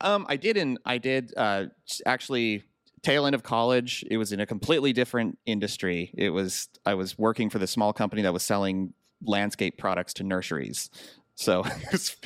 Um, 0.00 0.26
I 0.28 0.36
did 0.36 0.56
in 0.56 0.78
I 0.84 0.98
did 0.98 1.32
uh, 1.36 1.66
actually 2.04 2.64
tail 3.02 3.26
end 3.26 3.34
of 3.34 3.42
college. 3.42 4.04
It 4.10 4.16
was 4.16 4.32
in 4.32 4.40
a 4.40 4.46
completely 4.46 4.92
different 4.92 5.38
industry. 5.46 6.12
It 6.16 6.30
was 6.30 6.68
I 6.84 6.94
was 6.94 7.18
working 7.18 7.50
for 7.50 7.58
the 7.58 7.66
small 7.66 7.92
company 7.92 8.22
that 8.22 8.32
was 8.32 8.42
selling 8.42 8.94
landscape 9.24 9.78
products 9.78 10.14
to 10.14 10.24
nurseries. 10.24 10.90
So 11.34 11.64
it 11.66 11.92
was, 11.92 12.16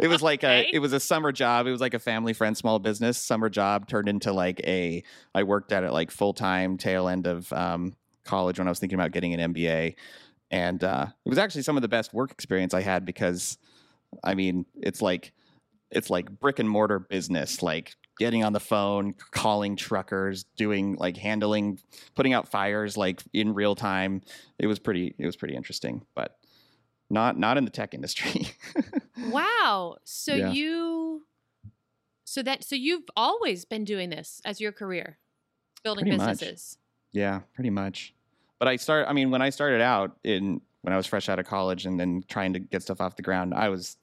it 0.00 0.08
was 0.08 0.22
like 0.22 0.44
okay. 0.44 0.68
a 0.72 0.76
it 0.76 0.78
was 0.80 0.92
a 0.92 1.00
summer 1.00 1.32
job. 1.32 1.66
It 1.66 1.70
was 1.70 1.80
like 1.80 1.94
a 1.94 1.98
family 1.98 2.32
friend 2.32 2.56
small 2.56 2.78
business 2.78 3.18
summer 3.18 3.48
job 3.48 3.88
turned 3.88 4.08
into 4.08 4.32
like 4.32 4.60
a 4.64 5.02
I 5.34 5.42
worked 5.44 5.72
at 5.72 5.84
it 5.84 5.92
like 5.92 6.10
full 6.10 6.34
time 6.34 6.76
tail 6.76 7.08
end 7.08 7.26
of 7.26 7.52
um, 7.52 7.94
college 8.24 8.58
when 8.58 8.68
I 8.68 8.70
was 8.70 8.78
thinking 8.78 8.98
about 8.98 9.12
getting 9.12 9.34
an 9.34 9.54
MBA, 9.54 9.94
and 10.50 10.84
uh, 10.84 11.06
it 11.24 11.28
was 11.28 11.38
actually 11.38 11.62
some 11.62 11.76
of 11.76 11.82
the 11.82 11.88
best 11.88 12.12
work 12.12 12.30
experience 12.30 12.74
I 12.74 12.82
had 12.82 13.04
because 13.04 13.58
I 14.22 14.34
mean 14.34 14.66
it's 14.80 15.02
like 15.02 15.32
it's 15.90 16.10
like 16.10 16.30
brick 16.40 16.58
and 16.58 16.68
mortar 16.68 16.98
business 16.98 17.62
like 17.62 17.94
getting 18.18 18.44
on 18.44 18.52
the 18.52 18.60
phone, 18.60 19.14
calling 19.30 19.76
truckers, 19.76 20.44
doing 20.56 20.96
like 20.96 21.16
handling, 21.16 21.78
putting 22.14 22.32
out 22.32 22.48
fires 22.48 22.96
like 22.96 23.22
in 23.32 23.54
real 23.54 23.74
time. 23.74 24.22
It 24.58 24.66
was 24.66 24.78
pretty. 24.78 25.14
It 25.18 25.26
was 25.26 25.36
pretty 25.36 25.54
interesting, 25.54 26.04
but 26.14 26.36
not 27.10 27.38
not 27.38 27.58
in 27.58 27.64
the 27.64 27.70
tech 27.70 27.94
industry. 27.94 28.48
wow. 29.30 29.96
So 30.04 30.34
yeah. 30.34 30.50
you, 30.50 31.22
so 32.24 32.42
that 32.42 32.64
so 32.64 32.74
you've 32.74 33.08
always 33.16 33.64
been 33.64 33.84
doing 33.84 34.10
this 34.10 34.40
as 34.44 34.60
your 34.60 34.72
career, 34.72 35.18
building 35.84 36.04
pretty 36.04 36.18
businesses. 36.18 36.76
Much. 36.78 37.20
Yeah, 37.20 37.40
pretty 37.54 37.70
much. 37.70 38.14
But 38.58 38.68
I 38.68 38.76
start. 38.76 39.06
I 39.08 39.12
mean, 39.12 39.30
when 39.30 39.42
I 39.42 39.50
started 39.50 39.80
out 39.80 40.16
in 40.24 40.60
when 40.82 40.92
I 40.92 40.96
was 40.96 41.06
fresh 41.06 41.28
out 41.28 41.38
of 41.38 41.46
college 41.46 41.86
and 41.86 41.98
then 41.98 42.24
trying 42.28 42.52
to 42.54 42.58
get 42.58 42.82
stuff 42.82 43.00
off 43.00 43.16
the 43.16 43.22
ground, 43.22 43.54
I 43.54 43.68
was 43.68 43.96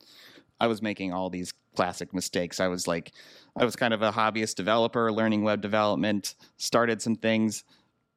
I 0.59 0.67
was 0.67 0.81
making 0.81 1.13
all 1.13 1.29
these 1.29 1.53
classic 1.79 2.13
mistakes. 2.13 2.59
I 2.59 2.67
was 2.67 2.89
like, 2.89 3.13
I 3.57 3.63
was 3.63 3.77
kind 3.77 3.93
of 3.93 4.01
a 4.01 4.11
hobbyist 4.11 4.55
developer, 4.55 5.13
learning 5.13 5.43
web 5.43 5.61
development, 5.61 6.35
started 6.57 7.01
some 7.01 7.15
things, 7.15 7.63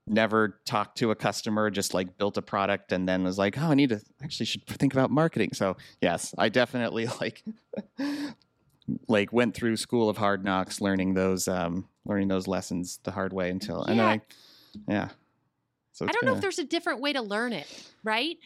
never 0.09 0.59
talked 0.64 0.98
to 0.98 1.12
a 1.12 1.14
customer, 1.14 1.70
just 1.70 1.94
like 1.94 2.18
built 2.18 2.37
a 2.37 2.42
product 2.42 2.90
and 2.90 3.09
then 3.09 3.22
was 3.22 3.38
like, 3.38 3.57
oh, 3.57 3.68
I 3.70 3.75
need 3.75 3.90
to 3.90 4.01
actually 4.20 4.46
should 4.46 4.66
think 4.66 4.92
about 4.92 5.12
marketing. 5.12 5.51
So 5.53 5.77
yes, 6.01 6.35
I 6.37 6.48
definitely 6.48 7.07
like 7.20 7.44
like 9.07 9.33
went 9.33 9.55
through 9.55 9.77
school 9.77 10.09
of 10.09 10.16
hard 10.16 10.44
knocks, 10.44 10.81
learning 10.81 11.14
those 11.14 11.46
um, 11.46 11.87
learning 12.05 12.27
those 12.27 12.48
lessons 12.48 12.98
the 13.05 13.12
hard 13.12 13.33
way 13.33 13.48
until 13.48 13.85
yeah. 13.87 13.90
and 13.92 14.01
then 14.01 14.07
I 14.09 14.20
yeah. 14.88 15.09
So 15.92 16.05
I 16.09 16.11
don't 16.11 16.25
know 16.25 16.35
if 16.35 16.40
there's 16.40 16.59
a 16.59 16.64
different 16.64 17.01
way 17.01 17.12
to 17.12 17.22
learn 17.22 17.53
it, 17.53 17.68
right? 18.03 18.37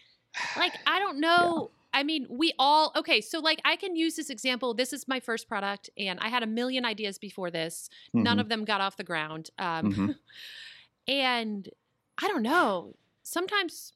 Like 0.58 0.74
I 0.86 0.98
don't 0.98 1.20
know. 1.20 1.70
I 1.96 2.02
mean, 2.02 2.26
we 2.28 2.52
all, 2.58 2.92
okay, 2.94 3.22
so 3.22 3.40
like 3.40 3.58
I 3.64 3.74
can 3.76 3.96
use 3.96 4.16
this 4.16 4.28
example. 4.28 4.74
This 4.74 4.92
is 4.92 5.08
my 5.08 5.18
first 5.18 5.48
product, 5.48 5.88
and 5.96 6.20
I 6.20 6.28
had 6.28 6.42
a 6.42 6.46
million 6.46 6.84
ideas 6.84 7.16
before 7.16 7.50
this. 7.50 7.88
Mm-hmm. 8.08 8.22
None 8.22 8.38
of 8.38 8.50
them 8.50 8.66
got 8.66 8.82
off 8.82 8.98
the 8.98 9.04
ground. 9.04 9.48
Um, 9.58 9.92
mm-hmm. 9.92 10.10
And 11.08 11.68
I 12.20 12.26
don't 12.26 12.42
know. 12.42 12.96
Sometimes, 13.22 13.92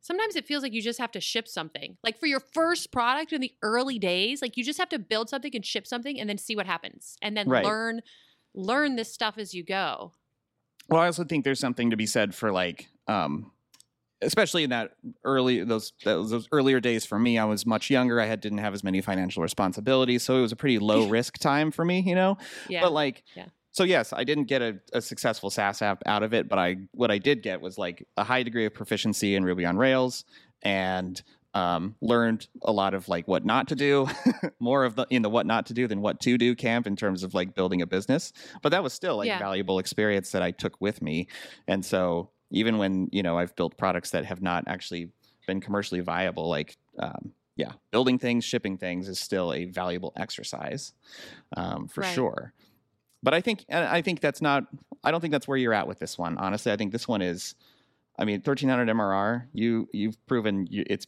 sometimes 0.00 0.36
it 0.36 0.46
feels 0.46 0.62
like 0.62 0.72
you 0.72 0.80
just 0.80 0.98
have 0.98 1.12
to 1.12 1.20
ship 1.20 1.46
something. 1.46 1.98
Like 2.02 2.18
for 2.18 2.26
your 2.26 2.40
first 2.40 2.90
product 2.92 3.32
in 3.34 3.42
the 3.42 3.52
early 3.62 3.98
days, 3.98 4.40
like 4.40 4.56
you 4.56 4.64
just 4.64 4.78
have 4.78 4.88
to 4.88 4.98
build 4.98 5.28
something 5.28 5.50
and 5.54 5.64
ship 5.64 5.86
something 5.86 6.18
and 6.18 6.30
then 6.30 6.38
see 6.38 6.56
what 6.56 6.64
happens 6.64 7.18
and 7.20 7.36
then 7.36 7.46
right. 7.46 7.62
learn 7.62 8.00
learn 8.54 8.96
this 8.96 9.12
stuff 9.12 9.36
as 9.36 9.52
you 9.52 9.62
go. 9.62 10.12
Well, 10.88 11.02
I 11.02 11.06
also 11.06 11.24
think 11.24 11.44
there's 11.44 11.60
something 11.60 11.90
to 11.90 11.96
be 11.96 12.06
said 12.06 12.34
for 12.34 12.50
like 12.50 12.88
um 13.06 13.52
especially 14.26 14.64
in 14.64 14.70
that 14.70 14.92
early 15.24 15.64
those 15.64 15.92
those 16.04 16.48
earlier 16.52 16.80
days 16.80 17.06
for 17.06 17.18
me 17.18 17.38
i 17.38 17.44
was 17.44 17.64
much 17.64 17.88
younger 17.88 18.20
i 18.20 18.26
had 18.26 18.40
didn't 18.40 18.58
have 18.58 18.74
as 18.74 18.84
many 18.84 19.00
financial 19.00 19.42
responsibilities 19.42 20.22
so 20.22 20.36
it 20.36 20.42
was 20.42 20.52
a 20.52 20.56
pretty 20.56 20.78
low 20.78 21.08
risk 21.08 21.38
time 21.38 21.70
for 21.70 21.84
me 21.84 22.00
you 22.00 22.14
know 22.14 22.36
yeah. 22.68 22.82
but 22.82 22.92
like 22.92 23.22
yeah. 23.34 23.46
so 23.70 23.84
yes 23.84 24.12
i 24.12 24.24
didn't 24.24 24.44
get 24.44 24.60
a, 24.60 24.78
a, 24.92 25.00
successful 25.00 25.48
saas 25.48 25.80
app 25.80 26.02
out 26.06 26.22
of 26.22 26.34
it 26.34 26.48
but 26.48 26.58
i 26.58 26.76
what 26.92 27.10
i 27.10 27.18
did 27.18 27.42
get 27.42 27.60
was 27.60 27.78
like 27.78 28.06
a 28.16 28.24
high 28.24 28.42
degree 28.42 28.66
of 28.66 28.74
proficiency 28.74 29.34
in 29.34 29.44
ruby 29.44 29.64
on 29.64 29.76
rails 29.76 30.24
and 30.62 31.22
um, 31.56 31.96
learned 32.02 32.48
a 32.64 32.72
lot 32.72 32.92
of 32.92 33.08
like 33.08 33.26
what 33.26 33.46
not 33.46 33.68
to 33.68 33.74
do, 33.74 34.06
more 34.60 34.84
of 34.84 34.94
the 34.94 35.06
in 35.08 35.22
the 35.22 35.30
what 35.30 35.46
not 35.46 35.64
to 35.66 35.72
do 35.72 35.86
than 35.86 36.02
what 36.02 36.20
to 36.20 36.36
do 36.36 36.54
camp 36.54 36.86
in 36.86 36.96
terms 36.96 37.22
of 37.22 37.32
like 37.32 37.54
building 37.54 37.80
a 37.80 37.86
business. 37.86 38.34
But 38.62 38.72
that 38.72 38.82
was 38.82 38.92
still 38.92 39.16
like 39.16 39.26
yeah. 39.26 39.38
valuable 39.38 39.78
experience 39.78 40.32
that 40.32 40.42
I 40.42 40.50
took 40.50 40.78
with 40.82 41.00
me, 41.00 41.28
and 41.66 41.82
so 41.82 42.28
even 42.50 42.78
when 42.78 43.08
you 43.12 43.22
know 43.22 43.38
I've 43.38 43.54
built 43.56 43.76
products 43.76 44.10
that 44.10 44.24
have 44.24 44.42
not 44.42 44.64
actually 44.66 45.10
been 45.46 45.60
commercially 45.60 46.00
viable, 46.00 46.48
like 46.48 46.76
um, 46.98 47.32
yeah, 47.56 47.72
building 47.90 48.18
things, 48.18 48.44
shipping 48.44 48.76
things 48.76 49.08
is 49.08 49.18
still 49.18 49.52
a 49.52 49.64
valuable 49.64 50.12
exercise 50.16 50.92
um, 51.56 51.88
for 51.88 52.02
right. 52.02 52.14
sure. 52.14 52.52
But 53.22 53.34
I 53.34 53.40
think 53.40 53.64
I 53.70 54.02
think 54.02 54.20
that's 54.20 54.42
not. 54.42 54.64
I 55.02 55.10
don't 55.10 55.20
think 55.20 55.32
that's 55.32 55.48
where 55.48 55.58
you're 55.58 55.74
at 55.74 55.88
with 55.88 55.98
this 55.98 56.18
one. 56.18 56.38
Honestly, 56.38 56.70
I 56.72 56.76
think 56.76 56.92
this 56.92 57.08
one 57.08 57.22
is. 57.22 57.54
I 58.18 58.24
mean, 58.24 58.36
1300 58.36 58.88
MRR. 58.88 59.46
You 59.52 59.88
you've 59.92 60.24
proven 60.26 60.66
you, 60.70 60.84
it's. 60.86 61.06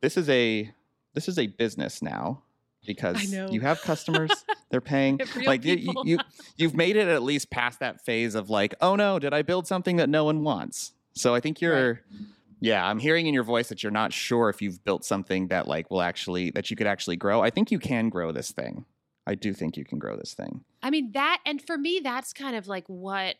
This 0.00 0.16
is 0.16 0.28
a 0.28 0.70
this 1.14 1.28
is 1.28 1.38
a 1.38 1.46
business 1.46 2.02
now 2.02 2.42
because 2.88 3.32
you 3.32 3.60
have 3.60 3.80
customers 3.82 4.30
they're 4.70 4.80
paying 4.80 5.20
like 5.44 5.64
you, 5.64 5.92
you 6.04 6.18
you've 6.56 6.74
made 6.74 6.96
it 6.96 7.06
at 7.06 7.22
least 7.22 7.50
past 7.50 7.78
that 7.80 8.04
phase 8.04 8.34
of 8.34 8.50
like 8.50 8.74
oh 8.80 8.96
no 8.96 9.18
did 9.18 9.32
i 9.32 9.42
build 9.42 9.68
something 9.68 9.96
that 9.96 10.08
no 10.08 10.24
one 10.24 10.42
wants? 10.42 10.92
So 11.12 11.34
i 11.34 11.40
think 11.40 11.60
you're 11.60 11.92
right. 11.92 12.22
yeah 12.60 12.84
i'm 12.84 12.98
hearing 12.98 13.26
in 13.26 13.34
your 13.34 13.44
voice 13.44 13.68
that 13.68 13.82
you're 13.82 13.92
not 13.92 14.12
sure 14.12 14.48
if 14.48 14.62
you've 14.62 14.82
built 14.84 15.04
something 15.04 15.48
that 15.48 15.68
like 15.68 15.90
will 15.90 16.02
actually 16.02 16.50
that 16.52 16.70
you 16.70 16.76
could 16.76 16.88
actually 16.88 17.16
grow. 17.16 17.40
I 17.42 17.50
think 17.50 17.70
you 17.70 17.78
can 17.78 18.08
grow 18.08 18.32
this 18.32 18.50
thing. 18.50 18.86
I 19.26 19.34
do 19.34 19.52
think 19.52 19.76
you 19.76 19.84
can 19.84 19.98
grow 19.98 20.16
this 20.16 20.32
thing. 20.32 20.64
I 20.82 20.90
mean 20.90 21.12
that 21.12 21.40
and 21.44 21.60
for 21.60 21.76
me 21.76 22.00
that's 22.02 22.32
kind 22.32 22.56
of 22.56 22.66
like 22.66 22.84
what 22.88 23.36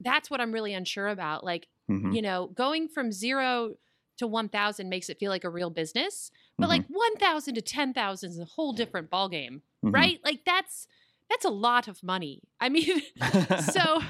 that's 0.00 0.30
what 0.30 0.40
i'm 0.40 0.50
really 0.50 0.74
unsure 0.74 1.08
about. 1.08 1.44
Like 1.44 1.68
mm-hmm. 1.88 2.10
you 2.10 2.22
know 2.22 2.48
going 2.48 2.88
from 2.88 3.12
zero 3.12 3.76
to 4.20 4.26
1000 4.26 4.88
makes 4.88 5.08
it 5.08 5.18
feel 5.18 5.30
like 5.30 5.44
a 5.44 5.50
real 5.50 5.70
business 5.70 6.30
but 6.58 6.68
mm-hmm. 6.68 6.70
like 6.70 6.86
1000 6.88 7.54
to 7.54 7.60
10000 7.60 8.30
is 8.30 8.38
a 8.38 8.44
whole 8.44 8.72
different 8.72 9.10
ballgame 9.10 9.60
mm-hmm. 9.84 9.90
right 9.90 10.20
like 10.24 10.40
that's 10.46 10.86
that's 11.28 11.44
a 11.44 11.50
lot 11.50 11.88
of 11.88 12.02
money 12.02 12.40
i 12.60 12.68
mean 12.68 13.02
so 13.72 14.00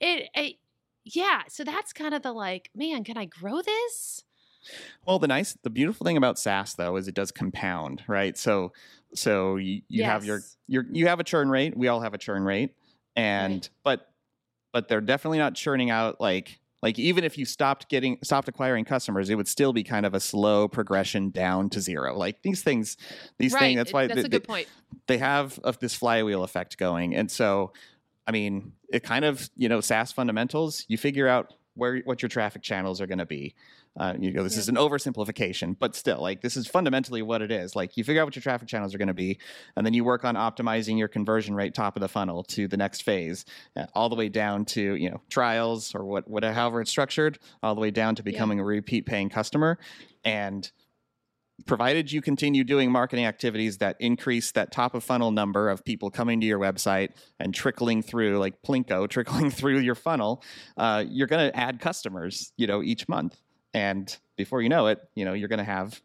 it, 0.00 0.28
it 0.34 0.56
yeah 1.04 1.42
so 1.48 1.64
that's 1.64 1.92
kind 1.92 2.14
of 2.14 2.22
the 2.22 2.32
like 2.32 2.70
man 2.74 3.02
can 3.04 3.16
i 3.16 3.24
grow 3.24 3.62
this 3.62 4.24
well 5.06 5.18
the 5.18 5.26
nice 5.26 5.56
the 5.62 5.70
beautiful 5.70 6.04
thing 6.04 6.16
about 6.16 6.38
saas 6.38 6.74
though 6.74 6.96
is 6.96 7.08
it 7.08 7.14
does 7.14 7.32
compound 7.32 8.02
right 8.06 8.36
so 8.38 8.72
so 9.14 9.56
you, 9.56 9.74
you 9.88 10.00
yes. 10.00 10.06
have 10.06 10.24
your 10.24 10.40
your 10.68 10.84
you 10.90 11.06
have 11.06 11.20
a 11.20 11.24
churn 11.24 11.48
rate 11.48 11.76
we 11.76 11.88
all 11.88 12.00
have 12.00 12.14
a 12.14 12.18
churn 12.18 12.44
rate 12.44 12.74
and 13.16 13.54
right. 13.54 13.70
but 13.84 14.08
but 14.72 14.88
they're 14.88 15.00
definitely 15.00 15.38
not 15.38 15.54
churning 15.54 15.90
out 15.90 16.20
like 16.20 16.60
like 16.82 16.98
even 16.98 17.24
if 17.24 17.38
you 17.38 17.44
stopped 17.44 17.88
getting 17.88 18.18
stopped 18.22 18.48
acquiring 18.48 18.84
customers 18.84 19.30
it 19.30 19.36
would 19.36 19.48
still 19.48 19.72
be 19.72 19.84
kind 19.84 20.04
of 20.04 20.14
a 20.14 20.20
slow 20.20 20.68
progression 20.68 21.30
down 21.30 21.70
to 21.70 21.80
zero. 21.80 22.16
Like 22.16 22.42
these 22.42 22.62
things 22.62 22.96
these 23.38 23.52
right. 23.52 23.60
things 23.60 23.76
that's 23.76 23.92
why 23.92 24.06
that's 24.06 24.22
they, 24.22 24.26
a 24.26 24.28
good 24.28 24.44
point. 24.44 24.68
they 25.06 25.18
have 25.18 25.58
of 25.60 25.78
this 25.78 25.94
flywheel 25.94 26.44
effect 26.44 26.78
going. 26.78 27.14
And 27.14 27.30
so 27.30 27.72
i 28.26 28.30
mean 28.30 28.72
it 28.92 29.02
kind 29.02 29.24
of 29.24 29.50
you 29.56 29.68
know 29.68 29.80
saas 29.80 30.12
fundamentals 30.12 30.84
you 30.86 30.96
figure 30.96 31.26
out 31.26 31.54
where 31.74 31.98
what 32.04 32.22
your 32.22 32.28
traffic 32.28 32.62
channels 32.62 33.00
are 33.00 33.06
going 33.06 33.18
to 33.18 33.26
be 33.26 33.54
uh, 33.98 34.14
you 34.18 34.32
know, 34.32 34.42
this 34.42 34.54
yeah. 34.54 34.60
is 34.60 34.68
an 34.68 34.76
oversimplification, 34.76 35.76
but 35.78 35.94
still, 35.94 36.20
like 36.20 36.40
this 36.40 36.56
is 36.56 36.66
fundamentally 36.66 37.20
what 37.20 37.42
it 37.42 37.50
is. 37.50 37.76
Like 37.76 37.96
you 37.96 38.04
figure 38.04 38.22
out 38.22 38.24
what 38.26 38.34
your 38.34 38.42
traffic 38.42 38.68
channels 38.68 38.94
are 38.94 38.98
going 38.98 39.08
to 39.08 39.14
be, 39.14 39.38
and 39.76 39.84
then 39.84 39.92
you 39.92 40.02
work 40.02 40.24
on 40.24 40.34
optimizing 40.34 40.98
your 40.98 41.08
conversion 41.08 41.54
rate 41.54 41.74
top 41.74 41.96
of 41.96 42.00
the 42.00 42.08
funnel 42.08 42.42
to 42.44 42.68
the 42.68 42.76
next 42.76 43.02
phase, 43.02 43.44
uh, 43.76 43.86
all 43.94 44.08
the 44.08 44.16
way 44.16 44.28
down 44.28 44.64
to 44.64 44.94
you 44.94 45.10
know 45.10 45.20
trials 45.28 45.94
or 45.94 46.04
what, 46.04 46.28
whatever, 46.28 46.54
however 46.54 46.80
it's 46.80 46.90
structured, 46.90 47.38
all 47.62 47.74
the 47.74 47.80
way 47.80 47.90
down 47.90 48.14
to 48.14 48.22
becoming 48.22 48.58
yeah. 48.58 48.64
a 48.64 48.66
repeat 48.66 49.04
paying 49.04 49.28
customer, 49.28 49.78
and 50.24 50.72
provided 51.66 52.10
you 52.10 52.22
continue 52.22 52.64
doing 52.64 52.90
marketing 52.90 53.26
activities 53.26 53.78
that 53.78 53.96
increase 54.00 54.52
that 54.52 54.72
top 54.72 54.94
of 54.94 55.04
funnel 55.04 55.30
number 55.30 55.68
of 55.68 55.84
people 55.84 56.10
coming 56.10 56.40
to 56.40 56.46
your 56.46 56.58
website 56.58 57.10
and 57.38 57.54
trickling 57.54 58.02
through 58.02 58.38
like 58.38 58.60
plinko 58.62 59.08
trickling 59.08 59.50
through 59.50 59.78
your 59.78 59.94
funnel 59.94 60.42
uh, 60.76 61.04
you're 61.06 61.26
going 61.26 61.50
to 61.50 61.56
add 61.56 61.78
customers 61.78 62.52
you 62.56 62.66
know 62.66 62.82
each 62.82 63.08
month 63.08 63.41
and 63.74 64.16
before 64.36 64.62
you 64.62 64.68
know 64.68 64.86
it, 64.88 65.00
you 65.14 65.24
know, 65.24 65.32
you're 65.32 65.48
going 65.48 65.58
to 65.58 65.64
have 65.64 66.00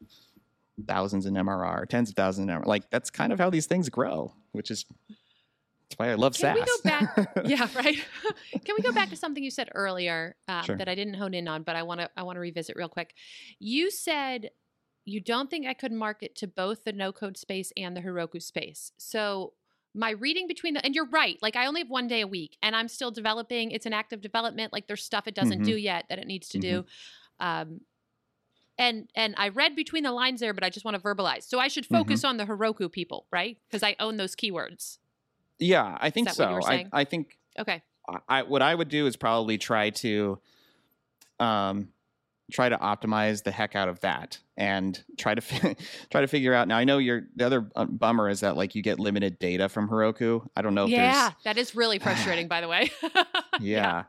thousands 0.85 1.25
in 1.25 1.33
MRR, 1.33 1.87
tens 1.87 2.09
of 2.09 2.15
thousands 2.15 2.49
in 2.49 2.55
MRR. 2.55 2.65
Like 2.65 2.89
that's 2.89 3.09
kind 3.09 3.33
of 3.33 3.39
how 3.39 3.49
these 3.49 3.65
things 3.65 3.89
grow, 3.89 4.33
which 4.51 4.71
is 4.71 4.85
that's 5.09 5.97
why 5.97 6.09
I 6.09 6.15
love 6.15 6.33
Can 6.35 6.55
SaaS. 6.55 6.55
We 6.55 6.65
go 6.65 6.89
back, 6.89 7.31
yeah, 7.45 7.67
right. 7.75 7.97
Can 8.65 8.75
we 8.77 8.83
go 8.83 8.91
back 8.91 9.09
to 9.09 9.15
something 9.15 9.43
you 9.43 9.51
said 9.51 9.69
earlier 9.73 10.35
um, 10.47 10.63
sure. 10.63 10.77
that 10.77 10.89
I 10.89 10.95
didn't 10.95 11.15
hone 11.15 11.33
in 11.33 11.47
on, 11.47 11.63
but 11.63 11.75
I 11.75 11.83
want 11.83 12.01
to 12.01 12.09
I 12.17 12.23
want 12.23 12.35
to 12.35 12.41
revisit 12.41 12.75
real 12.75 12.89
quick. 12.89 13.13
You 13.59 13.89
said 13.89 14.51
you 15.05 15.21
don't 15.21 15.49
think 15.49 15.65
I 15.65 15.73
could 15.73 15.93
market 15.93 16.35
to 16.35 16.47
both 16.47 16.83
the 16.83 16.91
no 16.91 17.13
code 17.13 17.37
space 17.37 17.71
and 17.77 17.95
the 17.95 18.01
Heroku 18.01 18.41
space. 18.41 18.91
So 18.97 19.53
my 19.97 20.11
reading 20.11 20.47
between 20.47 20.73
the 20.73 20.85
and 20.85 20.93
you're 20.93 21.09
right 21.09 21.39
like 21.41 21.55
i 21.55 21.65
only 21.65 21.81
have 21.81 21.89
one 21.89 22.07
day 22.07 22.21
a 22.21 22.27
week 22.27 22.57
and 22.61 22.75
i'm 22.75 22.87
still 22.87 23.09
developing 23.09 23.71
it's 23.71 23.85
an 23.85 23.93
active 23.93 24.21
development 24.21 24.71
like 24.71 24.85
there's 24.85 25.03
stuff 25.03 25.27
it 25.27 25.33
doesn't 25.33 25.59
mm-hmm. 25.59 25.71
do 25.71 25.75
yet 25.75 26.05
that 26.09 26.19
it 26.19 26.27
needs 26.27 26.47
to 26.49 26.59
mm-hmm. 26.59 26.81
do 26.81 26.85
um 27.39 27.81
and 28.77 29.09
and 29.15 29.35
i 29.37 29.49
read 29.49 29.75
between 29.75 30.03
the 30.03 30.11
lines 30.11 30.39
there 30.39 30.53
but 30.53 30.63
i 30.63 30.69
just 30.69 30.85
want 30.85 30.95
to 30.95 31.01
verbalize 31.01 31.43
so 31.43 31.59
i 31.59 31.67
should 31.67 31.85
focus 31.85 32.21
mm-hmm. 32.21 32.29
on 32.29 32.37
the 32.37 32.45
heroku 32.45 32.91
people 32.91 33.25
right 33.31 33.57
because 33.67 33.83
i 33.83 33.95
own 33.99 34.17
those 34.17 34.35
keywords 34.35 34.97
yeah 35.59 35.97
i 35.99 36.09
think 36.09 36.29
so 36.29 36.59
I, 36.65 36.85
I 36.91 37.03
think 37.03 37.37
okay 37.57 37.81
I, 38.29 38.43
what 38.43 38.61
i 38.61 38.73
would 38.73 38.89
do 38.89 39.07
is 39.07 39.15
probably 39.15 39.57
try 39.57 39.89
to 39.91 40.39
um 41.39 41.89
try 42.51 42.69
to 42.69 42.77
optimize 42.77 43.43
the 43.43 43.51
heck 43.51 43.75
out 43.75 43.89
of 43.89 43.99
that 44.01 44.39
and 44.55 45.01
try 45.17 45.35
to 45.35 45.41
fi- 45.41 45.75
try 46.09 46.21
to 46.21 46.27
figure 46.27 46.53
out. 46.53 46.67
Now 46.67 46.77
I 46.77 46.83
know 46.83 46.97
you're 46.97 47.23
the 47.35 47.45
other 47.45 47.69
uh, 47.75 47.85
bummer 47.85 48.29
is 48.29 48.41
that 48.41 48.55
like 48.55 48.75
you 48.75 48.81
get 48.81 48.99
limited 48.99 49.39
data 49.39 49.69
from 49.69 49.89
Heroku. 49.89 50.47
I 50.55 50.61
don't 50.61 50.73
know. 50.73 50.85
If 50.85 50.91
Yeah, 50.91 51.31
that 51.43 51.57
is 51.57 51.75
really 51.75 51.99
frustrating. 52.07 52.47
by 52.47 52.61
the 52.61 52.67
way. 52.67 52.91
yeah. 53.03 53.21
yeah. 53.59 54.03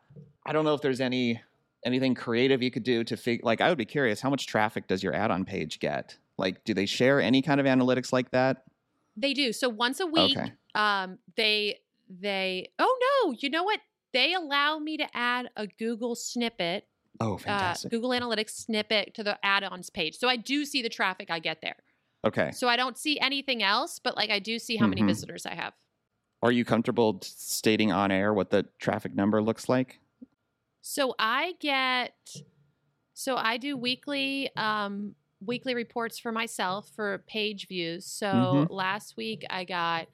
I 0.46 0.52
don't 0.52 0.64
know 0.64 0.74
if 0.74 0.80
there's 0.80 1.00
any 1.00 1.42
anything 1.84 2.14
creative 2.14 2.62
you 2.62 2.70
could 2.70 2.82
do 2.82 3.04
to 3.04 3.16
figure. 3.16 3.42
Like 3.44 3.60
I 3.60 3.68
would 3.68 3.78
be 3.78 3.84
curious, 3.84 4.20
how 4.20 4.30
much 4.30 4.46
traffic 4.46 4.86
does 4.88 5.02
your 5.02 5.14
add-on 5.14 5.44
page 5.44 5.80
get? 5.80 6.16
Like, 6.36 6.64
do 6.64 6.74
they 6.74 6.86
share 6.86 7.20
any 7.20 7.42
kind 7.42 7.60
of 7.60 7.66
analytics 7.66 8.12
like 8.12 8.30
that? 8.30 8.64
They 9.16 9.34
do. 9.34 9.52
So 9.52 9.68
once 9.68 10.00
a 10.00 10.06
week, 10.06 10.36
okay. 10.36 10.52
um, 10.74 11.18
they 11.36 11.80
they. 12.08 12.70
Oh 12.78 13.24
no! 13.24 13.32
You 13.38 13.50
know 13.50 13.64
what? 13.64 13.80
They 14.12 14.34
allow 14.34 14.78
me 14.78 14.96
to 14.96 15.16
add 15.16 15.50
a 15.56 15.66
Google 15.66 16.14
snippet 16.14 16.86
Oh, 17.20 17.34
uh, 17.34 17.38
fantastic. 17.38 17.88
Uh, 17.88 17.96
Google 17.96 18.10
Analytics 18.10 18.50
snippet 18.50 19.14
to 19.14 19.24
the 19.24 19.38
add-ons 19.44 19.90
page. 19.90 20.18
So 20.18 20.28
I 20.28 20.36
do 20.36 20.64
see 20.64 20.82
the 20.82 20.88
traffic 20.88 21.30
I 21.30 21.38
get 21.38 21.60
there. 21.60 21.76
Okay. 22.24 22.50
So 22.52 22.68
I 22.68 22.76
don't 22.76 22.96
see 22.96 23.18
anything 23.20 23.62
else, 23.62 23.98
but 23.98 24.16
like 24.16 24.30
I 24.30 24.38
do 24.38 24.58
see 24.58 24.76
how 24.76 24.84
mm-hmm. 24.84 24.90
many 24.90 25.02
visitors 25.02 25.46
I 25.46 25.54
have. 25.54 25.72
Are 26.42 26.52
you 26.52 26.64
comfortable 26.64 27.18
stating 27.22 27.90
on 27.90 28.12
air 28.12 28.32
what 28.32 28.50
the 28.50 28.66
traffic 28.78 29.14
number 29.14 29.42
looks 29.42 29.68
like? 29.68 29.98
So 30.90 31.14
I 31.18 31.52
get 31.60 32.14
so 33.12 33.36
I 33.36 33.58
do 33.58 33.76
weekly 33.76 34.48
um 34.56 35.14
weekly 35.44 35.74
reports 35.74 36.18
for 36.18 36.32
myself 36.32 36.88
for 36.96 37.22
page 37.28 37.68
views. 37.68 38.06
So 38.06 38.26
mm-hmm. 38.26 38.72
last 38.72 39.14
week 39.14 39.44
I 39.50 39.64
got 39.64 40.08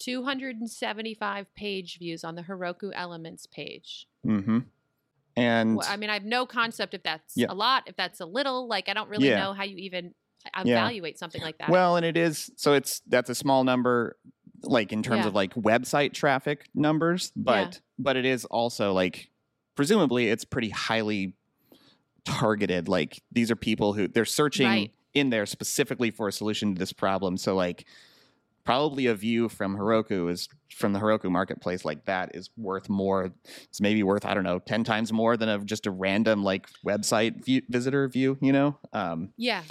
275 0.00 1.54
page 1.54 1.98
views 1.98 2.22
on 2.22 2.34
the 2.34 2.42
Heroku 2.42 2.90
Elements 2.94 3.46
page. 3.46 4.06
Mhm. 4.26 4.66
And 5.36 5.76
well, 5.76 5.88
I 5.88 5.96
mean, 5.96 6.10
I 6.10 6.14
have 6.14 6.24
no 6.26 6.44
concept 6.44 6.92
if 6.92 7.02
that's 7.02 7.32
yeah. 7.34 7.46
a 7.48 7.54
lot, 7.54 7.84
if 7.86 7.96
that's 7.96 8.20
a 8.20 8.26
little. 8.26 8.68
Like, 8.68 8.90
I 8.90 8.92
don't 8.92 9.08
really 9.08 9.28
yeah. 9.28 9.40
know 9.40 9.52
how 9.54 9.64
you 9.64 9.78
even 9.78 10.12
evaluate 10.54 11.14
yeah. 11.14 11.18
something 11.18 11.40
like 11.40 11.56
that. 11.58 11.70
Well, 11.70 11.96
and 11.96 12.04
it 12.04 12.18
is 12.18 12.50
so 12.56 12.74
it's 12.74 13.00
that's 13.06 13.30
a 13.30 13.34
small 13.34 13.64
number, 13.64 14.18
like 14.64 14.92
in 14.92 15.02
terms 15.02 15.24
of 15.24 15.34
like 15.34 15.54
website 15.54 16.12
traffic 16.12 16.68
numbers, 16.74 17.32
but 17.34 17.80
but 17.98 18.18
it 18.18 18.26
is 18.26 18.44
also 18.44 18.92
like 18.92 19.30
presumably 19.74 20.28
it's 20.28 20.44
pretty 20.44 20.70
highly 20.70 21.34
targeted. 22.24 22.88
Like 22.88 23.22
these 23.32 23.50
are 23.50 23.56
people 23.56 23.92
who 23.92 24.08
they're 24.08 24.24
searching 24.24 24.66
right. 24.66 24.92
in 25.14 25.30
there 25.30 25.46
specifically 25.46 26.10
for 26.10 26.28
a 26.28 26.32
solution 26.32 26.74
to 26.74 26.78
this 26.78 26.92
problem. 26.92 27.36
So 27.36 27.54
like 27.54 27.86
probably 28.64 29.06
a 29.06 29.14
view 29.14 29.48
from 29.48 29.76
Heroku 29.76 30.30
is 30.30 30.48
from 30.74 30.92
the 30.92 30.98
Heroku 30.98 31.30
marketplace 31.30 31.84
like 31.84 32.04
that 32.04 32.34
is 32.34 32.50
worth 32.56 32.88
more. 32.88 33.32
It's 33.64 33.80
maybe 33.80 34.02
worth 34.02 34.24
I 34.24 34.34
don't 34.34 34.44
know 34.44 34.58
ten 34.58 34.84
times 34.84 35.12
more 35.12 35.36
than 35.36 35.48
a 35.48 35.58
just 35.58 35.86
a 35.86 35.90
random 35.90 36.44
like 36.44 36.68
website 36.86 37.44
view, 37.44 37.62
visitor 37.68 38.08
view. 38.08 38.38
You 38.40 38.52
know? 38.52 38.78
Um, 38.92 39.32
yeah. 39.36 39.62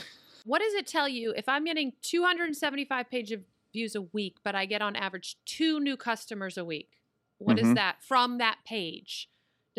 What 0.46 0.62
does 0.62 0.74
it 0.74 0.88
tell 0.88 1.08
you 1.08 1.34
if 1.36 1.48
I'm 1.48 1.66
getting 1.66 1.94
275 2.02 3.10
page 3.10 3.32
of 3.32 3.42
views 3.72 3.96
a 3.96 4.02
week, 4.02 4.38
but 4.44 4.56
I 4.56 4.66
get 4.66 4.82
on 4.82 4.96
average 4.96 5.38
two 5.46 5.80
new 5.80 5.96
customers 5.96 6.58
a 6.58 6.66
week? 6.66 6.90
What 7.38 7.58
mm-hmm. 7.58 7.70
is 7.70 7.76
that 7.76 7.98
from 8.02 8.40
that 8.40 8.58
page? 8.66 9.30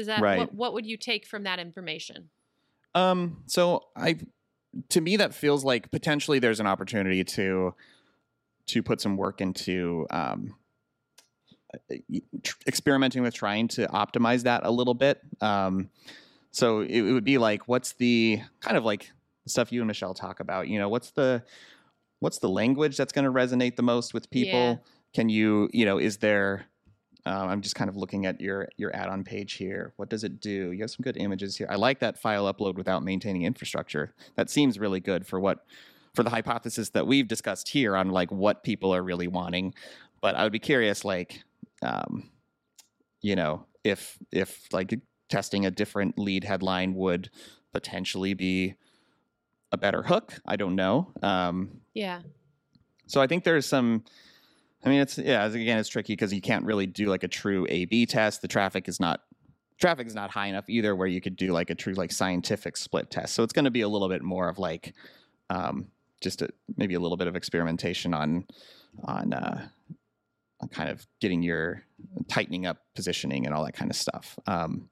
Does 0.01 0.07
that 0.07 0.23
right. 0.23 0.39
what, 0.39 0.55
what 0.55 0.73
would 0.73 0.87
you 0.87 0.97
take 0.97 1.27
from 1.27 1.43
that 1.43 1.59
information? 1.59 2.31
Um. 2.95 3.43
So 3.47 3.83
I, 3.95 4.17
to 4.89 5.01
me, 5.03 5.17
that 5.17 5.35
feels 5.35 5.63
like 5.63 5.91
potentially 5.91 6.39
there's 6.39 6.59
an 6.59 6.67
opportunity 6.67 7.23
to 7.23 7.75
to 8.69 8.83
put 8.83 9.03
some 9.03 9.19
work 9.19 9.43
into 9.43 10.07
um, 10.09 10.55
experimenting 12.67 13.23
with 13.23 13.35
trying 13.35 13.69
to 13.69 13.87
optimize 13.89 14.45
that 14.45 14.65
a 14.65 14.71
little 14.71 14.95
bit. 14.95 15.21
Um, 15.43 15.91
so 16.51 16.81
it, 16.81 17.03
it, 17.03 17.13
would 17.13 17.25
be 17.25 17.37
like, 17.37 17.69
what's 17.69 17.93
the 17.93 18.41
kind 18.61 18.79
of 18.79 18.85
like 18.87 19.13
stuff 19.47 19.71
you 19.71 19.81
and 19.81 19.89
Michele 19.89 20.15
talk 20.15 20.41
about? 20.41 20.69
You 20.69 20.79
know, 20.79 20.89
what's 20.89 21.11
the 21.11 21.43
what's 22.21 22.39
the 22.39 22.49
language 22.49 22.97
that's 22.97 23.13
going 23.13 23.27
to 23.27 23.31
resonate 23.31 23.77
the 23.77 23.83
most 23.83 24.15
with 24.15 24.31
people? 24.31 24.59
Yeah. 24.59 24.77
Can 25.13 25.29
you, 25.29 25.69
you 25.75 25.85
know, 25.85 25.99
is 25.99 26.19
there? 26.19 26.65
Um, 27.27 27.49
I'm 27.49 27.61
just 27.61 27.75
kind 27.75 27.91
of 27.91 27.97
looking 27.97 28.27
at 28.27 28.41
your 28.41 28.69
your 28.77 28.95
add-on 28.95 29.25
page 29.25 29.55
here. 29.55 29.93
What 29.97 30.09
does 30.09 30.25
it 30.25 30.41
do? 30.41 30.73
You 30.73 30.81
have 30.81 30.91
some 30.91 31.03
good 31.03 31.17
images 31.17 31.57
here. 31.57 31.67
I 31.71 31.77
like 31.77 32.01
that 32.01 32.19
file 32.19 32.53
upload 32.53 32.77
without 32.77 33.03
maintaining 33.03 33.43
infrastructure. 33.43 34.15
That 34.37 34.49
seems 34.49 34.79
really 34.79 35.01
good 35.01 35.27
for 35.27 35.39
what 35.39 35.65
for 36.15 36.23
the 36.23 36.31
hypothesis 36.31 36.91
that 36.91 37.07
we've 37.07 37.29
discussed 37.29 37.69
here 37.69 37.95
on 37.97 38.11
like 38.11 38.33
what 38.33 38.63
people 38.65 38.95
are 38.95 39.03
really 39.03 39.29
wanting. 39.29 39.75
But 40.21 40.35
I 40.35 40.43
would 40.43 40.53
be 40.53 40.59
curious, 40.59 41.05
like, 41.05 41.43
um, 41.83 42.31
you 43.23 43.37
know, 43.37 43.67
if 43.85 44.19
if 44.33 44.67
like 44.73 44.99
testing 45.29 45.67
a 45.67 45.71
different 45.71 46.19
lead 46.19 46.45
headline 46.45 46.95
would 46.95 47.31
potentially 47.73 48.35
be 48.35 48.75
a 49.73 49.77
better 49.77 50.03
hook. 50.03 50.41
I 50.47 50.57
don't 50.57 50.75
know. 50.75 51.13
Um, 51.23 51.81
yeah. 51.95 52.21
So 53.07 53.21
I 53.21 53.27
think 53.27 53.45
there's 53.45 53.67
some. 53.67 54.05
I 54.85 54.89
mean, 54.89 55.01
it's 55.01 55.19
yeah. 55.19 55.45
Again, 55.47 55.79
it's 55.79 55.89
tricky 55.89 56.15
because 56.15 56.33
you 56.33 56.41
can't 56.41 56.65
really 56.65 56.87
do 56.87 57.07
like 57.07 57.23
a 57.23 57.29
true 57.29 57.67
A/B 57.69 58.07
test. 58.07 58.43
The 58.43 58.49
traffic 58.49 58.89
is 58.89 58.99
not 58.99 59.21
traffic 59.79 60.07
is 60.07 60.15
not 60.15 60.31
high 60.31 60.47
enough 60.47 60.69
either, 60.69 60.95
where 60.95 61.09
you 61.09 61.21
could 61.21 61.37
do 61.37 61.53
like 61.53 61.71
a 61.71 61.75
true 61.75 61.95
like 61.95 62.13
scientific 62.13 62.77
split 62.77 63.11
test. 63.11 63.35
So 63.35 63.43
it's 63.43 63.53
going 63.53 63.65
to 63.65 63.71
be 63.71 63.81
a 63.81 63.89
little 63.89 64.09
bit 64.09 64.23
more 64.23 64.49
of 64.49 64.59
like 64.59 64.95
um, 65.49 65.89
just 66.21 66.43
a, 66.43 66.51
maybe 66.77 66.95
a 66.95 67.01
little 67.01 67.17
bit 67.17 67.27
of 67.27 67.37
experimentation 67.37 68.15
on 68.15 68.47
on, 69.05 69.33
uh, 69.33 69.69
kind 70.71 70.91
of 70.91 71.07
getting 71.21 71.43
your 71.43 71.83
tightening 72.29 72.67
up 72.67 72.79
positioning 72.95 73.47
and 73.47 73.55
all 73.55 73.65
that 73.65 73.73
kind 73.73 73.91
of 73.91 73.97
stuff. 73.97 74.39
Um, 74.47 74.91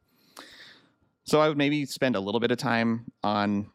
so 1.25 1.41
I 1.41 1.49
would 1.49 1.59
maybe 1.59 1.85
spend 1.85 2.17
a 2.17 2.21
little 2.21 2.41
bit 2.41 2.51
of 2.51 2.59
time 2.59 3.07
on 3.23 3.71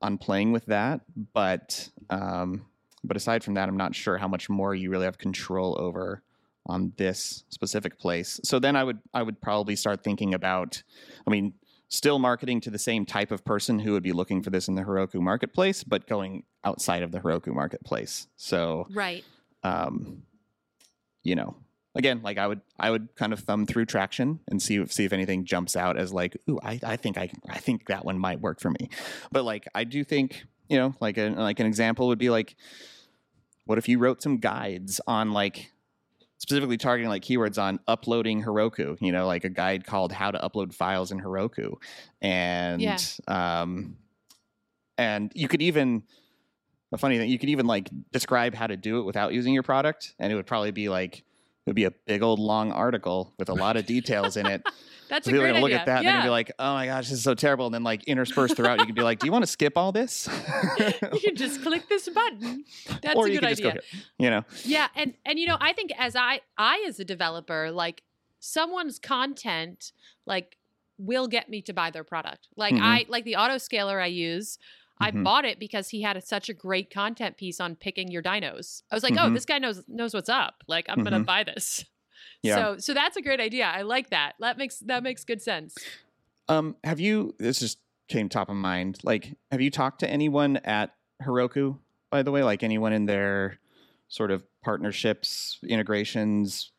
on 0.00 0.18
playing 0.18 0.52
with 0.52 0.66
that, 0.66 1.00
but 1.32 1.88
um, 2.10 2.66
but 3.04 3.16
aside 3.16 3.44
from 3.44 3.54
that, 3.54 3.68
I'm 3.68 3.76
not 3.76 3.94
sure 3.94 4.18
how 4.18 4.28
much 4.28 4.48
more 4.48 4.74
you 4.74 4.90
really 4.90 5.04
have 5.04 5.18
control 5.18 5.76
over 5.78 6.22
on 6.66 6.92
this 6.96 7.44
specific 7.48 7.98
place. 7.98 8.40
So 8.44 8.58
then 8.58 8.76
I 8.76 8.84
would 8.84 8.98
I 9.14 9.22
would 9.22 9.40
probably 9.40 9.76
start 9.76 10.04
thinking 10.04 10.34
about. 10.34 10.82
I 11.26 11.30
mean, 11.30 11.54
still 11.88 12.18
marketing 12.18 12.60
to 12.60 12.70
the 12.70 12.78
same 12.78 13.06
type 13.06 13.30
of 13.30 13.44
person 13.44 13.78
who 13.78 13.92
would 13.92 14.02
be 14.02 14.12
looking 14.12 14.42
for 14.42 14.50
this 14.50 14.68
in 14.68 14.74
the 14.74 14.82
Heroku 14.82 15.20
marketplace, 15.20 15.84
but 15.84 16.06
going 16.06 16.44
outside 16.64 17.02
of 17.02 17.12
the 17.12 17.20
Heroku 17.20 17.48
marketplace. 17.48 18.28
So, 18.36 18.86
right. 18.90 19.24
Um, 19.62 20.22
you 21.22 21.34
know, 21.34 21.56
again, 21.94 22.20
like 22.22 22.38
I 22.38 22.46
would, 22.46 22.60
I 22.78 22.90
would 22.90 23.14
kind 23.16 23.32
of 23.32 23.40
thumb 23.40 23.66
through 23.66 23.86
traction 23.86 24.40
and 24.48 24.62
see 24.62 24.76
if 24.76 24.92
see 24.92 25.04
if 25.04 25.12
anything 25.12 25.44
jumps 25.44 25.76
out 25.76 25.96
as 25.96 26.12
like, 26.12 26.36
ooh, 26.48 26.60
I, 26.62 26.78
I 26.82 26.96
think 26.96 27.18
I, 27.18 27.30
I 27.48 27.58
think 27.58 27.86
that 27.88 28.04
one 28.04 28.18
might 28.18 28.40
work 28.40 28.60
for 28.60 28.70
me. 28.70 28.90
But 29.32 29.44
like, 29.44 29.66
I 29.74 29.84
do 29.84 30.04
think, 30.04 30.44
you 30.68 30.78
know, 30.78 30.94
like 31.00 31.18
a, 31.18 31.28
like 31.30 31.60
an 31.60 31.66
example 31.66 32.08
would 32.08 32.18
be 32.18 32.30
like, 32.30 32.56
what 33.64 33.78
if 33.78 33.88
you 33.88 33.98
wrote 33.98 34.22
some 34.22 34.38
guides 34.38 35.00
on 35.06 35.32
like 35.32 35.72
specifically 36.38 36.76
targeting 36.76 37.08
like 37.08 37.22
keywords 37.22 37.60
on 37.60 37.80
uploading 37.86 38.42
Heroku, 38.42 38.96
you 39.00 39.12
know, 39.12 39.26
like 39.26 39.44
a 39.44 39.50
guide 39.50 39.84
called 39.84 40.12
how 40.12 40.30
to 40.30 40.38
upload 40.38 40.72
files 40.72 41.10
in 41.12 41.20
Heroku. 41.20 41.74
And 42.22 42.80
yeah. 42.80 42.98
um 43.26 43.96
and 44.96 45.30
you 45.34 45.48
could 45.48 45.62
even 45.62 46.04
a 46.90 46.98
funny 46.98 47.18
thing, 47.18 47.28
you 47.28 47.38
could 47.38 47.50
even 47.50 47.66
like 47.66 47.90
describe 48.12 48.54
how 48.54 48.66
to 48.66 48.76
do 48.76 49.00
it 49.00 49.02
without 49.02 49.34
using 49.34 49.52
your 49.52 49.62
product 49.62 50.14
and 50.18 50.32
it 50.32 50.36
would 50.36 50.46
probably 50.46 50.70
be 50.70 50.88
like 50.88 51.24
would 51.68 51.76
be 51.76 51.84
a 51.84 51.90
big 51.90 52.22
old 52.22 52.38
long 52.38 52.72
article 52.72 53.32
with 53.38 53.48
a 53.48 53.54
lot 53.54 53.76
of 53.76 53.86
details 53.86 54.36
in 54.36 54.46
it. 54.46 54.66
That's 55.08 55.26
so 55.26 55.34
a 55.34 55.38
great 55.38 55.54
look 55.54 55.56
idea. 55.56 55.62
Look 55.62 55.72
at 55.72 55.86
that 55.86 56.04
yeah. 56.04 56.16
and 56.16 56.24
be 56.24 56.28
like, 56.28 56.52
"Oh 56.58 56.74
my 56.74 56.86
gosh, 56.86 57.08
this 57.08 57.18
is 57.18 57.24
so 57.24 57.34
terrible!" 57.34 57.64
And 57.64 57.74
then 57.74 57.82
like 57.82 58.04
interspersed 58.04 58.56
throughout, 58.56 58.78
you 58.80 58.84
can 58.84 58.94
be 58.94 59.02
like, 59.02 59.20
"Do 59.20 59.26
you 59.26 59.32
want 59.32 59.42
to 59.42 59.50
skip 59.50 59.78
all 59.78 59.90
this?" 59.90 60.28
you 60.78 61.20
can 61.20 61.34
just 61.34 61.62
click 61.62 61.88
this 61.88 62.08
button. 62.10 62.64
That's 63.02 63.16
or 63.16 63.26
a 63.26 63.30
good 63.30 63.44
idea. 63.44 63.74
Go, 63.74 63.80
you 64.18 64.28
know. 64.28 64.44
Yeah, 64.64 64.88
and 64.94 65.14
and 65.24 65.38
you 65.38 65.46
know, 65.46 65.56
I 65.60 65.72
think 65.72 65.92
as 65.98 66.14
I 66.14 66.42
I 66.58 66.84
as 66.86 67.00
a 67.00 67.06
developer, 67.06 67.70
like 67.70 68.02
someone's 68.38 68.98
content, 68.98 69.92
like 70.26 70.58
will 70.98 71.28
get 71.28 71.48
me 71.48 71.62
to 71.62 71.72
buy 71.72 71.90
their 71.90 72.04
product. 72.04 72.48
Like 72.56 72.74
mm-hmm. 72.74 72.84
I 72.84 73.06
like 73.08 73.24
the 73.24 73.36
autoscaler 73.38 74.02
I 74.02 74.06
use. 74.06 74.58
I 75.00 75.10
mm-hmm. 75.10 75.22
bought 75.22 75.44
it 75.44 75.58
because 75.58 75.88
he 75.88 76.02
had 76.02 76.16
a, 76.16 76.20
such 76.20 76.48
a 76.48 76.54
great 76.54 76.90
content 76.90 77.36
piece 77.36 77.60
on 77.60 77.76
picking 77.76 78.10
your 78.10 78.22
dynos. 78.22 78.82
I 78.90 78.94
was 78.94 79.02
like, 79.02 79.14
oh, 79.14 79.16
mm-hmm. 79.16 79.30
oh, 79.30 79.34
this 79.34 79.44
guy 79.44 79.58
knows 79.58 79.82
knows 79.88 80.14
what's 80.14 80.28
up. 80.28 80.64
Like 80.66 80.86
I'm 80.88 81.04
gonna 81.04 81.16
mm-hmm. 81.16 81.24
buy 81.24 81.44
this. 81.44 81.84
Yeah. 82.42 82.54
So 82.54 82.78
so 82.78 82.94
that's 82.94 83.16
a 83.16 83.22
great 83.22 83.40
idea. 83.40 83.64
I 83.64 83.82
like 83.82 84.10
that. 84.10 84.34
That 84.38 84.58
makes 84.58 84.78
that 84.80 85.02
makes 85.02 85.24
good 85.24 85.42
sense. 85.42 85.76
Um, 86.48 86.76
have 86.84 87.00
you? 87.00 87.34
This 87.38 87.58
just 87.58 87.78
came 88.08 88.28
top 88.28 88.48
of 88.48 88.56
mind. 88.56 88.98
Like, 89.02 89.36
have 89.50 89.60
you 89.60 89.70
talked 89.70 90.00
to 90.00 90.10
anyone 90.10 90.56
at 90.58 90.94
Heroku? 91.22 91.78
By 92.10 92.22
the 92.22 92.30
way, 92.30 92.42
like 92.42 92.62
anyone 92.62 92.92
in 92.92 93.06
their 93.06 93.58
sort 94.08 94.30
of 94.30 94.44
partnerships, 94.62 95.58
integrations? 95.66 96.70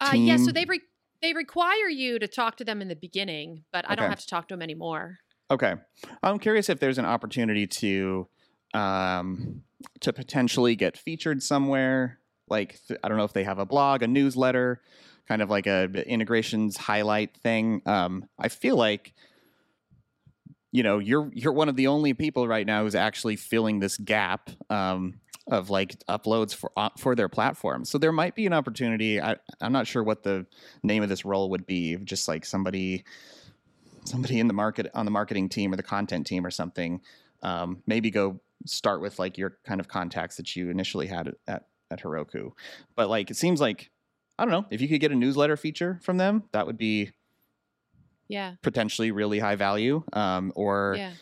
Uh, 0.00 0.12
yeah, 0.14 0.36
so 0.36 0.50
they 0.50 0.64
re- 0.64 0.80
they 1.22 1.32
require 1.32 1.88
you 1.88 2.18
to 2.18 2.26
talk 2.26 2.56
to 2.56 2.64
them 2.64 2.82
in 2.82 2.88
the 2.88 2.96
beginning, 2.96 3.64
but 3.72 3.84
I 3.88 3.92
okay. 3.92 4.00
don't 4.00 4.10
have 4.10 4.20
to 4.20 4.26
talk 4.26 4.48
to 4.48 4.54
them 4.54 4.62
anymore. 4.62 5.18
Okay, 5.50 5.74
I'm 6.22 6.38
curious 6.38 6.68
if 6.68 6.80
there's 6.80 6.98
an 6.98 7.04
opportunity 7.04 7.66
to 7.66 8.28
um, 8.72 9.62
to 10.00 10.12
potentially 10.12 10.74
get 10.74 10.96
featured 10.96 11.42
somewhere. 11.42 12.18
Like 12.48 12.78
I 13.02 13.08
don't 13.08 13.18
know 13.18 13.24
if 13.24 13.32
they 13.32 13.44
have 13.44 13.58
a 13.58 13.66
blog, 13.66 14.02
a 14.02 14.06
newsletter, 14.06 14.80
kind 15.28 15.42
of 15.42 15.50
like 15.50 15.66
a 15.66 15.84
integrations 16.06 16.76
highlight 16.76 17.36
thing. 17.36 17.82
Um, 17.86 18.28
I 18.38 18.48
feel 18.48 18.76
like 18.76 19.14
you 20.72 20.82
know 20.82 20.98
you're 20.98 21.30
you're 21.34 21.52
one 21.52 21.68
of 21.68 21.76
the 21.76 21.88
only 21.88 22.14
people 22.14 22.48
right 22.48 22.66
now 22.66 22.82
who's 22.82 22.94
actually 22.94 23.36
filling 23.36 23.80
this 23.80 23.98
gap 23.98 24.50
um, 24.70 25.20
of 25.46 25.68
like 25.68 25.98
uploads 26.08 26.54
for 26.54 26.72
uh, 26.76 26.88
for 26.98 27.14
their 27.14 27.28
platform. 27.28 27.84
So 27.84 27.98
there 27.98 28.12
might 28.12 28.34
be 28.34 28.46
an 28.46 28.54
opportunity. 28.54 29.20
I, 29.20 29.36
I'm 29.60 29.72
not 29.72 29.86
sure 29.86 30.02
what 30.02 30.22
the 30.22 30.46
name 30.82 31.02
of 31.02 31.10
this 31.10 31.26
role 31.26 31.50
would 31.50 31.66
be. 31.66 31.96
Just 31.96 32.28
like 32.28 32.46
somebody 32.46 33.04
somebody 34.04 34.38
in 34.38 34.46
the 34.48 34.54
market 34.54 34.90
on 34.94 35.04
the 35.04 35.10
marketing 35.10 35.48
team 35.48 35.72
or 35.72 35.76
the 35.76 35.82
content 35.82 36.26
team 36.26 36.46
or 36.46 36.50
something. 36.50 37.00
Um, 37.42 37.82
maybe 37.86 38.10
go 38.10 38.40
start 38.66 39.00
with 39.00 39.18
like 39.18 39.36
your 39.36 39.58
kind 39.66 39.80
of 39.80 39.88
contacts 39.88 40.36
that 40.36 40.56
you 40.56 40.70
initially 40.70 41.06
had 41.06 41.34
at 41.46 41.66
at 41.90 42.02
Heroku. 42.02 42.52
But 42.96 43.08
like 43.08 43.30
it 43.30 43.36
seems 43.36 43.60
like 43.60 43.90
I 44.38 44.44
don't 44.44 44.52
know 44.52 44.66
if 44.70 44.80
you 44.80 44.88
could 44.88 45.00
get 45.00 45.12
a 45.12 45.16
newsletter 45.16 45.56
feature 45.56 46.00
from 46.02 46.16
them, 46.16 46.44
that 46.52 46.66
would 46.66 46.78
be 46.78 47.12
yeah 48.28 48.54
potentially 48.62 49.10
really 49.10 49.38
high 49.38 49.56
value 49.56 50.02
um, 50.12 50.52
or 50.54 50.94
yeah. 50.96 51.12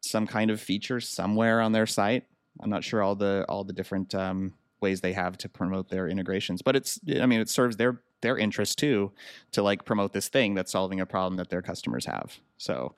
some 0.00 0.26
kind 0.26 0.50
of 0.50 0.60
feature 0.60 1.00
somewhere 1.00 1.60
on 1.60 1.72
their 1.72 1.86
site 1.86 2.24
i'm 2.60 2.70
not 2.70 2.84
sure 2.84 3.02
all 3.02 3.14
the 3.14 3.44
all 3.48 3.64
the 3.64 3.72
different 3.72 4.14
um, 4.14 4.54
ways 4.80 5.00
they 5.00 5.12
have 5.12 5.36
to 5.36 5.48
promote 5.48 5.88
their 5.88 6.08
integrations 6.08 6.62
but 6.62 6.76
it's 6.76 6.98
i 7.20 7.26
mean 7.26 7.40
it 7.40 7.48
serves 7.48 7.76
their 7.76 8.02
their 8.20 8.36
interest 8.38 8.78
too 8.78 9.12
to 9.52 9.62
like 9.62 9.84
promote 9.84 10.12
this 10.12 10.28
thing 10.28 10.54
that's 10.54 10.72
solving 10.72 11.00
a 11.00 11.06
problem 11.06 11.36
that 11.36 11.50
their 11.50 11.62
customers 11.62 12.06
have 12.06 12.38
so 12.58 12.94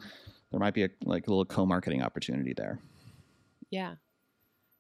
there 0.51 0.61
might 0.61 0.75
be 0.75 0.85
a 0.85 0.89
like 1.05 1.27
a 1.27 1.31
little 1.31 1.45
co-marketing 1.45 2.03
opportunity 2.03 2.53
there 2.53 2.79
yeah 3.71 3.95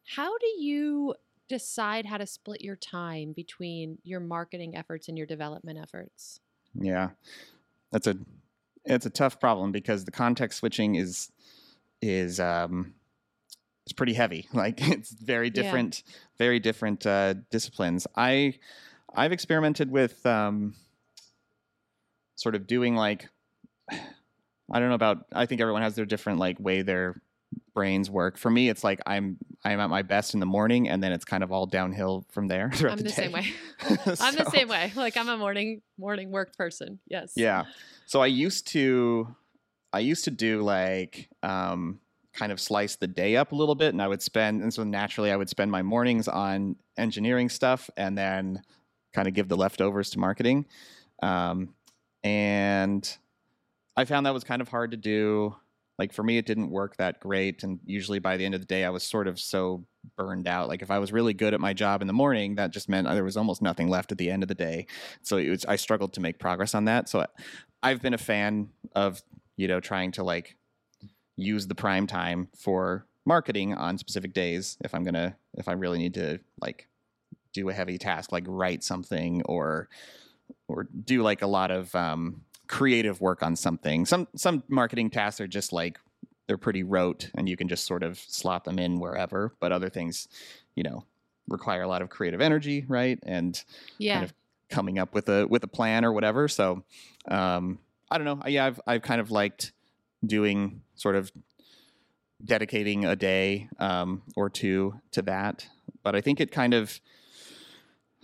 how 0.06 0.36
do 0.38 0.46
you 0.58 1.14
decide 1.48 2.06
how 2.06 2.16
to 2.16 2.26
split 2.26 2.60
your 2.60 2.76
time 2.76 3.32
between 3.32 3.98
your 4.04 4.20
marketing 4.20 4.76
efforts 4.76 5.08
and 5.08 5.16
your 5.16 5.26
development 5.26 5.78
efforts 5.78 6.40
yeah 6.74 7.10
that's 7.90 8.06
a 8.06 8.16
it's 8.84 9.06
a 9.06 9.10
tough 9.10 9.38
problem 9.38 9.70
because 9.70 10.04
the 10.04 10.10
context 10.10 10.58
switching 10.58 10.96
is 10.96 11.30
is 12.00 12.40
um 12.40 12.94
it's 13.84 13.92
pretty 13.92 14.14
heavy. 14.14 14.48
Like 14.54 14.86
it's 14.88 15.10
very 15.10 15.50
different, 15.50 16.02
yeah. 16.06 16.12
very 16.38 16.60
different 16.60 17.06
uh, 17.06 17.34
disciplines. 17.50 18.06
I 18.16 18.58
I've 19.14 19.32
experimented 19.32 19.90
with 19.90 20.24
um, 20.26 20.74
sort 22.36 22.54
of 22.54 22.66
doing 22.66 22.94
like 22.94 23.28
I 23.90 24.80
don't 24.80 24.88
know 24.88 24.94
about. 24.94 25.26
I 25.32 25.46
think 25.46 25.60
everyone 25.60 25.82
has 25.82 25.94
their 25.94 26.06
different 26.06 26.38
like 26.38 26.58
way 26.58 26.82
their 26.82 27.20
brains 27.74 28.10
work. 28.10 28.38
For 28.38 28.50
me, 28.50 28.68
it's 28.68 28.82
like 28.82 29.00
I'm 29.06 29.36
I'm 29.64 29.80
at 29.80 29.90
my 29.90 30.02
best 30.02 30.34
in 30.34 30.40
the 30.40 30.46
morning, 30.46 30.88
and 30.88 31.02
then 31.02 31.12
it's 31.12 31.24
kind 31.24 31.42
of 31.42 31.52
all 31.52 31.66
downhill 31.66 32.24
from 32.30 32.48
there. 32.48 32.70
I'm 32.80 32.96
the, 32.96 33.04
the 33.04 33.10
same 33.10 33.32
way. 33.32 33.52
so, 33.86 33.96
I'm 34.20 34.34
the 34.34 34.50
same 34.50 34.68
way. 34.68 34.92
Like 34.94 35.16
I'm 35.16 35.28
a 35.28 35.36
morning 35.36 35.82
morning 35.98 36.30
work 36.30 36.56
person. 36.56 37.00
Yes. 37.06 37.34
Yeah. 37.36 37.64
So 38.06 38.20
I 38.20 38.26
used 38.26 38.66
to 38.68 39.34
I 39.92 40.00
used 40.00 40.24
to 40.24 40.30
do 40.30 40.62
like 40.62 41.28
um, 41.42 42.00
kind 42.32 42.50
of 42.50 42.60
slice 42.60 42.96
the 42.96 43.06
day 43.06 43.36
up 43.36 43.52
a 43.52 43.54
little 43.54 43.74
bit, 43.74 43.92
and 43.92 44.00
I 44.00 44.08
would 44.08 44.22
spend 44.22 44.62
and 44.62 44.72
so 44.72 44.84
naturally 44.84 45.30
I 45.30 45.36
would 45.36 45.50
spend 45.50 45.70
my 45.70 45.82
mornings 45.82 46.28
on 46.28 46.76
engineering 46.96 47.48
stuff, 47.48 47.90
and 47.96 48.16
then 48.16 48.62
kind 49.12 49.28
of 49.28 49.34
give 49.34 49.48
the 49.48 49.56
leftovers 49.56 50.10
to 50.10 50.18
marketing. 50.18 50.66
Um, 51.22 51.74
and 52.24 53.16
I 53.96 54.04
found 54.04 54.26
that 54.26 54.34
was 54.34 54.44
kind 54.44 54.62
of 54.62 54.68
hard 54.68 54.92
to 54.92 54.96
do. 54.96 55.54
Like 55.98 56.12
for 56.12 56.22
me 56.22 56.38
it 56.38 56.46
didn't 56.46 56.70
work 56.70 56.96
that 56.96 57.20
great 57.20 57.62
and 57.62 57.78
usually 57.84 58.18
by 58.18 58.36
the 58.36 58.44
end 58.44 58.54
of 58.54 58.60
the 58.60 58.66
day 58.66 58.84
i 58.84 58.90
was 58.90 59.04
sort 59.04 59.28
of 59.28 59.38
so 59.38 59.84
burned 60.16 60.48
out. 60.48 60.68
Like 60.68 60.82
if 60.82 60.90
i 60.90 60.98
was 60.98 61.12
really 61.12 61.34
good 61.34 61.54
at 61.54 61.60
my 61.60 61.72
job 61.72 62.00
in 62.00 62.06
the 62.06 62.12
morning 62.12 62.56
that 62.56 62.72
just 62.72 62.88
meant 62.88 63.06
there 63.08 63.22
was 63.22 63.36
almost 63.36 63.62
nothing 63.62 63.88
left 63.88 64.10
at 64.10 64.18
the 64.18 64.30
end 64.30 64.42
of 64.42 64.48
the 64.48 64.54
day. 64.54 64.86
So 65.22 65.36
it 65.36 65.48
was 65.48 65.64
i 65.66 65.76
struggled 65.76 66.14
to 66.14 66.20
make 66.20 66.38
progress 66.38 66.74
on 66.74 66.86
that. 66.86 67.08
So 67.08 67.24
i've 67.82 68.00
been 68.02 68.14
a 68.14 68.18
fan 68.18 68.70
of 68.94 69.22
you 69.56 69.68
know 69.68 69.80
trying 69.80 70.12
to 70.12 70.24
like 70.24 70.56
use 71.36 71.66
the 71.66 71.74
prime 71.74 72.06
time 72.06 72.48
for 72.56 73.06
marketing 73.24 73.74
on 73.74 73.96
specific 73.98 74.32
days 74.32 74.76
if 74.84 74.94
i'm 74.94 75.04
gonna 75.04 75.36
if 75.54 75.68
i 75.68 75.72
really 75.72 75.98
need 75.98 76.14
to 76.14 76.38
like 76.60 76.88
do 77.52 77.68
a 77.68 77.72
heavy 77.72 77.98
task 77.98 78.32
like 78.32 78.44
write 78.46 78.82
something 78.82 79.42
or 79.42 79.88
or 80.68 80.88
do 81.04 81.22
like 81.22 81.42
a 81.42 81.46
lot 81.46 81.70
of 81.70 81.94
um 81.94 82.42
creative 82.66 83.20
work 83.20 83.42
on 83.42 83.54
something. 83.56 84.06
Some 84.06 84.28
some 84.36 84.62
marketing 84.68 85.10
tasks 85.10 85.40
are 85.40 85.46
just 85.46 85.72
like 85.72 85.98
they're 86.46 86.58
pretty 86.58 86.82
rote 86.82 87.30
and 87.34 87.48
you 87.48 87.56
can 87.56 87.68
just 87.68 87.86
sort 87.86 88.02
of 88.02 88.18
slot 88.18 88.64
them 88.64 88.78
in 88.78 88.98
wherever, 88.98 89.54
but 89.60 89.72
other 89.72 89.88
things, 89.88 90.28
you 90.74 90.82
know, 90.82 91.04
require 91.48 91.82
a 91.82 91.88
lot 91.88 92.02
of 92.02 92.08
creative 92.08 92.40
energy, 92.40 92.84
right? 92.88 93.18
And 93.22 93.62
yeah. 93.98 94.14
kind 94.14 94.24
of 94.24 94.34
coming 94.68 94.98
up 94.98 95.14
with 95.14 95.28
a 95.28 95.46
with 95.46 95.62
a 95.64 95.68
plan 95.68 96.04
or 96.04 96.12
whatever. 96.12 96.48
So 96.48 96.82
um 97.28 97.78
I 98.10 98.18
don't 98.18 98.24
know. 98.24 98.46
Yeah, 98.46 98.66
I've 98.66 98.80
I've 98.86 99.02
kind 99.02 99.20
of 99.20 99.30
liked 99.30 99.72
doing 100.24 100.82
sort 100.94 101.16
of 101.16 101.32
dedicating 102.44 103.04
a 103.04 103.16
day 103.16 103.68
um, 103.78 104.22
or 104.36 104.50
two 104.50 104.94
to 105.12 105.22
that, 105.22 105.66
but 106.02 106.14
I 106.14 106.20
think 106.20 106.40
it 106.40 106.50
kind 106.50 106.74
of 106.74 107.00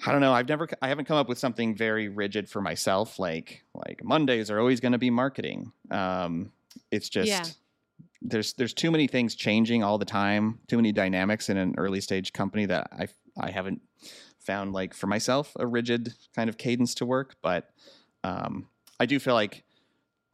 I 0.07 0.12
don't 0.12 0.20
know. 0.20 0.32
I've 0.32 0.49
never, 0.49 0.68
I 0.80 0.88
haven't 0.88 1.07
come 1.07 1.16
up 1.16 1.28
with 1.28 1.38
something 1.38 1.74
very 1.74 2.09
rigid 2.09 2.49
for 2.49 2.61
myself. 2.61 3.18
Like, 3.18 3.64
like 3.74 4.03
Mondays 4.05 4.51
are 4.51 4.61
always 4.61 4.80
going 4.80 4.92
to 4.92 4.99
be 4.99 5.11
marketing. 5.11 5.72
Um, 5.90 6.53
it's 6.90 7.09
just 7.09 7.28
yeah. 7.28 7.44
there's 8.22 8.53
there's 8.55 8.74
too 8.74 8.90
many 8.90 9.07
things 9.07 9.34
changing 9.34 9.82
all 9.82 9.99
the 9.99 10.05
time. 10.05 10.61
Too 10.68 10.76
many 10.76 10.92
dynamics 10.92 11.49
in 11.49 11.57
an 11.57 11.74
early 11.78 12.01
stage 12.01 12.32
company 12.32 12.66
that 12.66 12.88
I 12.92 13.09
I 13.40 13.51
haven't 13.51 13.82
found 14.38 14.72
like 14.72 14.94
for 14.94 15.07
myself 15.09 15.53
a 15.59 15.66
rigid 15.66 16.14
kind 16.34 16.49
of 16.49 16.57
cadence 16.57 16.94
to 16.96 17.07
work. 17.07 17.36
But 17.42 17.70
um, 18.22 18.68
I 19.01 19.07
do 19.07 19.18
feel 19.18 19.34
like 19.34 19.64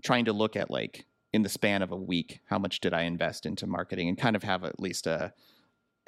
trying 0.02 0.26
to 0.26 0.32
look 0.32 0.56
at 0.56 0.70
like 0.70 1.06
in 1.32 1.42
the 1.42 1.48
span 1.48 1.82
of 1.82 1.90
a 1.90 1.96
week, 1.96 2.40
how 2.46 2.58
much 2.58 2.80
did 2.80 2.94
I 2.94 3.02
invest 3.02 3.46
into 3.46 3.66
marketing, 3.66 4.08
and 4.08 4.18
kind 4.18 4.36
of 4.36 4.42
have 4.42 4.64
at 4.64 4.78
least 4.78 5.06
a 5.06 5.32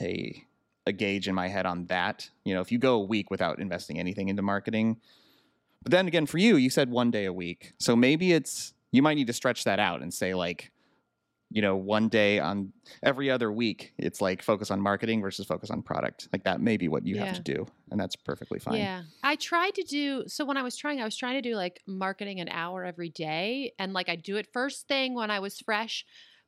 a 0.01 0.45
a 0.87 0.93
gauge 0.93 1.29
in 1.29 1.35
my 1.35 1.49
head 1.49 1.67
on 1.67 1.87
that. 1.87 2.31
You 2.45 2.55
know, 2.55 2.61
if 2.61 2.71
you 2.71 2.79
go 2.79 2.95
a 2.95 3.05
week 3.05 3.31
without 3.31 3.59
investing 3.59 3.99
anything 3.99 4.29
into 4.29 4.43
marketing, 4.43 4.99
but 5.83 5.93
then 5.93 6.07
again, 6.07 6.27
for 6.27 6.39
you, 6.39 6.57
you 6.57 6.71
said 6.71 6.91
one 6.91 7.11
day 7.11 7.27
a 7.27 7.33
week. 7.33 7.75
So 7.79 7.95
maybe 7.95 8.33
it's, 8.33 8.75
you 8.93 9.03
might 9.03 9.15
need 9.15 9.27
to 9.29 9.33
stretch 9.33 9.65
that 9.65 9.79
out 9.79 10.03
and 10.03 10.13
say, 10.13 10.35
like, 10.35 10.73
you 11.51 11.63
know, 11.63 11.77
one 11.77 12.09
day 12.09 12.41
on 12.41 12.73
every 13.05 13.31
other 13.31 13.53
week, 13.53 13.93
it's 13.99 14.21
like 14.21 14.43
focus 14.43 14.73
on 14.73 14.81
marketing 14.81 15.23
versus 15.23 15.47
focus 15.47 15.71
on 15.71 15.81
product. 15.83 16.29
Like 16.33 16.43
that 16.43 16.61
may 16.61 16.77
be 16.77 16.89
what 16.89 17.07
you 17.07 17.15
yeah. 17.15 17.27
have 17.27 17.37
to 17.37 17.43
do. 17.43 17.67
And 17.93 18.01
that's 18.01 18.17
perfectly 18.17 18.59
fine. 18.59 18.79
Yeah. 18.79 19.03
I 19.23 19.37
tried 19.37 19.77
to 19.77 19.85
do, 19.85 20.25
so 20.27 20.45
when 20.45 20.57
I 20.57 20.63
was 20.63 20.77
trying, 20.77 21.01
I 21.01 21.05
was 21.05 21.17
trying 21.17 21.41
to 21.41 21.49
do 21.49 21.55
like 21.55 21.81
marketing 21.87 22.41
an 22.41 22.49
hour 22.49 22.85
every 22.85 23.11
day. 23.11 23.75
And 23.79 23.93
like 23.93 24.09
I 24.09 24.17
do 24.17 24.37
it 24.37 24.49
first 24.53 24.89
thing 24.89 25.15
when 25.15 25.31
I 25.31 25.39
was 25.39 25.61
fresh 25.61 26.05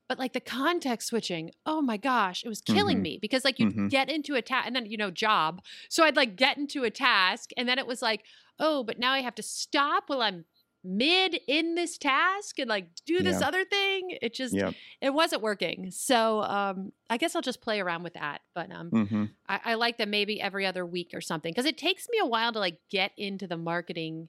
but 0.09 0.19
like 0.19 0.33
the 0.33 0.41
context 0.41 1.09
switching 1.09 1.51
oh 1.67 1.81
my 1.81 1.97
gosh 1.97 2.43
it 2.45 2.49
was 2.49 2.61
killing 2.61 2.97
mm-hmm. 2.97 3.03
me 3.03 3.19
because 3.21 3.45
like 3.45 3.59
you 3.59 3.67
mm-hmm. 3.67 3.89
get 3.89 4.09
into 4.09 4.35
a 4.35 4.43
task 4.43 4.67
and 4.67 4.75
then 4.75 4.87
you 4.87 4.97
know 4.97 5.11
job 5.11 5.61
so 5.89 6.05
i'd 6.05 6.17
like 6.17 6.37
get 6.37 6.57
into 6.59 6.85
a 6.85 6.91
task 6.91 7.51
and 7.57 7.69
then 7.69 7.79
it 7.79 7.87
was 7.87 8.03
like 8.03 8.25
oh 8.59 8.83
but 8.83 8.99
now 8.99 9.13
i 9.13 9.21
have 9.21 9.35
to 9.35 9.43
stop 9.43 10.05
while 10.07 10.23
i'm 10.23 10.45
mid 10.85 11.39
in 11.49 11.75
this 11.75 11.99
task 11.99 12.59
and 12.59 12.69
like 12.69 12.87
do 13.05 13.19
this 13.19 13.41
yeah. 13.41 13.49
other 13.49 13.65
thing 13.65 14.17
it 14.23 14.33
just 14.33 14.55
yep. 14.55 14.75
it 15.01 15.13
wasn't 15.13 15.43
working 15.43 15.91
so 15.91 16.41
um 16.43 16.93
i 17.11 17.17
guess 17.17 17.35
i'll 17.35 17.43
just 17.43 17.61
play 17.61 17.81
around 17.81 18.05
with 18.05 18.15
that 18.15 18.43
but 18.55 18.71
um 18.73 18.91
mm-hmm. 18.91 19.25
I, 19.49 19.61
I 19.65 19.75
like 19.75 19.99
that 19.99 20.09
maybe 20.09 20.41
every 20.41 20.65
other 20.65 20.87
week 20.87 21.11
or 21.15 21.21
something 21.21 21.53
because 21.53 21.67
it 21.67 21.77
takes 21.77 22.09
me 22.09 22.19
a 22.23 22.27
while 22.27 22.53
to 22.53 22.61
like 22.61 22.79
get 22.91 23.11
into 23.19 23.49
the 23.49 23.57
marketing 23.57 24.29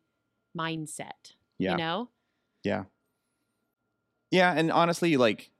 mindset 0.57 1.33
yeah. 1.59 1.71
you 1.71 1.77
know 1.77 2.09
yeah 2.63 2.85
yeah 4.31 4.51
and 4.51 4.71
honestly 4.71 5.17
like 5.17 5.51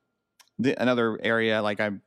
the, 0.59 0.79
another 0.81 1.19
area 1.23 1.61
like 1.61 1.79
I'm 1.79 2.01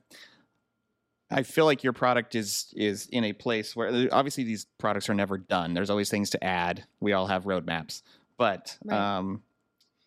I 1.32 1.42
feel 1.42 1.64
like 1.64 1.82
your 1.82 1.94
product 1.94 2.34
is 2.34 2.72
is 2.76 3.06
in 3.06 3.24
a 3.24 3.32
place 3.32 3.74
where 3.74 4.08
obviously 4.12 4.44
these 4.44 4.66
products 4.78 5.08
are 5.08 5.14
never 5.14 5.38
done. 5.38 5.72
There's 5.74 5.90
always 5.90 6.10
things 6.10 6.30
to 6.30 6.44
add. 6.44 6.84
We 7.00 7.14
all 7.14 7.26
have 7.26 7.44
roadmaps, 7.44 8.02
but 8.36 8.76
right. 8.84 9.18
um, 9.18 9.42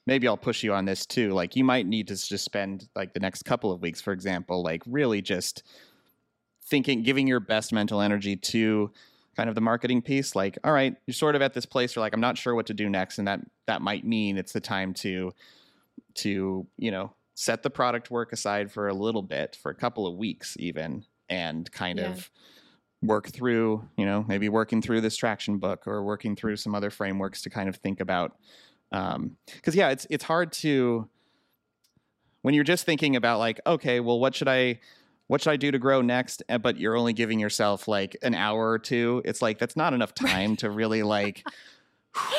maybe 0.05 0.27
I'll 0.27 0.37
push 0.37 0.63
you 0.63 0.73
on 0.73 0.85
this 0.85 1.05
too. 1.05 1.31
Like 1.31 1.55
you 1.55 1.63
might 1.63 1.87
need 1.87 2.07
to 2.09 2.15
just 2.15 2.45
spend 2.45 2.87
like 2.95 3.13
the 3.13 3.19
next 3.19 3.43
couple 3.43 3.71
of 3.71 3.81
weeks, 3.81 4.01
for 4.01 4.13
example, 4.13 4.63
like 4.63 4.83
really 4.85 5.21
just 5.21 5.63
thinking, 6.65 7.01
giving 7.03 7.27
your 7.27 7.39
best 7.39 7.73
mental 7.73 8.01
energy 8.01 8.35
to 8.35 8.91
kind 9.35 9.49
of 9.49 9.55
the 9.55 9.61
marketing 9.61 10.01
piece. 10.01 10.35
Like, 10.35 10.57
all 10.63 10.71
right, 10.71 10.95
you're 11.07 11.13
sort 11.13 11.35
of 11.35 11.41
at 11.41 11.53
this 11.53 11.65
place 11.65 11.95
where 11.95 12.01
like 12.01 12.13
I'm 12.13 12.21
not 12.21 12.37
sure 12.37 12.53
what 12.53 12.67
to 12.67 12.73
do 12.73 12.89
next, 12.89 13.17
and 13.17 13.27
that 13.27 13.39
that 13.65 13.81
might 13.81 14.05
mean 14.05 14.37
it's 14.37 14.53
the 14.53 14.61
time 14.61 14.93
to 14.95 15.33
to 16.15 16.67
you 16.77 16.91
know 16.91 17.13
set 17.35 17.63
the 17.63 17.69
product 17.69 18.09
work 18.09 18.33
aside 18.33 18.71
for 18.71 18.87
a 18.87 18.93
little 18.93 19.21
bit, 19.21 19.55
for 19.61 19.69
a 19.69 19.75
couple 19.75 20.07
of 20.07 20.15
weeks 20.15 20.55
even, 20.59 21.05
and 21.29 21.71
kind 21.71 21.99
yeah. 21.99 22.11
of 22.11 22.31
work 23.03 23.27
through, 23.27 23.87
you 23.97 24.05
know, 24.05 24.25
maybe 24.27 24.49
working 24.49 24.81
through 24.81 25.01
this 25.01 25.15
traction 25.15 25.57
book 25.57 25.85
or 25.85 26.03
working 26.03 26.35
through 26.35 26.55
some 26.55 26.73
other 26.73 26.89
frameworks 26.89 27.41
to 27.43 27.49
kind 27.49 27.69
of 27.69 27.75
think 27.75 27.99
about. 27.99 28.37
Because 28.89 29.15
um, 29.15 29.37
yeah, 29.73 29.89
it's 29.89 30.07
it's 30.09 30.23
hard 30.23 30.51
to 30.53 31.07
when 32.41 32.53
you're 32.53 32.63
just 32.63 32.85
thinking 32.85 33.15
about 33.15 33.39
like, 33.39 33.59
okay, 33.67 33.99
well, 33.99 34.19
what 34.19 34.33
should 34.33 34.47
I 34.47 34.79
what 35.27 35.41
should 35.41 35.51
I 35.51 35.57
do 35.57 35.71
to 35.71 35.79
grow 35.79 36.01
next? 36.01 36.43
But 36.61 36.77
you're 36.77 36.95
only 36.95 37.13
giving 37.13 37.39
yourself 37.39 37.87
like 37.87 38.15
an 38.21 38.33
hour 38.33 38.69
or 38.69 38.79
two. 38.79 39.21
It's 39.25 39.41
like 39.41 39.57
that's 39.57 39.75
not 39.75 39.93
enough 39.93 40.13
time 40.15 40.55
to 40.57 40.69
really 40.69 41.03
like 41.03 41.43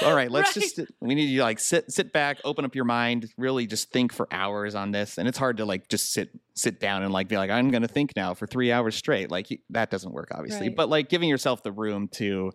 all 0.02 0.14
right 0.14 0.30
let's 0.30 0.56
right. 0.56 0.62
just 0.76 0.80
we 1.00 1.14
need 1.14 1.28
you 1.28 1.38
to 1.38 1.44
like 1.44 1.58
sit 1.58 1.90
sit 1.90 2.12
back 2.12 2.38
open 2.44 2.64
up 2.64 2.74
your 2.74 2.84
mind 2.84 3.28
really 3.36 3.66
just 3.66 3.90
think 3.90 4.12
for 4.12 4.26
hours 4.30 4.74
on 4.74 4.90
this 4.90 5.18
and 5.18 5.28
it's 5.28 5.38
hard 5.38 5.56
to 5.56 5.64
like 5.64 5.88
just 5.88 6.12
sit 6.12 6.30
sit 6.54 6.80
down 6.80 7.02
and 7.02 7.12
like 7.12 7.28
be 7.28 7.36
like 7.36 7.50
i'm 7.50 7.70
gonna 7.70 7.88
think 7.88 8.14
now 8.16 8.34
for 8.34 8.46
three 8.46 8.72
hours 8.72 8.94
straight 8.94 9.30
like 9.30 9.60
that 9.70 9.90
doesn't 9.90 10.12
work 10.12 10.28
obviously 10.32 10.68
right. 10.68 10.76
but 10.76 10.88
like 10.88 11.08
giving 11.08 11.28
yourself 11.28 11.62
the 11.62 11.72
room 11.72 12.08
to 12.08 12.52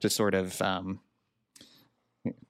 to 0.00 0.08
sort 0.08 0.34
of 0.34 0.60
um 0.62 1.00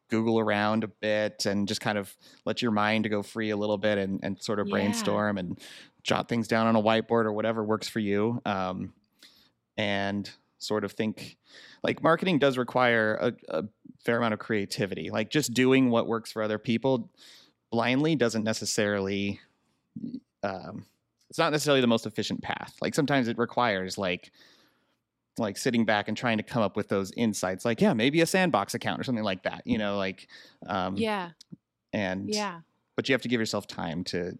google 0.08 0.38
around 0.38 0.84
a 0.84 0.88
bit 0.88 1.46
and 1.46 1.66
just 1.66 1.80
kind 1.80 1.96
of 1.96 2.14
let 2.44 2.60
your 2.60 2.70
mind 2.70 3.08
go 3.08 3.22
free 3.22 3.50
a 3.50 3.56
little 3.56 3.78
bit 3.78 3.98
and, 3.98 4.20
and 4.22 4.40
sort 4.42 4.58
of 4.58 4.68
yeah. 4.68 4.72
brainstorm 4.72 5.38
and 5.38 5.58
jot 6.02 6.28
things 6.28 6.46
down 6.46 6.66
on 6.66 6.76
a 6.76 6.82
whiteboard 6.82 7.24
or 7.24 7.32
whatever 7.32 7.64
works 7.64 7.88
for 7.88 8.00
you 8.00 8.40
um 8.44 8.92
and 9.76 10.30
sort 10.62 10.84
of 10.84 10.92
think 10.92 11.36
like 11.82 12.02
marketing 12.02 12.38
does 12.38 12.56
require 12.56 13.14
a, 13.14 13.58
a 13.58 13.64
fair 14.04 14.18
amount 14.18 14.34
of 14.34 14.40
creativity. 14.40 15.10
Like 15.10 15.30
just 15.30 15.54
doing 15.54 15.90
what 15.90 16.06
works 16.06 16.32
for 16.32 16.42
other 16.42 16.58
people 16.58 17.10
blindly 17.70 18.16
doesn't 18.16 18.44
necessarily 18.44 19.40
um, 20.42 20.86
it's 21.30 21.38
not 21.38 21.52
necessarily 21.52 21.80
the 21.80 21.86
most 21.86 22.04
efficient 22.04 22.42
path. 22.42 22.74
Like 22.82 22.94
sometimes 22.94 23.28
it 23.28 23.38
requires 23.38 23.96
like 23.96 24.32
like 25.38 25.56
sitting 25.56 25.84
back 25.84 26.08
and 26.08 26.16
trying 26.16 26.36
to 26.36 26.42
come 26.42 26.62
up 26.62 26.76
with 26.76 26.88
those 26.88 27.10
insights 27.12 27.64
like 27.64 27.80
yeah 27.80 27.94
maybe 27.94 28.20
a 28.20 28.26
sandbox 28.26 28.74
account 28.74 29.00
or 29.00 29.04
something 29.04 29.24
like 29.24 29.42
that 29.44 29.62
you 29.64 29.78
know 29.78 29.96
like 29.96 30.28
um 30.66 30.94
yeah 30.96 31.30
and 31.92 32.28
yeah 32.28 32.60
but 32.96 33.08
you 33.08 33.14
have 33.14 33.22
to 33.22 33.28
give 33.28 33.40
yourself 33.40 33.66
time 33.66 34.04
to 34.04 34.36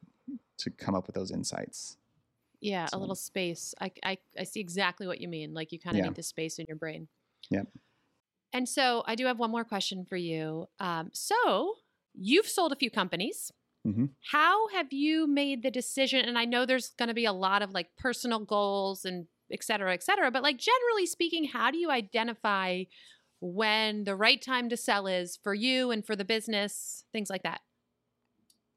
to 0.59 0.71
come 0.71 0.95
up 0.95 1.07
with 1.07 1.15
those 1.15 1.31
insights 1.31 1.97
yeah 2.61 2.87
so. 2.87 2.97
a 2.97 2.99
little 2.99 3.15
space 3.15 3.75
I, 3.81 3.91
I 4.05 4.19
i 4.39 4.45
see 4.45 4.61
exactly 4.61 5.07
what 5.07 5.21
you 5.21 5.29
mean 5.29 5.55
like 5.55 5.73
you 5.73 5.79
kind 5.79 5.97
of 5.97 6.01
yeah. 6.01 6.09
need 6.09 6.15
the 6.15 6.23
space 6.23 6.59
in 6.59 6.67
your 6.69 6.77
brain 6.77 7.09
yeah 7.49 7.63
and 8.53 8.69
so 8.69 9.03
I 9.07 9.15
do 9.15 9.27
have 9.27 9.39
one 9.39 9.51
more 9.51 9.65
question 9.65 10.05
for 10.09 10.17
you. 10.17 10.67
Um, 10.79 11.11
so 11.13 11.75
you've 12.15 12.47
sold 12.47 12.73
a 12.73 12.77
few 12.77 12.91
companies. 12.91 13.53
Mm-hmm. 13.87 14.07
How 14.31 14.69
have 14.69 14.93
you 14.93 15.27
made 15.27 15.63
the 15.63 15.71
decision? 15.71 16.25
And 16.25 16.39
I 16.39 16.45
know 16.45 16.67
there's 16.67 16.91
going 16.91 17.09
to 17.09 17.15
be 17.15 17.25
a 17.25 17.33
lot 17.33 17.63
of 17.63 17.73
like 17.73 17.89
personal 17.99 18.41
goals 18.41 19.05
and 19.05 19.27
et 19.53 19.65
cetera, 19.65 19.93
et 19.93 20.03
cetera. 20.03 20.31
But 20.31 20.43
like 20.43 20.59
generally 20.59 21.07
speaking, 21.07 21.45
how 21.45 21.71
do 21.71 21.79
you 21.79 21.91
identify 21.91 22.85
when 23.41 24.05
the 24.05 24.15
right 24.15 24.41
time 24.41 24.69
to 24.69 24.77
sell 24.77 25.07
is 25.07 25.39
for 25.43 25.53
you 25.53 25.91
and 25.91 26.07
for 26.07 26.15
the 26.15 26.25
business, 26.25 27.05
things 27.13 27.29
like 27.29 27.43
that? 27.43 27.61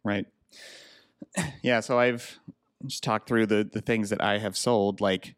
Right. 0.04 0.26
Yeah. 1.62 1.82
So 1.82 2.00
I've 2.00 2.40
just 2.86 3.04
talked 3.04 3.28
through 3.28 3.48
the 3.48 3.70
the 3.70 3.82
things 3.82 4.10
that 4.10 4.24
I 4.24 4.38
have 4.38 4.56
sold. 4.56 5.02
Like 5.02 5.36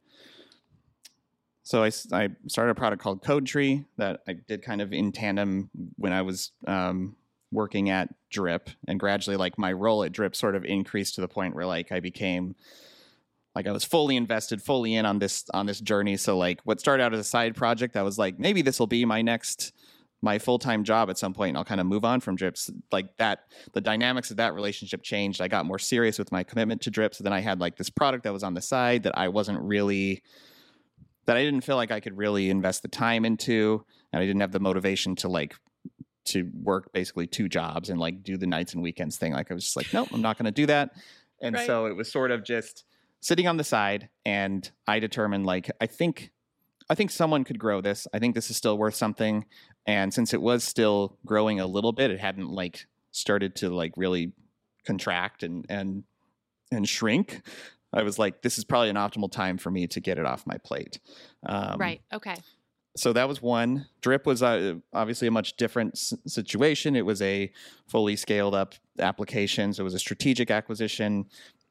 so 1.67 1.83
I, 1.83 1.91
I 2.13 2.29
started 2.47 2.71
a 2.71 2.75
product 2.75 3.03
called 3.03 3.21
Codetree 3.21 3.83
that 3.97 4.21
I 4.25 4.35
did 4.47 4.61
kind 4.61 4.81
of 4.81 4.93
in 4.93 5.11
tandem 5.11 5.69
when 5.97 6.13
I 6.13 6.21
was 6.21 6.51
um, 6.65 7.17
working 7.51 7.89
at 7.89 8.07
Drip, 8.29 8.69
and 8.87 8.97
gradually, 8.97 9.35
like 9.35 9.57
my 9.57 9.73
role 9.73 10.05
at 10.05 10.13
Drip 10.13 10.33
sort 10.33 10.55
of 10.55 10.63
increased 10.63 11.15
to 11.15 11.21
the 11.21 11.27
point 11.27 11.55
where 11.55 11.65
like 11.65 11.91
I 11.91 11.99
became 11.99 12.55
like 13.53 13.67
I 13.67 13.73
was 13.73 13.83
fully 13.83 14.15
invested, 14.15 14.61
fully 14.61 14.95
in 14.95 15.05
on 15.05 15.19
this 15.19 15.43
on 15.53 15.65
this 15.65 15.81
journey. 15.81 16.15
So 16.15 16.37
like 16.37 16.61
what 16.63 16.79
started 16.79 17.03
out 17.03 17.13
as 17.13 17.19
a 17.19 17.25
side 17.25 17.53
project, 17.53 17.97
I 17.97 18.01
was 18.03 18.17
like 18.17 18.39
maybe 18.39 18.61
this 18.61 18.79
will 18.79 18.87
be 18.87 19.03
my 19.03 19.21
next 19.21 19.73
my 20.21 20.39
full 20.39 20.59
time 20.59 20.85
job 20.85 21.09
at 21.09 21.17
some 21.17 21.33
point, 21.33 21.49
and 21.49 21.57
I'll 21.57 21.65
kind 21.65 21.81
of 21.81 21.85
move 21.85 22.05
on 22.05 22.21
from 22.21 22.37
Drips. 22.37 22.71
Like 22.93 23.17
that, 23.17 23.51
the 23.73 23.81
dynamics 23.81 24.31
of 24.31 24.37
that 24.37 24.53
relationship 24.53 25.03
changed. 25.03 25.41
I 25.41 25.49
got 25.49 25.65
more 25.65 25.79
serious 25.79 26.17
with 26.17 26.31
my 26.31 26.43
commitment 26.43 26.81
to 26.83 26.91
Drip. 26.91 27.13
So 27.13 27.25
then 27.25 27.33
I 27.33 27.41
had 27.41 27.59
like 27.59 27.75
this 27.75 27.89
product 27.89 28.23
that 28.23 28.31
was 28.31 28.43
on 28.43 28.53
the 28.53 28.61
side 28.61 29.03
that 29.03 29.17
I 29.17 29.27
wasn't 29.27 29.59
really 29.59 30.23
that 31.27 31.37
I 31.37 31.43
didn't 31.43 31.61
feel 31.61 31.75
like 31.75 31.91
I 31.91 31.99
could 31.99 32.17
really 32.17 32.49
invest 32.49 32.81
the 32.81 32.87
time 32.87 33.25
into, 33.25 33.85
and 34.11 34.21
I 34.21 34.25
didn't 34.25 34.41
have 34.41 34.51
the 34.51 34.59
motivation 34.59 35.15
to 35.17 35.27
like 35.27 35.55
to 36.25 36.49
work 36.61 36.91
basically 36.91 37.27
two 37.27 37.47
jobs 37.47 37.89
and 37.89 37.99
like 37.99 38.23
do 38.23 38.35
the 38.35 38.47
nights 38.47 38.73
and 38.73 38.81
weekends 38.81 39.17
thing. 39.17 39.33
Like 39.33 39.51
I 39.51 39.53
was 39.53 39.63
just 39.63 39.77
like, 39.77 39.93
nope, 39.93 40.09
I'm 40.11 40.21
not 40.21 40.37
going 40.37 40.45
to 40.45 40.51
do 40.51 40.65
that. 40.65 40.91
And 41.41 41.55
right. 41.55 41.67
so 41.67 41.85
it 41.85 41.95
was 41.95 42.11
sort 42.11 42.31
of 42.31 42.43
just 42.43 42.83
sitting 43.21 43.47
on 43.47 43.57
the 43.57 43.63
side, 43.63 44.09
and 44.25 44.69
I 44.87 44.99
determined 44.99 45.45
like 45.45 45.69
I 45.79 45.85
think 45.85 46.31
I 46.89 46.95
think 46.95 47.11
someone 47.11 47.43
could 47.43 47.59
grow 47.59 47.81
this. 47.81 48.07
I 48.13 48.19
think 48.19 48.33
this 48.33 48.49
is 48.49 48.57
still 48.57 48.77
worth 48.77 48.95
something. 48.95 49.45
And 49.85 50.13
since 50.13 50.33
it 50.33 50.41
was 50.41 50.63
still 50.63 51.17
growing 51.25 51.59
a 51.59 51.67
little 51.67 51.91
bit, 51.91 52.11
it 52.11 52.19
hadn't 52.19 52.49
like 52.49 52.87
started 53.11 53.55
to 53.57 53.69
like 53.69 53.93
really 53.97 54.31
contract 54.85 55.43
and 55.43 55.65
and 55.69 56.03
and 56.71 56.87
shrink. 56.87 57.41
I 57.93 58.03
was 58.03 58.19
like, 58.19 58.41
this 58.41 58.57
is 58.57 58.65
probably 58.65 58.89
an 58.89 58.95
optimal 58.95 59.31
time 59.31 59.57
for 59.57 59.71
me 59.71 59.87
to 59.87 59.99
get 59.99 60.17
it 60.17 60.25
off 60.25 60.45
my 60.45 60.57
plate. 60.57 60.99
Um, 61.45 61.77
right. 61.79 62.01
Okay. 62.13 62.35
So 62.97 63.13
that 63.13 63.27
was 63.27 63.41
one. 63.41 63.85
Drip 64.01 64.25
was 64.25 64.41
uh, 64.41 64.75
obviously 64.91 65.27
a 65.27 65.31
much 65.31 65.55
different 65.55 65.93
s- 65.93 66.13
situation. 66.25 66.95
It 66.95 67.05
was 67.05 67.21
a 67.21 67.51
fully 67.87 68.15
scaled 68.15 68.55
up 68.55 68.73
application. 68.99 69.71
So 69.73 69.81
it 69.81 69.83
was 69.83 69.93
a 69.93 69.99
strategic 69.99 70.49
acquisition, 70.49 71.25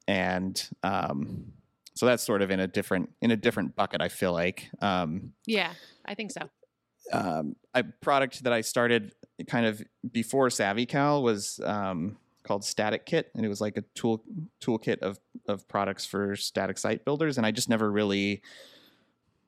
and 0.07 0.71
um, 0.85 1.53
so 1.95 2.07
that's 2.07 2.23
sort 2.23 2.43
of 2.43 2.51
in 2.53 2.61
a 2.61 2.69
different 2.69 3.11
in 3.21 3.33
a 3.33 3.37
different 3.37 3.75
bucket. 3.75 4.01
I 4.01 4.09
feel 4.09 4.33
like. 4.33 4.71
Um, 4.81 5.33
yeah, 5.47 5.73
I 6.05 6.15
think 6.15 6.31
so. 6.31 6.49
Um, 7.13 7.57
a 7.75 7.83
product 7.85 8.45
that 8.45 8.53
I 8.53 8.61
started 8.61 9.13
kind 9.49 9.67
of 9.67 9.83
before 10.13 10.49
SavvyCal 10.49 11.23
was 11.23 11.61
um, 11.65 12.19
called 12.47 12.63
StaticKit, 12.63 13.25
and 13.35 13.45
it 13.45 13.49
was 13.49 13.61
like 13.61 13.77
a 13.77 13.83
tool 13.95 14.23
toolkit 14.61 14.99
of 15.01 15.19
of 15.47 15.67
products 15.69 16.07
for 16.07 16.37
static 16.37 16.79
site 16.79 17.05
builders. 17.05 17.37
And 17.37 17.47
I 17.47 17.51
just 17.51 17.69
never 17.69 17.91
really, 17.91 18.43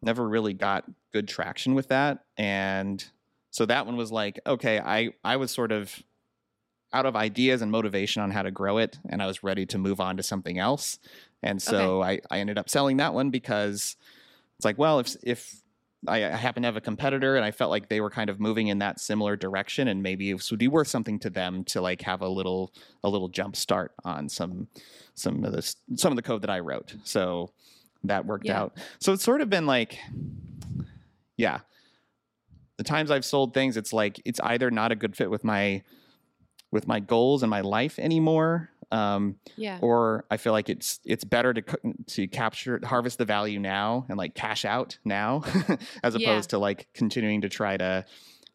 never 0.02 0.28
really 0.28 0.54
got 0.54 0.84
good 1.12 1.28
traction 1.28 1.74
with 1.74 1.88
that. 1.88 2.24
And 2.36 3.04
so 3.50 3.66
that 3.66 3.86
one 3.86 3.96
was 3.96 4.12
like, 4.12 4.40
okay, 4.46 4.78
I 4.78 5.10
I 5.24 5.36
was 5.36 5.50
sort 5.50 5.72
of 5.72 6.02
out 6.92 7.06
of 7.06 7.16
ideas 7.16 7.60
and 7.60 7.70
motivation 7.70 8.22
on 8.22 8.30
how 8.30 8.42
to 8.42 8.50
grow 8.50 8.78
it, 8.78 8.98
and 9.08 9.22
I 9.22 9.26
was 9.26 9.42
ready 9.42 9.66
to 9.66 9.78
move 9.78 10.00
on 10.00 10.16
to 10.16 10.22
something 10.22 10.58
else. 10.58 10.98
And 11.42 11.60
so 11.62 12.02
okay. 12.02 12.20
I 12.30 12.36
I 12.36 12.40
ended 12.40 12.58
up 12.58 12.68
selling 12.68 12.96
that 12.98 13.14
one 13.14 13.30
because 13.30 13.96
it's 14.56 14.64
like, 14.64 14.78
well, 14.78 14.98
if 14.98 15.16
if 15.22 15.62
I, 16.06 16.24
I 16.24 16.36
happen 16.36 16.62
to 16.62 16.66
have 16.68 16.76
a 16.76 16.80
competitor 16.80 17.36
and 17.36 17.44
I 17.44 17.50
felt 17.50 17.70
like 17.70 17.88
they 17.88 18.00
were 18.00 18.10
kind 18.10 18.30
of 18.30 18.38
moving 18.38 18.68
in 18.68 18.78
that 18.78 19.00
similar 19.00 19.36
direction 19.36 19.88
and 19.88 20.02
maybe 20.02 20.30
it 20.30 20.50
would 20.50 20.58
be 20.58 20.68
worth 20.68 20.88
something 20.88 21.18
to 21.20 21.30
them 21.30 21.64
to 21.64 21.80
like 21.80 22.02
have 22.02 22.22
a 22.22 22.28
little 22.28 22.72
a 23.02 23.08
little 23.08 23.28
jump 23.28 23.56
start 23.56 23.92
on 24.04 24.28
some 24.28 24.68
some 25.14 25.44
of 25.44 25.52
this 25.52 25.76
some 25.96 26.12
of 26.12 26.16
the 26.16 26.22
code 26.22 26.42
that 26.42 26.50
I 26.50 26.60
wrote. 26.60 26.94
So 27.04 27.50
that 28.04 28.26
worked 28.26 28.46
yeah. 28.46 28.60
out. 28.60 28.78
So 29.00 29.12
it's 29.12 29.24
sort 29.24 29.40
of 29.40 29.50
been 29.50 29.66
like 29.66 29.98
yeah. 31.36 31.60
The 32.76 32.84
times 32.84 33.10
I've 33.10 33.24
sold 33.24 33.54
things 33.54 33.76
it's 33.76 33.92
like 33.92 34.20
it's 34.24 34.38
either 34.40 34.70
not 34.70 34.92
a 34.92 34.96
good 34.96 35.16
fit 35.16 35.30
with 35.30 35.42
my 35.42 35.82
with 36.70 36.86
my 36.86 37.00
goals 37.00 37.42
and 37.42 37.50
my 37.50 37.62
life 37.62 37.98
anymore 37.98 38.70
um, 38.90 39.36
yeah. 39.56 39.78
Or 39.82 40.24
I 40.30 40.36
feel 40.36 40.52
like 40.52 40.68
it's 40.68 41.00
it's 41.04 41.24
better 41.24 41.52
to 41.52 41.62
to 42.06 42.28
capture 42.28 42.80
harvest 42.84 43.18
the 43.18 43.24
value 43.24 43.58
now 43.58 44.06
and 44.08 44.16
like 44.16 44.34
cash 44.34 44.64
out 44.64 44.98
now, 45.04 45.42
as 46.02 46.14
opposed 46.14 46.48
yeah. 46.48 46.56
to 46.56 46.58
like 46.58 46.88
continuing 46.94 47.42
to 47.42 47.48
try 47.48 47.76
to 47.76 48.04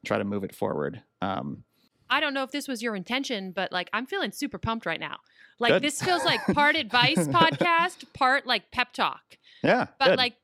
try 0.05 0.17
to 0.17 0.23
move 0.23 0.43
it 0.43 0.55
forward. 0.55 1.01
Um, 1.21 1.63
I 2.09 2.19
don't 2.19 2.33
know 2.33 2.43
if 2.43 2.51
this 2.51 2.67
was 2.67 2.81
your 2.81 2.95
intention, 2.95 3.51
but 3.51 3.71
like 3.71 3.89
I'm 3.93 4.05
feeling 4.05 4.31
super 4.31 4.57
pumped 4.57 4.85
right 4.85 4.99
now. 4.99 5.17
Like 5.59 5.73
good. 5.73 5.83
this 5.83 6.01
feels 6.01 6.23
like 6.25 6.41
part 6.53 6.75
advice 6.75 7.27
podcast, 7.27 8.11
part 8.13 8.45
like 8.45 8.71
pep 8.71 8.93
talk. 8.93 9.37
Yeah. 9.63 9.87
But 9.99 10.09
good. 10.09 10.17
like 10.17 10.35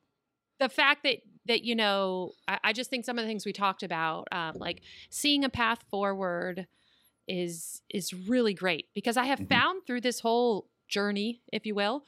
the 0.58 0.68
fact 0.68 1.02
that 1.04 1.18
that 1.46 1.64
you 1.64 1.74
know, 1.74 2.32
I, 2.46 2.58
I, 2.64 2.72
just 2.72 2.90
think 2.90 3.04
some 3.04 3.18
of 3.18 3.24
the 3.24 3.28
things 3.28 3.46
we 3.46 3.52
talked 3.52 3.82
about, 3.82 4.28
um, 4.30 4.56
like 4.56 4.82
seeing 5.08 5.42
a 5.42 5.48
path 5.48 5.82
forward, 5.90 6.66
is 7.30 7.80
is 7.88 8.12
really 8.12 8.52
great 8.52 8.86
because 8.94 9.16
I 9.16 9.24
have 9.24 9.38
mm-hmm. 9.38 9.54
found 9.54 9.86
through 9.86 10.00
this 10.00 10.20
whole 10.20 10.68
journey, 10.88 11.42
if 11.52 11.64
you 11.64 11.74
will, 11.74 12.04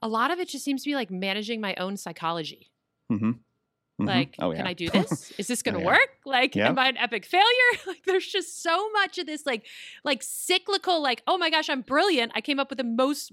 a 0.00 0.08
lot 0.08 0.30
of 0.30 0.40
it 0.40 0.48
just 0.48 0.64
seems 0.64 0.82
to 0.82 0.90
be 0.90 0.94
like 0.94 1.10
managing 1.10 1.60
my 1.60 1.74
own 1.76 1.96
psychology. 1.96 2.70
Mm-hmm. 3.12 3.30
Mm-hmm. 3.30 4.06
Like, 4.06 4.34
oh, 4.40 4.50
yeah. 4.50 4.56
can 4.56 4.66
I 4.66 4.72
do 4.72 4.88
this? 4.90 5.32
Is 5.38 5.46
this 5.46 5.62
going 5.62 5.74
to 5.74 5.80
oh, 5.80 5.84
yeah. 5.84 5.98
work? 5.98 6.10
Like, 6.24 6.56
yep. 6.56 6.70
am 6.70 6.78
I 6.78 6.88
an 6.88 6.96
epic 6.96 7.26
failure? 7.26 7.44
like, 7.86 8.04
there's 8.04 8.26
just 8.26 8.62
so 8.62 8.90
much 8.92 9.18
of 9.18 9.26
this, 9.26 9.44
like, 9.44 9.66
like 10.02 10.22
cyclical, 10.22 11.02
like, 11.02 11.22
oh 11.26 11.36
my 11.36 11.50
gosh, 11.50 11.68
I'm 11.68 11.82
brilliant. 11.82 12.32
I 12.34 12.40
came 12.40 12.58
up 12.58 12.70
with 12.70 12.78
the 12.78 12.84
most 12.84 13.32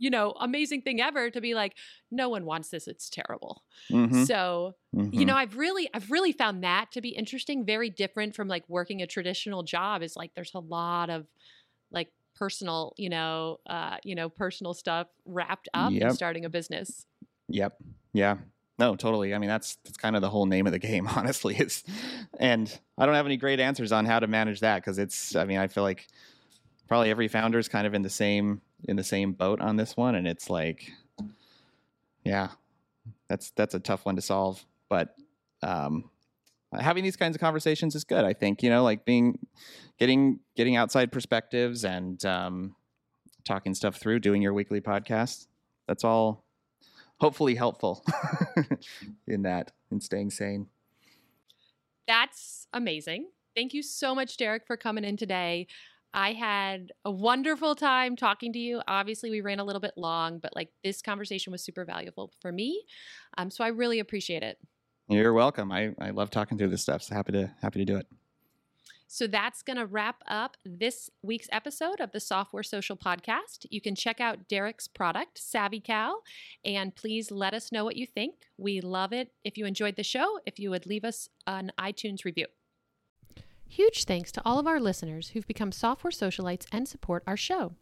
you 0.00 0.08
know, 0.10 0.32
amazing 0.40 0.80
thing 0.80 1.00
ever 1.00 1.30
to 1.30 1.40
be 1.40 1.54
like, 1.54 1.76
no 2.10 2.30
one 2.30 2.46
wants 2.46 2.70
this. 2.70 2.88
It's 2.88 3.10
terrible. 3.10 3.62
Mm-hmm. 3.92 4.24
So, 4.24 4.74
mm-hmm. 4.96 5.12
you 5.12 5.26
know, 5.26 5.36
I've 5.36 5.56
really, 5.56 5.88
I've 5.92 6.10
really 6.10 6.32
found 6.32 6.64
that 6.64 6.90
to 6.92 7.02
be 7.02 7.10
interesting. 7.10 7.66
Very 7.66 7.90
different 7.90 8.34
from 8.34 8.48
like 8.48 8.64
working 8.66 9.02
a 9.02 9.06
traditional 9.06 9.62
job. 9.62 10.02
Is 10.02 10.16
like 10.16 10.34
there's 10.34 10.54
a 10.54 10.58
lot 10.58 11.10
of 11.10 11.26
like 11.92 12.08
personal, 12.34 12.94
you 12.96 13.10
know, 13.10 13.60
uh, 13.68 13.98
you 14.02 14.14
know, 14.14 14.30
personal 14.30 14.72
stuff 14.72 15.06
wrapped 15.26 15.68
up 15.74 15.92
yep. 15.92 16.02
in 16.10 16.14
starting 16.14 16.46
a 16.46 16.50
business. 16.50 17.04
Yep. 17.48 17.76
Yeah. 18.14 18.38
no, 18.78 18.96
totally. 18.96 19.34
I 19.34 19.38
mean, 19.38 19.50
that's 19.50 19.76
that's 19.84 19.98
kind 19.98 20.16
of 20.16 20.22
the 20.22 20.30
whole 20.30 20.46
name 20.46 20.66
of 20.66 20.72
the 20.72 20.78
game, 20.78 21.06
honestly. 21.14 21.56
Is 21.56 21.84
and 22.38 22.80
I 22.96 23.04
don't 23.04 23.14
have 23.14 23.26
any 23.26 23.36
great 23.36 23.60
answers 23.60 23.92
on 23.92 24.06
how 24.06 24.18
to 24.18 24.26
manage 24.26 24.60
that 24.60 24.76
because 24.76 24.98
it's. 24.98 25.36
I 25.36 25.44
mean, 25.44 25.58
I 25.58 25.68
feel 25.68 25.82
like 25.82 26.08
probably 26.88 27.10
every 27.10 27.28
founder 27.28 27.58
is 27.58 27.68
kind 27.68 27.86
of 27.86 27.92
in 27.92 28.00
the 28.00 28.10
same 28.10 28.62
in 28.84 28.96
the 28.96 29.04
same 29.04 29.32
boat 29.32 29.60
on 29.60 29.76
this 29.76 29.96
one, 29.96 30.14
and 30.14 30.26
it's 30.26 30.50
like, 30.50 30.90
yeah, 32.24 32.48
that's 33.28 33.50
that's 33.52 33.74
a 33.74 33.80
tough 33.80 34.04
one 34.04 34.16
to 34.16 34.22
solve. 34.22 34.64
But 34.88 35.14
um, 35.62 36.10
having 36.72 37.04
these 37.04 37.16
kinds 37.16 37.34
of 37.36 37.40
conversations 37.40 37.94
is 37.94 38.04
good. 38.04 38.24
I 38.24 38.32
think 38.32 38.62
you 38.62 38.70
know, 38.70 38.82
like 38.82 39.04
being 39.04 39.38
getting 39.98 40.40
getting 40.56 40.76
outside 40.76 41.12
perspectives 41.12 41.84
and 41.84 42.24
um, 42.24 42.76
talking 43.44 43.74
stuff 43.74 43.96
through, 43.96 44.20
doing 44.20 44.42
your 44.42 44.54
weekly 44.54 44.80
podcast. 44.80 45.46
That's 45.86 46.04
all 46.04 46.44
hopefully 47.18 47.54
helpful 47.54 48.04
in 49.26 49.42
that 49.42 49.72
in 49.90 50.00
staying 50.00 50.30
sane. 50.30 50.66
That's 52.06 52.66
amazing. 52.72 53.28
Thank 53.54 53.74
you 53.74 53.82
so 53.82 54.14
much, 54.14 54.36
Derrick, 54.36 54.66
for 54.66 54.76
coming 54.76 55.04
in 55.04 55.16
today. 55.16 55.66
I 56.12 56.32
had 56.32 56.92
a 57.04 57.10
wonderful 57.10 57.74
time 57.74 58.16
talking 58.16 58.52
to 58.52 58.58
you. 58.58 58.80
Obviously, 58.88 59.30
we 59.30 59.40
ran 59.40 59.60
a 59.60 59.64
little 59.64 59.80
bit 59.80 59.94
long, 59.96 60.38
but 60.38 60.54
like 60.56 60.70
this 60.82 61.02
conversation 61.02 61.52
was 61.52 61.62
super 61.62 61.84
valuable 61.84 62.32
for 62.40 62.50
me. 62.50 62.84
Um, 63.38 63.50
so 63.50 63.64
I 63.64 63.68
really 63.68 64.00
appreciate 64.00 64.42
it. 64.42 64.58
You're 65.08 65.32
welcome. 65.32 65.72
I, 65.72 65.90
I 66.00 66.10
love 66.10 66.30
talking 66.30 66.58
through 66.58 66.68
this 66.68 66.82
stuff. 66.82 67.02
So 67.02 67.14
happy 67.14 67.32
to 67.32 67.52
happy 67.60 67.80
to 67.80 67.84
do 67.84 67.96
it. 67.96 68.06
So 69.12 69.26
that's 69.26 69.62
going 69.62 69.76
to 69.76 69.86
wrap 69.86 70.22
up 70.28 70.56
this 70.64 71.10
week's 71.20 71.48
episode 71.50 71.98
of 71.98 72.12
the 72.12 72.20
Software 72.20 72.62
Social 72.62 72.96
Podcast. 72.96 73.66
You 73.68 73.80
can 73.80 73.96
check 73.96 74.20
out 74.20 74.46
Derrick's 74.48 74.86
product, 74.86 75.40
SavvyCal, 75.42 76.12
and 76.64 76.94
please 76.94 77.32
let 77.32 77.52
us 77.52 77.72
know 77.72 77.84
what 77.84 77.96
you 77.96 78.06
think. 78.06 78.34
We 78.56 78.80
love 78.80 79.12
it 79.12 79.32
if 79.42 79.58
you 79.58 79.66
enjoyed 79.66 79.96
the 79.96 80.04
show, 80.04 80.38
if 80.46 80.60
you 80.60 80.70
would 80.70 80.86
leave 80.86 81.04
us 81.04 81.28
an 81.48 81.72
iTunes 81.76 82.24
review. 82.24 82.46
Huge 83.72 84.02
thanks 84.02 84.32
to 84.32 84.42
all 84.44 84.58
of 84.58 84.66
our 84.66 84.80
listeners 84.80 85.28
who've 85.28 85.46
become 85.46 85.70
software 85.70 86.10
socialites 86.10 86.66
and 86.72 86.88
support 86.88 87.22
our 87.24 87.36
show. 87.36 87.76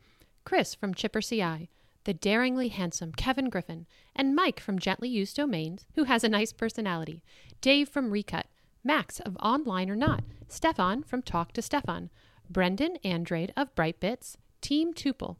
Chris 0.44 0.74
from 0.74 0.92
Chipper 0.92 1.22
CI, 1.22 1.70
the 2.04 2.12
daringly 2.12 2.68
handsome 2.68 3.10
Kevin 3.10 3.48
Griffin, 3.48 3.86
and 4.14 4.36
Mike 4.36 4.60
from 4.60 4.78
Gently 4.78 5.08
Used 5.08 5.36
Domains, 5.36 5.86
who 5.94 6.04
has 6.04 6.22
a 6.22 6.28
nice 6.28 6.52
personality, 6.52 7.22
Dave 7.62 7.88
from 7.88 8.10
Recut, 8.10 8.48
Max 8.84 9.18
of 9.20 9.38
Online 9.38 9.88
or 9.88 9.96
Not, 9.96 10.24
Stefan 10.46 11.04
from 11.04 11.22
Talk 11.22 11.54
to 11.54 11.62
Stefan, 11.62 12.10
Brendan 12.50 12.98
Andrade 13.02 13.54
of 13.56 13.74
Brightbits, 13.74 14.36
Team 14.60 14.92
Tuple, 14.92 15.36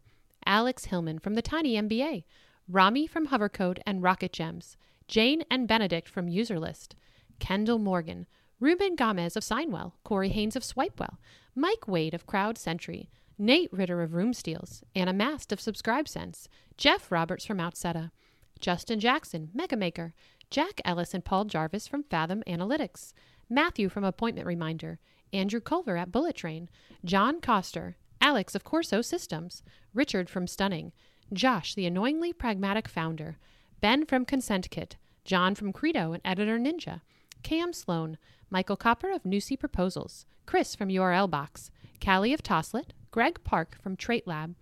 Alex 0.47 0.87
Hillman 0.87 1.19
from 1.19 1.35
the 1.35 1.43
Tiny 1.43 1.75
MBA, 1.75 2.25
Rami 2.67 3.07
from 3.07 3.27
Hovercode 3.27 3.81
and 3.87 4.03
Rocket 4.03 4.33
Gems, 4.33 4.79
Jane 5.09 5.43
and 5.51 5.69
Benedict 5.69 6.09
from 6.09 6.27
Userlist, 6.27 6.95
Kendall 7.39 7.79
Morgan, 7.79 8.27
Ruben 8.61 8.97
Gomez 8.97 9.37
of 9.37 9.45
Signwell, 9.45 9.93
Corey 10.03 10.31
Haynes 10.31 10.57
of 10.57 10.65
Swipewell, 10.65 11.19
Mike 11.55 11.87
Wade 11.87 12.13
of 12.13 12.27
Crowd 12.27 12.59
Sentry, 12.59 13.09
Nate 13.39 13.73
Ritter 13.73 14.03
of 14.03 14.15
Room 14.15 14.33
Steals, 14.33 14.83
Anna 14.97 15.13
Mast 15.13 15.53
of 15.53 15.61
SubscribeSense, 15.61 16.49
Jeff 16.77 17.13
Roberts 17.13 17.45
from 17.45 17.59
Outseta, 17.59 18.11
Justin 18.59 18.99
Jackson, 18.99 19.51
Megamaker, 19.57 20.13
Jack 20.51 20.81
Ellis 20.85 21.15
and 21.15 21.25
Paul 21.25 21.45
Jarvis 21.45 21.87
from 21.87 22.03
Fathom 22.03 22.43
Analytics, 22.49 23.13
Matthew 23.49 23.89
from 23.89 24.03
Appointment 24.03 24.47
Reminder, 24.47 24.99
Andrew 25.33 25.61
Culver 25.61 25.97
at 25.97 26.11
Bullet 26.11 26.35
Train, 26.35 26.69
John 27.05 27.41
Coster, 27.41 27.97
Alex 28.21 28.57
of 28.57 28.65
Corso 28.65 29.03
Systems, 29.03 29.63
Richard 29.95 30.29
from 30.29 30.49
Stunning, 30.49 30.93
Josh, 31.33 31.75
the 31.77 31.87
annoyingly 31.87 32.33
pragmatic 32.33 32.89
founder, 32.89 33.39
Ben 33.81 34.05
from 34.05 34.25
Consent 34.25 34.69
Kit, 34.71 34.97
John 35.25 35.55
from 35.55 35.73
Credo 35.73 36.13
and 36.13 36.23
Editor 36.25 36.59
Ninja, 36.59 37.03
Cam 37.43 37.73
Sloan, 37.73 38.19
Michael 38.51 38.77
Copper 38.77 39.11
of 39.11 39.25
Newsy 39.25 39.57
Proposals, 39.57 40.27
Chris 40.47 40.75
from 40.75 40.89
URL 40.89 41.31
Box, 41.31 41.71
Callie 42.03 42.33
of 42.33 42.43
Toslet, 42.43 42.93
Greg 43.11 43.43
Park 43.45 43.77
from 43.83 43.97
Trait 43.97 44.27
Lab, 44.27 44.55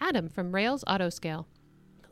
Adam 0.00 0.28
from 0.28 0.54
Rails 0.54 0.84
Autoscale, 0.84 1.46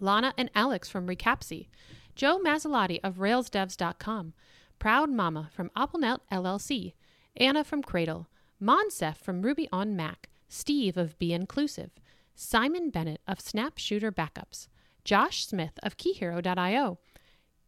Lana 0.01 0.35
and 0.37 0.51
Alex 0.55 0.89
from 0.89 1.07
Recapsy, 1.07 1.69
Joe 2.15 2.39
Masilotti 2.39 2.99
of 3.03 3.17
RailsDevs.com, 3.17 4.33
Proud 4.79 5.11
Mama 5.11 5.51
from 5.53 5.71
AppleNet 5.77 6.21
LLC, 6.31 6.95
Anna 7.37 7.65
from 7.65 7.83
Cradle, 7.83 8.29
Monsef 8.63 9.17
from 9.17 9.43
Ruby 9.43 9.69
on 9.73 9.97
Mac, 9.97 10.29
Steve 10.49 10.97
of 10.97 11.19
Be 11.19 11.33
Inclusive, 11.33 11.91
Simon 12.35 12.91
Bennett 12.91 13.21
of 13.27 13.41
Snap 13.41 13.79
Shooter 13.79 14.13
Backups, 14.13 14.69
Josh 15.05 15.47
Smith 15.47 15.79
of 15.83 15.97
KeyHero.io, 15.97 16.99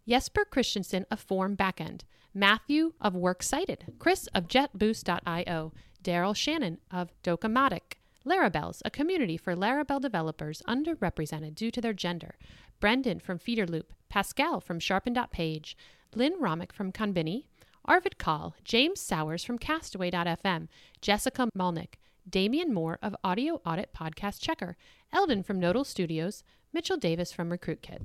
Jesper 0.06 0.44
Christensen 0.44 1.06
of 1.10 1.20
Form 1.20 1.56
Backend, 1.56 2.02
Matthew 2.34 2.92
of 3.00 3.14
Works 3.14 3.48
Cited, 3.48 3.94
Chris 3.98 4.28
of 4.34 4.48
JetBoost.io, 4.48 5.72
Daryl 6.04 6.36
Shannon 6.36 6.78
of 6.90 7.10
Docomatic, 7.22 7.94
Larabelles, 8.26 8.82
a 8.84 8.90
community 8.90 9.36
for 9.36 9.56
Laravel 9.56 10.00
developers 10.00 10.62
underrepresented 10.68 11.54
due 11.54 11.70
to 11.70 11.80
their 11.80 11.92
gender, 11.92 12.36
Brendan 12.80 13.20
from 13.20 13.38
Feederloop, 13.38 13.90
Pascal 14.08 14.60
from 14.60 14.78
Sharpen.page, 14.78 15.76
Lynn 16.14 16.40
Romick 16.40 16.72
from 16.72 16.92
Conbini, 16.92 17.46
Arvid 17.84 18.18
Kahl, 18.18 18.54
James 18.64 19.00
Sowers 19.00 19.42
from 19.42 19.58
Castaway.fm, 19.58 20.68
Jessica 21.00 21.48
Malnick, 21.56 21.94
Damian 22.28 22.72
Moore 22.72 22.98
of 23.02 23.16
Audio 23.24 23.62
Audit 23.64 23.94
Podcast 23.94 24.40
Checker, 24.40 24.76
Eldon 25.12 25.42
from 25.42 25.58
Nodal 25.58 25.84
Studios, 25.84 26.44
Mitchell 26.72 26.98
Davis 26.98 27.32
from 27.32 27.50
RecruitKit. 27.50 28.02